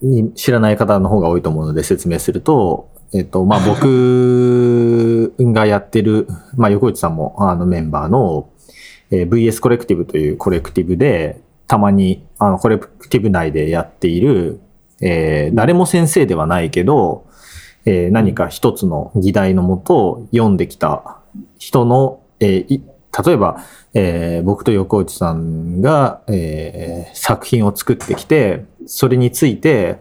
[0.00, 6.26] に知らない方の方が多いと思うので説明すると、えっと、まあ、僕がやってる、
[6.56, 8.50] まあ、横内さんもあのメンバーの、
[9.10, 14.60] えー VS コレクティブというコレクティブで、たまに、あの、コレクティブ内でやっている、
[15.00, 17.26] えー誰も先生ではないけど、
[17.84, 21.18] えー何か一つの議題のもと読んできた
[21.58, 22.82] 人の、えーい
[23.26, 29.98] 例えば、えー僕と横内さんが、えー作品を作ってきて、それについて、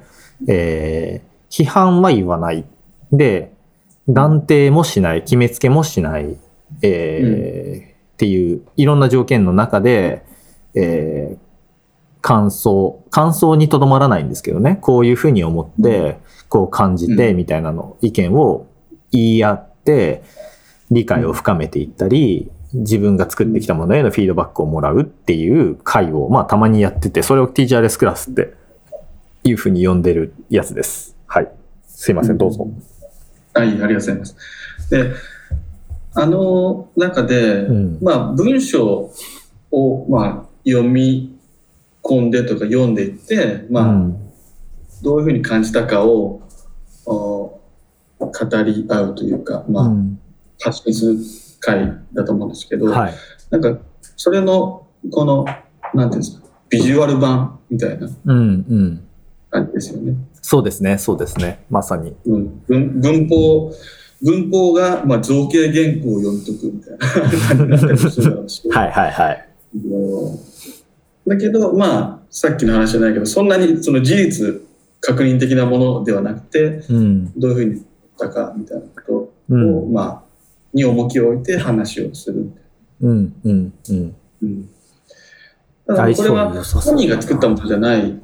[0.48, 2.66] えー批判は言わない。
[3.12, 3.52] で、
[4.08, 6.38] 断定もしない、決めつけもしない、
[6.82, 10.24] えーっていう、いろんな条件の中で、
[10.76, 11.50] えー
[12.22, 17.38] 感想、感想にとどまらないんですけどね、こういうふうに思って、こう感じて、うん。
[17.38, 18.68] みたいなの、意見を
[19.12, 20.22] 言い合って、
[20.92, 28.54] 理解を深めていったり、自分が作ってきたものへのフィードバックをもらうっていう会を、まあたまにやってて、それをティーチャーレスクラスって
[29.44, 31.16] いうふうに呼んでるやつです。
[31.26, 31.52] はい。
[31.88, 32.68] すいません、どうぞ。
[33.54, 34.36] はい、ありがとうございます。
[34.90, 35.12] で、
[36.14, 39.12] あの中で、うんまあ、文章
[39.72, 41.38] を、まあ、読み
[42.04, 44.26] 込んでとか読んでいって、まあ、うん
[45.02, 46.42] どういうふうに感じたかを、
[47.06, 47.60] お
[48.20, 50.20] 語り合うというか、まあ、うん
[50.60, 51.06] 発信す。
[51.06, 51.20] る
[51.60, 52.68] 会だと思うんです。
[52.68, 53.14] けど、はい。
[53.50, 53.78] なんか、
[54.16, 55.46] それの、この、
[55.94, 56.40] なんていうんです。
[56.40, 58.08] か、ビジュアル版みたいな、
[59.50, 59.94] 感じです。
[59.94, 60.16] よね。
[60.42, 60.82] そうです。
[60.82, 61.38] ね、そうです。
[61.38, 61.66] ね。
[61.70, 62.16] まさに。
[62.26, 63.72] うん、文文法、
[64.22, 68.22] 文法が、まあ、造形原稿を読み解くみたいな感じになったりす。
[68.22, 68.70] るだろうし。
[68.70, 69.50] はい、はい、はい。
[71.28, 74.62] だけど、まあ、さっきの話じゃないけど、そんなにその事実
[75.02, 77.40] 確認的なものではなくて、うん。
[77.40, 77.86] どういうふうに言っ
[78.18, 79.94] たかみたいなことを、うん。
[79.94, 80.29] まあ、
[80.74, 82.52] に重きを置いて話をする。
[83.02, 84.16] うん、うん、うん。
[84.44, 84.70] うん。
[85.88, 88.20] ただ、これは本人が作ったものじゃない、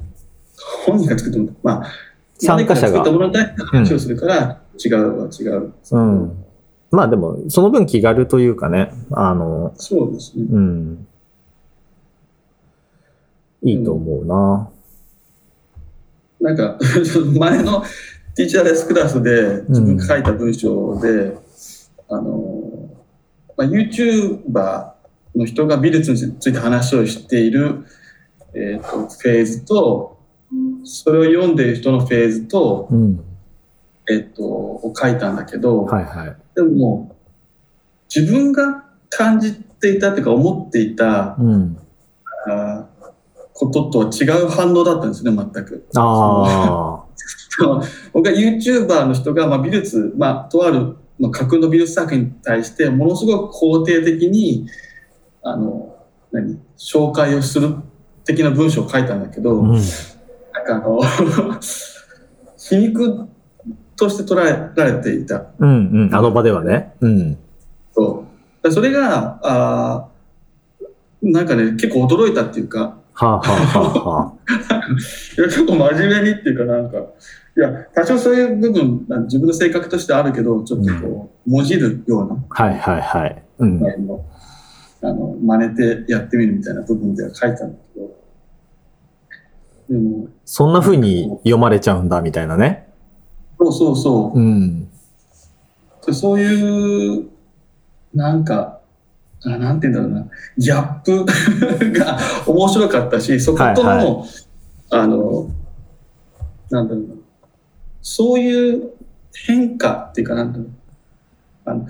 [0.86, 1.86] 本人が作ったもの、まあ、
[2.38, 5.72] 参加者が作ったものに対して話をするから、違うは違う。
[5.90, 6.44] うん。
[6.90, 10.46] まあでも、その分気軽というかね、あの、そうですね。
[10.50, 11.06] うん。
[13.62, 14.70] いいと思うな。
[16.40, 16.78] なんか、
[17.36, 17.82] 前の
[18.34, 21.36] ティーチャーレスクラスで自分が書いた文章で、
[22.08, 22.90] あの、
[23.56, 24.92] まあ、YouTuber
[25.34, 27.84] の人が美術について話をしている、
[28.54, 30.18] えー、とフェーズと、
[30.84, 33.20] それを読んでいる人のフェーズと、うん。
[34.08, 36.36] えっ、と、を書いたんだけど、はいはい。
[36.54, 37.16] でも、
[38.14, 41.76] 自分が感じていたというか思っていたうん。
[42.48, 42.96] あー
[43.56, 45.86] こととは違う反応だったんですね、全く。
[45.96, 47.04] あ
[48.12, 54.66] 僕は YouTuber の人が、まあ、美術、まあ、とある、まあ、架空の美術作品に対してものすごく肯定的に
[55.42, 55.96] あの
[56.32, 57.74] 何紹介をする
[58.24, 59.42] 的な文章を書いたんだけあ。
[59.42, 59.72] ど、うん。
[59.72, 61.00] なんかあの
[62.58, 63.28] 皮肉
[63.96, 66.14] として捉えられていたうんうん。
[66.14, 66.94] あの場ではね。
[67.00, 67.38] うん。
[67.94, 68.24] と
[68.62, 70.86] だそれがあー
[71.22, 74.74] なんかね結構驚いたっていうかはあ、はあはあはあ、
[75.40, 76.98] いや、ちょっと真面目にっていうかなんか、
[77.56, 83.42] いや、多少そういう部分、自分の性格としてあるけど、ちょっとこう、もじるような、はいはいはい。
[83.58, 83.82] うん。
[85.02, 88.16] あの、真似てやってみるみたいな部分では書いてたんだけど、
[89.88, 92.88] でも、そんな風に読まれちゃうんだみたいなね。
[93.58, 94.88] そうそうそううん。
[96.06, 97.28] でそういう、
[98.14, 98.80] なんか、
[99.44, 101.24] あなんて言うんだろうな、ギャップ
[101.98, 104.24] が面白かったし、そことの、はいは
[104.90, 105.50] あの、
[106.70, 107.14] なんだろうな、
[108.08, 108.92] そういう
[109.34, 110.70] 変化っていうかなんだろう。
[111.64, 111.88] あの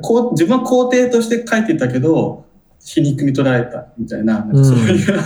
[0.00, 2.46] こう自分は肯定として書いてたけど、
[2.80, 5.16] 皮肉に捉えたみたいな、なんかそういう、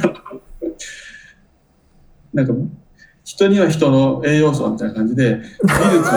[2.35, 2.43] な。
[2.43, 2.53] んか、
[3.23, 6.11] 人には人の栄養素みたいな感じで、美術、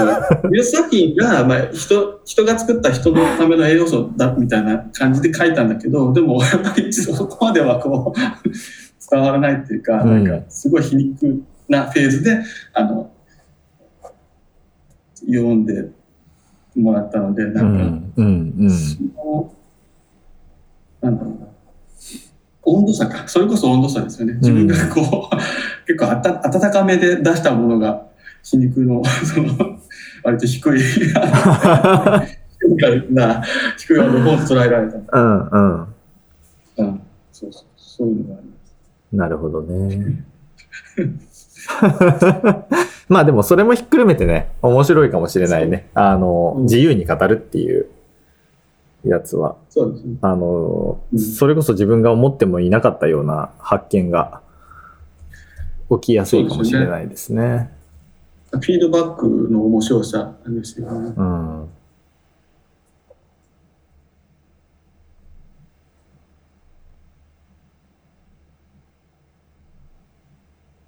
[0.52, 8.18] 美術作品が、まあ、人、人が作った人のための栄養素だみたいな感じで書いたんだけど、でも、やっぱりそこまではこう、
[9.12, 10.42] 伝わらないっていうか、うんなん。
[10.42, 12.40] か、すごい皮肉なフェーズで、
[12.74, 13.12] あの、
[15.28, 15.90] 読んで
[16.76, 18.14] もらったので、うなんか、ん。
[18.16, 18.56] うん。
[18.60, 18.70] うん。
[18.70, 19.54] その
[21.02, 21.48] なんだろうな。
[22.64, 23.28] 温度差か。
[23.28, 24.34] それこそ温度差ですよね。
[24.36, 25.36] 自分がこう、
[25.86, 28.08] 結構あた温かめで出したものが、
[28.44, 29.80] 皮肉の、 その、
[30.24, 30.82] 割と低い、
[33.12, 33.44] な、
[33.78, 34.98] 低い温度を捉えられた。
[34.98, 35.48] うん。
[35.48, 35.88] うん。
[36.78, 37.02] うん。
[37.32, 37.66] そうそう。
[37.78, 38.76] そういうのがあります。
[39.16, 40.26] なるほどね。
[43.10, 45.90] まあでもそれもひっくるめてね、面白いかもしれないね。
[45.94, 47.88] あの、うん自由に語るっていう
[49.04, 49.56] やつは。
[49.70, 50.18] そうですね。
[50.22, 54.42] あの、うんそれこそ自分が思ってもいなかったような発見が
[55.90, 57.72] 起きやすいかもしれないですね。
[58.52, 61.14] フィードバックの面白さですよね。
[61.16, 61.70] うん。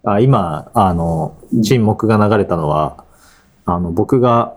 [0.09, 3.03] あ今、あの、沈黙が流れたのは、
[3.65, 4.55] あの、僕が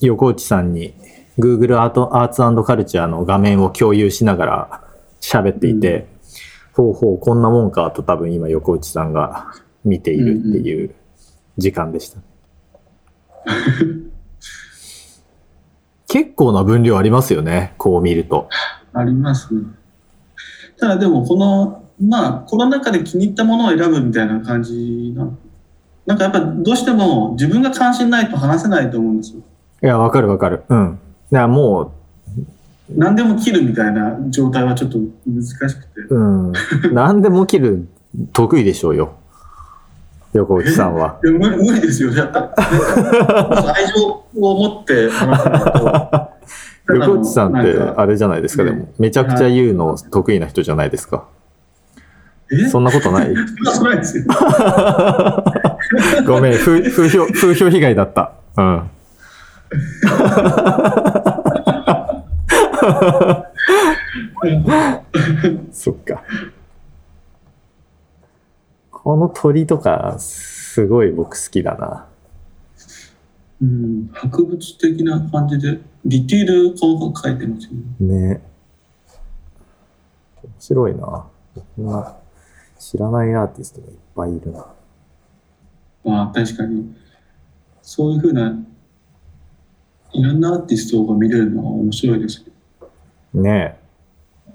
[0.00, 0.94] 横内さんに
[1.36, 4.84] Google アートアーツカルチャーの画面を共有しながら
[5.20, 6.06] 喋っていて、
[6.72, 9.52] ほうほう、こんなもんかと多分今横内さんが
[9.84, 10.94] 見ているっていう
[11.56, 12.20] 時間でした。
[16.06, 18.48] 結構な分量ありますよね、こう見ると。
[18.92, 19.62] ありますね。
[20.78, 25.28] ただでもこの、まあ、コロナ禍で気に入ったものを選ぶみたいな感じな。
[26.06, 29.42] なんかやっぱどうしても自分が関心ないと話せないと思うんですよ。
[29.82, 30.62] いや、わかるわかる。
[30.68, 30.98] うん。
[31.30, 31.92] だからも
[32.90, 36.00] 何でも切るみたいな状態はちょっと難しくて。
[36.08, 36.52] う、うん。
[36.92, 37.88] 何でも切る
[38.32, 39.14] 得意でしょうよ。
[40.32, 41.18] 横内さんは。
[41.24, 42.12] いや無理無理ですよ。
[42.12, 46.28] やっぱなんか愛情を持って話さないと。
[46.94, 48.88] 横内さんってあれじゃないですか、でも。
[48.98, 51.26] めちゃくちゃ言うの得意な人じゃないですか。
[51.28, 51.37] え
[52.70, 53.26] そんなことない？
[53.26, 54.24] そんなことないですよ。
[56.26, 58.32] ごめん、風風評、風評被害だった。
[58.56, 58.90] うん。
[65.72, 66.22] そっか。
[68.90, 72.06] この鳥とか、すごい僕好きだな。
[73.60, 78.28] うん、博物的な感じで、ディティール細かく書いてますよね。
[78.30, 78.40] ね。
[80.42, 81.26] 面白いな。
[81.76, 82.14] な
[82.78, 84.66] 知らないアーティストがいっぱいいるな。
[86.04, 86.94] まあ確かに、
[87.82, 88.56] そういうふうな、
[90.12, 92.44] いろんなアーティストが見れるのは面白いです
[93.34, 93.42] ね。
[93.42, 93.78] ね
[94.46, 94.50] え。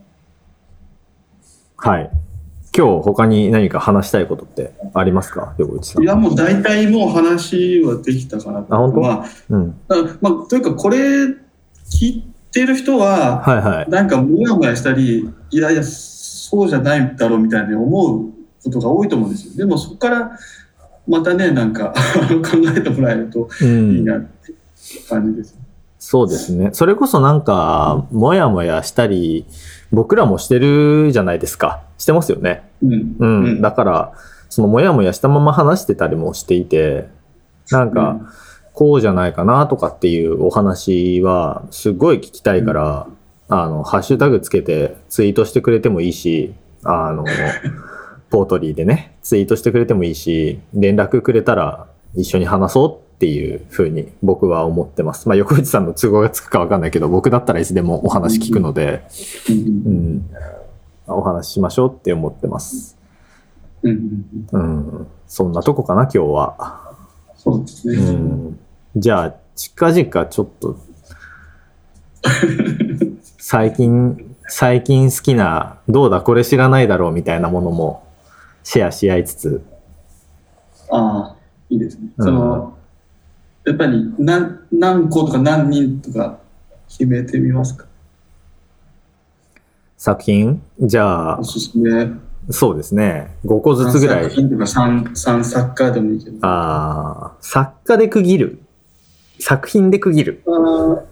[1.78, 2.10] はい。
[2.76, 5.54] 今日他に何か話したいことってありますか？
[5.60, 6.04] 横内さん。
[6.04, 8.74] いや、もう大体もう話はできたかなと。
[8.74, 9.02] あ本当？
[9.02, 9.80] まあ、うん。
[10.22, 10.98] まあ、というかこれ
[11.86, 13.90] 聞いてる人は、はいはい。
[13.92, 15.84] なんかもやもやしたり、いやいや、
[16.54, 18.32] そうじゃないだろうみたいに思う
[18.64, 19.56] ことが多いと思うんですよ。
[19.56, 20.32] でもそこから、
[21.08, 21.94] またね、なんか
[22.30, 24.06] 考えてもらえるとういいん。
[24.06, 24.54] なって
[25.10, 25.58] 感じです。
[25.98, 26.70] そうですね。
[26.74, 29.46] それこそなんか、もやもやしたり、
[29.92, 31.82] 僕らもしてるじゃないですか。
[31.98, 32.70] してますよね。
[32.84, 33.16] うん。
[33.18, 33.44] うん。
[33.46, 34.12] うんだから、
[34.50, 37.08] そのもやもやしたまま話してたりもしていて、
[37.72, 38.20] なんか、
[38.74, 43.08] こうじゃないかなとかっていうお話は、すごい聞きたいから、
[43.50, 46.54] あの、ハッシュタグつけてツイートしてくれてもいいし、
[46.84, 47.26] あの、
[48.30, 55.28] ポートリーでね、ツイートしてくれてもいいし、連絡くれたら一緒に話そうっていうふうに僕は思ってます。
[55.28, 59.04] まあ、横内さんの都合がつくかわかんないけど、僕だったらいつでもお話聞くので、
[59.50, 59.56] うん
[59.86, 60.30] うん、
[61.08, 62.98] お話ししましょうって思ってます。
[63.84, 66.94] うん、そんなとこかな、今日は。
[67.36, 67.96] そうですね。
[67.98, 68.60] うん
[68.96, 70.78] じゃあ、近々ちょっと、
[73.54, 78.04] 最近、最近好きな、どうだ、これ知らないだろうみたいなものも
[78.64, 79.64] シェアし合いつつ、
[80.90, 81.36] ああ、
[81.70, 82.08] いいですね。
[82.18, 82.76] うんその、
[83.66, 86.40] やっぱり何何個とか何人とか
[86.90, 87.86] 決めてみますか？
[89.98, 90.60] 作品？
[90.82, 92.10] じゃあお、すすめ。
[92.50, 93.36] そうですね。
[93.46, 94.24] 5個ずつぐらい。
[94.24, 96.38] 作品とか 3, 3作家でもいいけど。
[96.42, 98.64] あああ、作家で区切る？
[99.40, 100.42] 作品で区切る？
[100.48, 101.04] あ、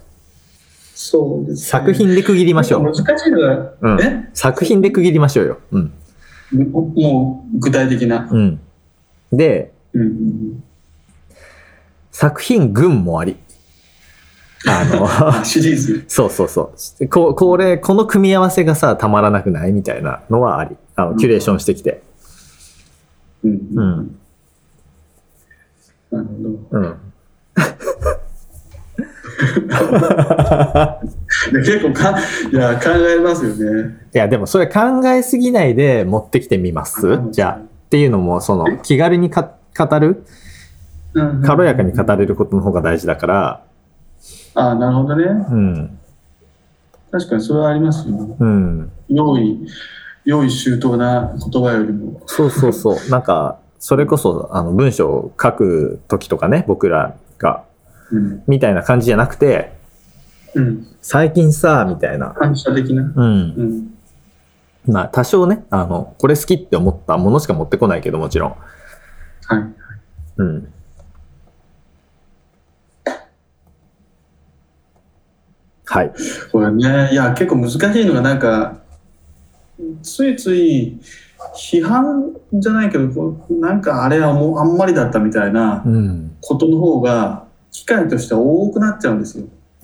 [1.04, 1.66] そうです、ね。
[1.82, 2.84] 作品で区切りましょう。
[2.84, 4.30] 難しいのは、うんえ？
[4.34, 5.58] 作品で区切りましょうよ。
[5.72, 5.92] うん。
[6.72, 8.30] ももう具体的な。
[8.30, 8.60] うん。
[9.34, 10.64] で、うんうん
[12.12, 13.38] 作品群もあり。
[14.68, 15.08] あの、
[15.44, 16.04] シリーズ。
[16.08, 17.08] そうそうそう。
[17.08, 20.76] ここれ、この組み合わせがさ、たまらなくないみたいなのはあり。
[20.96, 22.04] あの、キュレーションしてきて。
[23.44, 23.52] うん。
[23.74, 24.16] うん。
[26.12, 26.80] なるほど。
[26.80, 26.96] うん。
[31.52, 32.18] で結構か、
[32.52, 33.98] いや、考えますよね。
[34.14, 37.08] いや、でもそれ考えすぎないで持ってきてみます？
[37.08, 37.52] うんじゃあ。
[37.62, 40.24] っていうのも、その、気軽にか語る？
[41.14, 43.62] うん軽やかに語れることの方が大事だから、
[44.56, 45.24] ああ、なるほどね。
[45.26, 45.98] うん。
[47.12, 48.36] 確かにそれはありますよね。
[48.40, 48.92] うん。
[49.10, 49.68] 用意、
[50.24, 52.22] 用意周到な言葉よりも。
[52.28, 52.96] そうそうそう。
[53.10, 57.64] なんか、それこそ、あの、文章を書く時とかね、僕らが、うん。
[58.48, 59.74] みたいな感じじゃなくて、
[60.54, 60.88] うん。
[61.02, 62.36] 最近さ、みたいな。
[62.38, 63.04] 反射的な。
[63.04, 63.14] うん。
[63.16, 63.94] うん。
[64.86, 68.56] まあ、多少ね、あの、これ好きって思ったものしか持ってこないけど、もちろん。
[69.46, 69.64] はい。
[70.38, 70.74] うん。
[75.86, 76.12] はい。
[76.52, 78.78] これね、いや、結構難しいのが、なんか、
[80.02, 81.00] ついつい、
[81.56, 86.38] 批判じゃないけど、なんかあれはもうあんまりだったみたいなうん。
[86.40, 89.46] ことの方が、機会としては多くなっちゃうんですよ。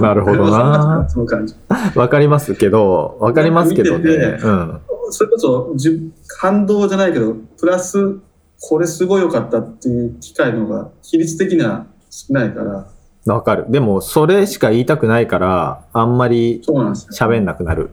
[0.00, 1.54] なるほどなその感じ。
[1.94, 4.04] わかりますけど、わかりますけどね。
[4.04, 4.80] ててうん。
[5.10, 8.18] それこそじ感動じゃないけど、プラス、
[8.60, 12.86] これすごい良かったっていう機会の方が、比率的には少ないから、
[13.26, 13.66] わかる。
[13.68, 17.28] でも、それしか言いたくないから、あんまりそうなんですよ。
[17.28, 17.90] 喋んなくなる。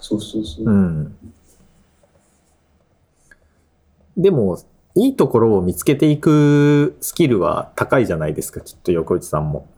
[0.00, 0.64] そうそうそう。
[0.64, 1.16] うん。
[4.16, 4.58] でも、
[4.96, 9.68] いいところを見つけていくスキルは高いじゃないですか、きっと横内さんも。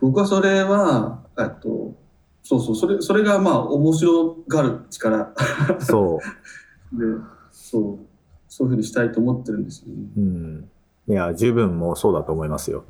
[0.00, 1.94] 僕はそれは、えっと、
[2.42, 5.34] そうそう、それ、それがまあ、面白がる力
[5.80, 6.18] そう。
[6.98, 7.04] で、
[7.50, 8.06] そう、
[8.48, 10.04] そういうふうにしたいと思ってるんですよね。
[10.16, 10.70] うん。
[11.08, 12.84] いや、十分もうそうだと思いますよ。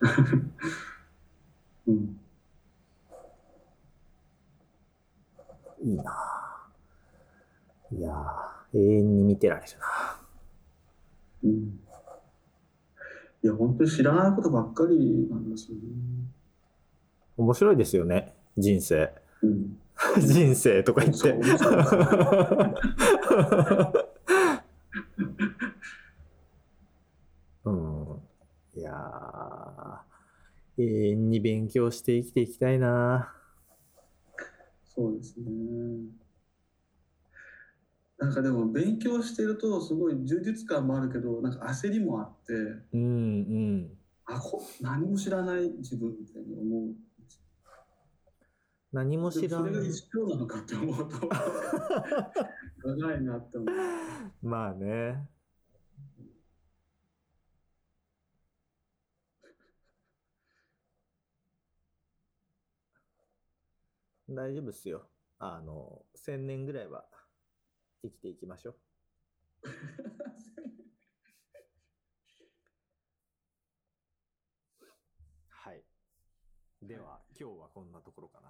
[1.86, 2.16] うん。
[5.84, 6.31] いいな
[8.74, 10.20] 永遠に見てられるな
[11.44, 11.80] うん。
[13.42, 15.82] いや、本当に知らないことばっかりなんですよね。
[17.36, 19.12] 面白いですよね、人生。
[19.42, 19.78] うん。
[20.18, 21.32] 人生とか言って。
[27.64, 28.22] うん。
[28.74, 33.34] いやー永遠に勉強して生きていきたいな
[34.84, 36.21] そうですね。
[38.22, 42.52] なんかでも勉強してるとすごい充実感もあるけど、なんか焦りもあって、
[42.92, 43.98] うんうん。
[44.26, 46.94] あこ何も知らない自分みたいに思う。
[48.92, 49.70] 何もで知らない。
[49.72, 51.28] もそれが一生なのかって思うと、
[52.84, 54.46] 長いなって思う。
[54.46, 55.28] まあね。
[64.28, 65.08] 大丈夫っすよ。
[65.40, 67.04] あの、1000年ぐらいは
[68.02, 68.74] 生きていきましょう。
[75.48, 75.84] はい。
[76.82, 78.41] では、今日はこんなところかな。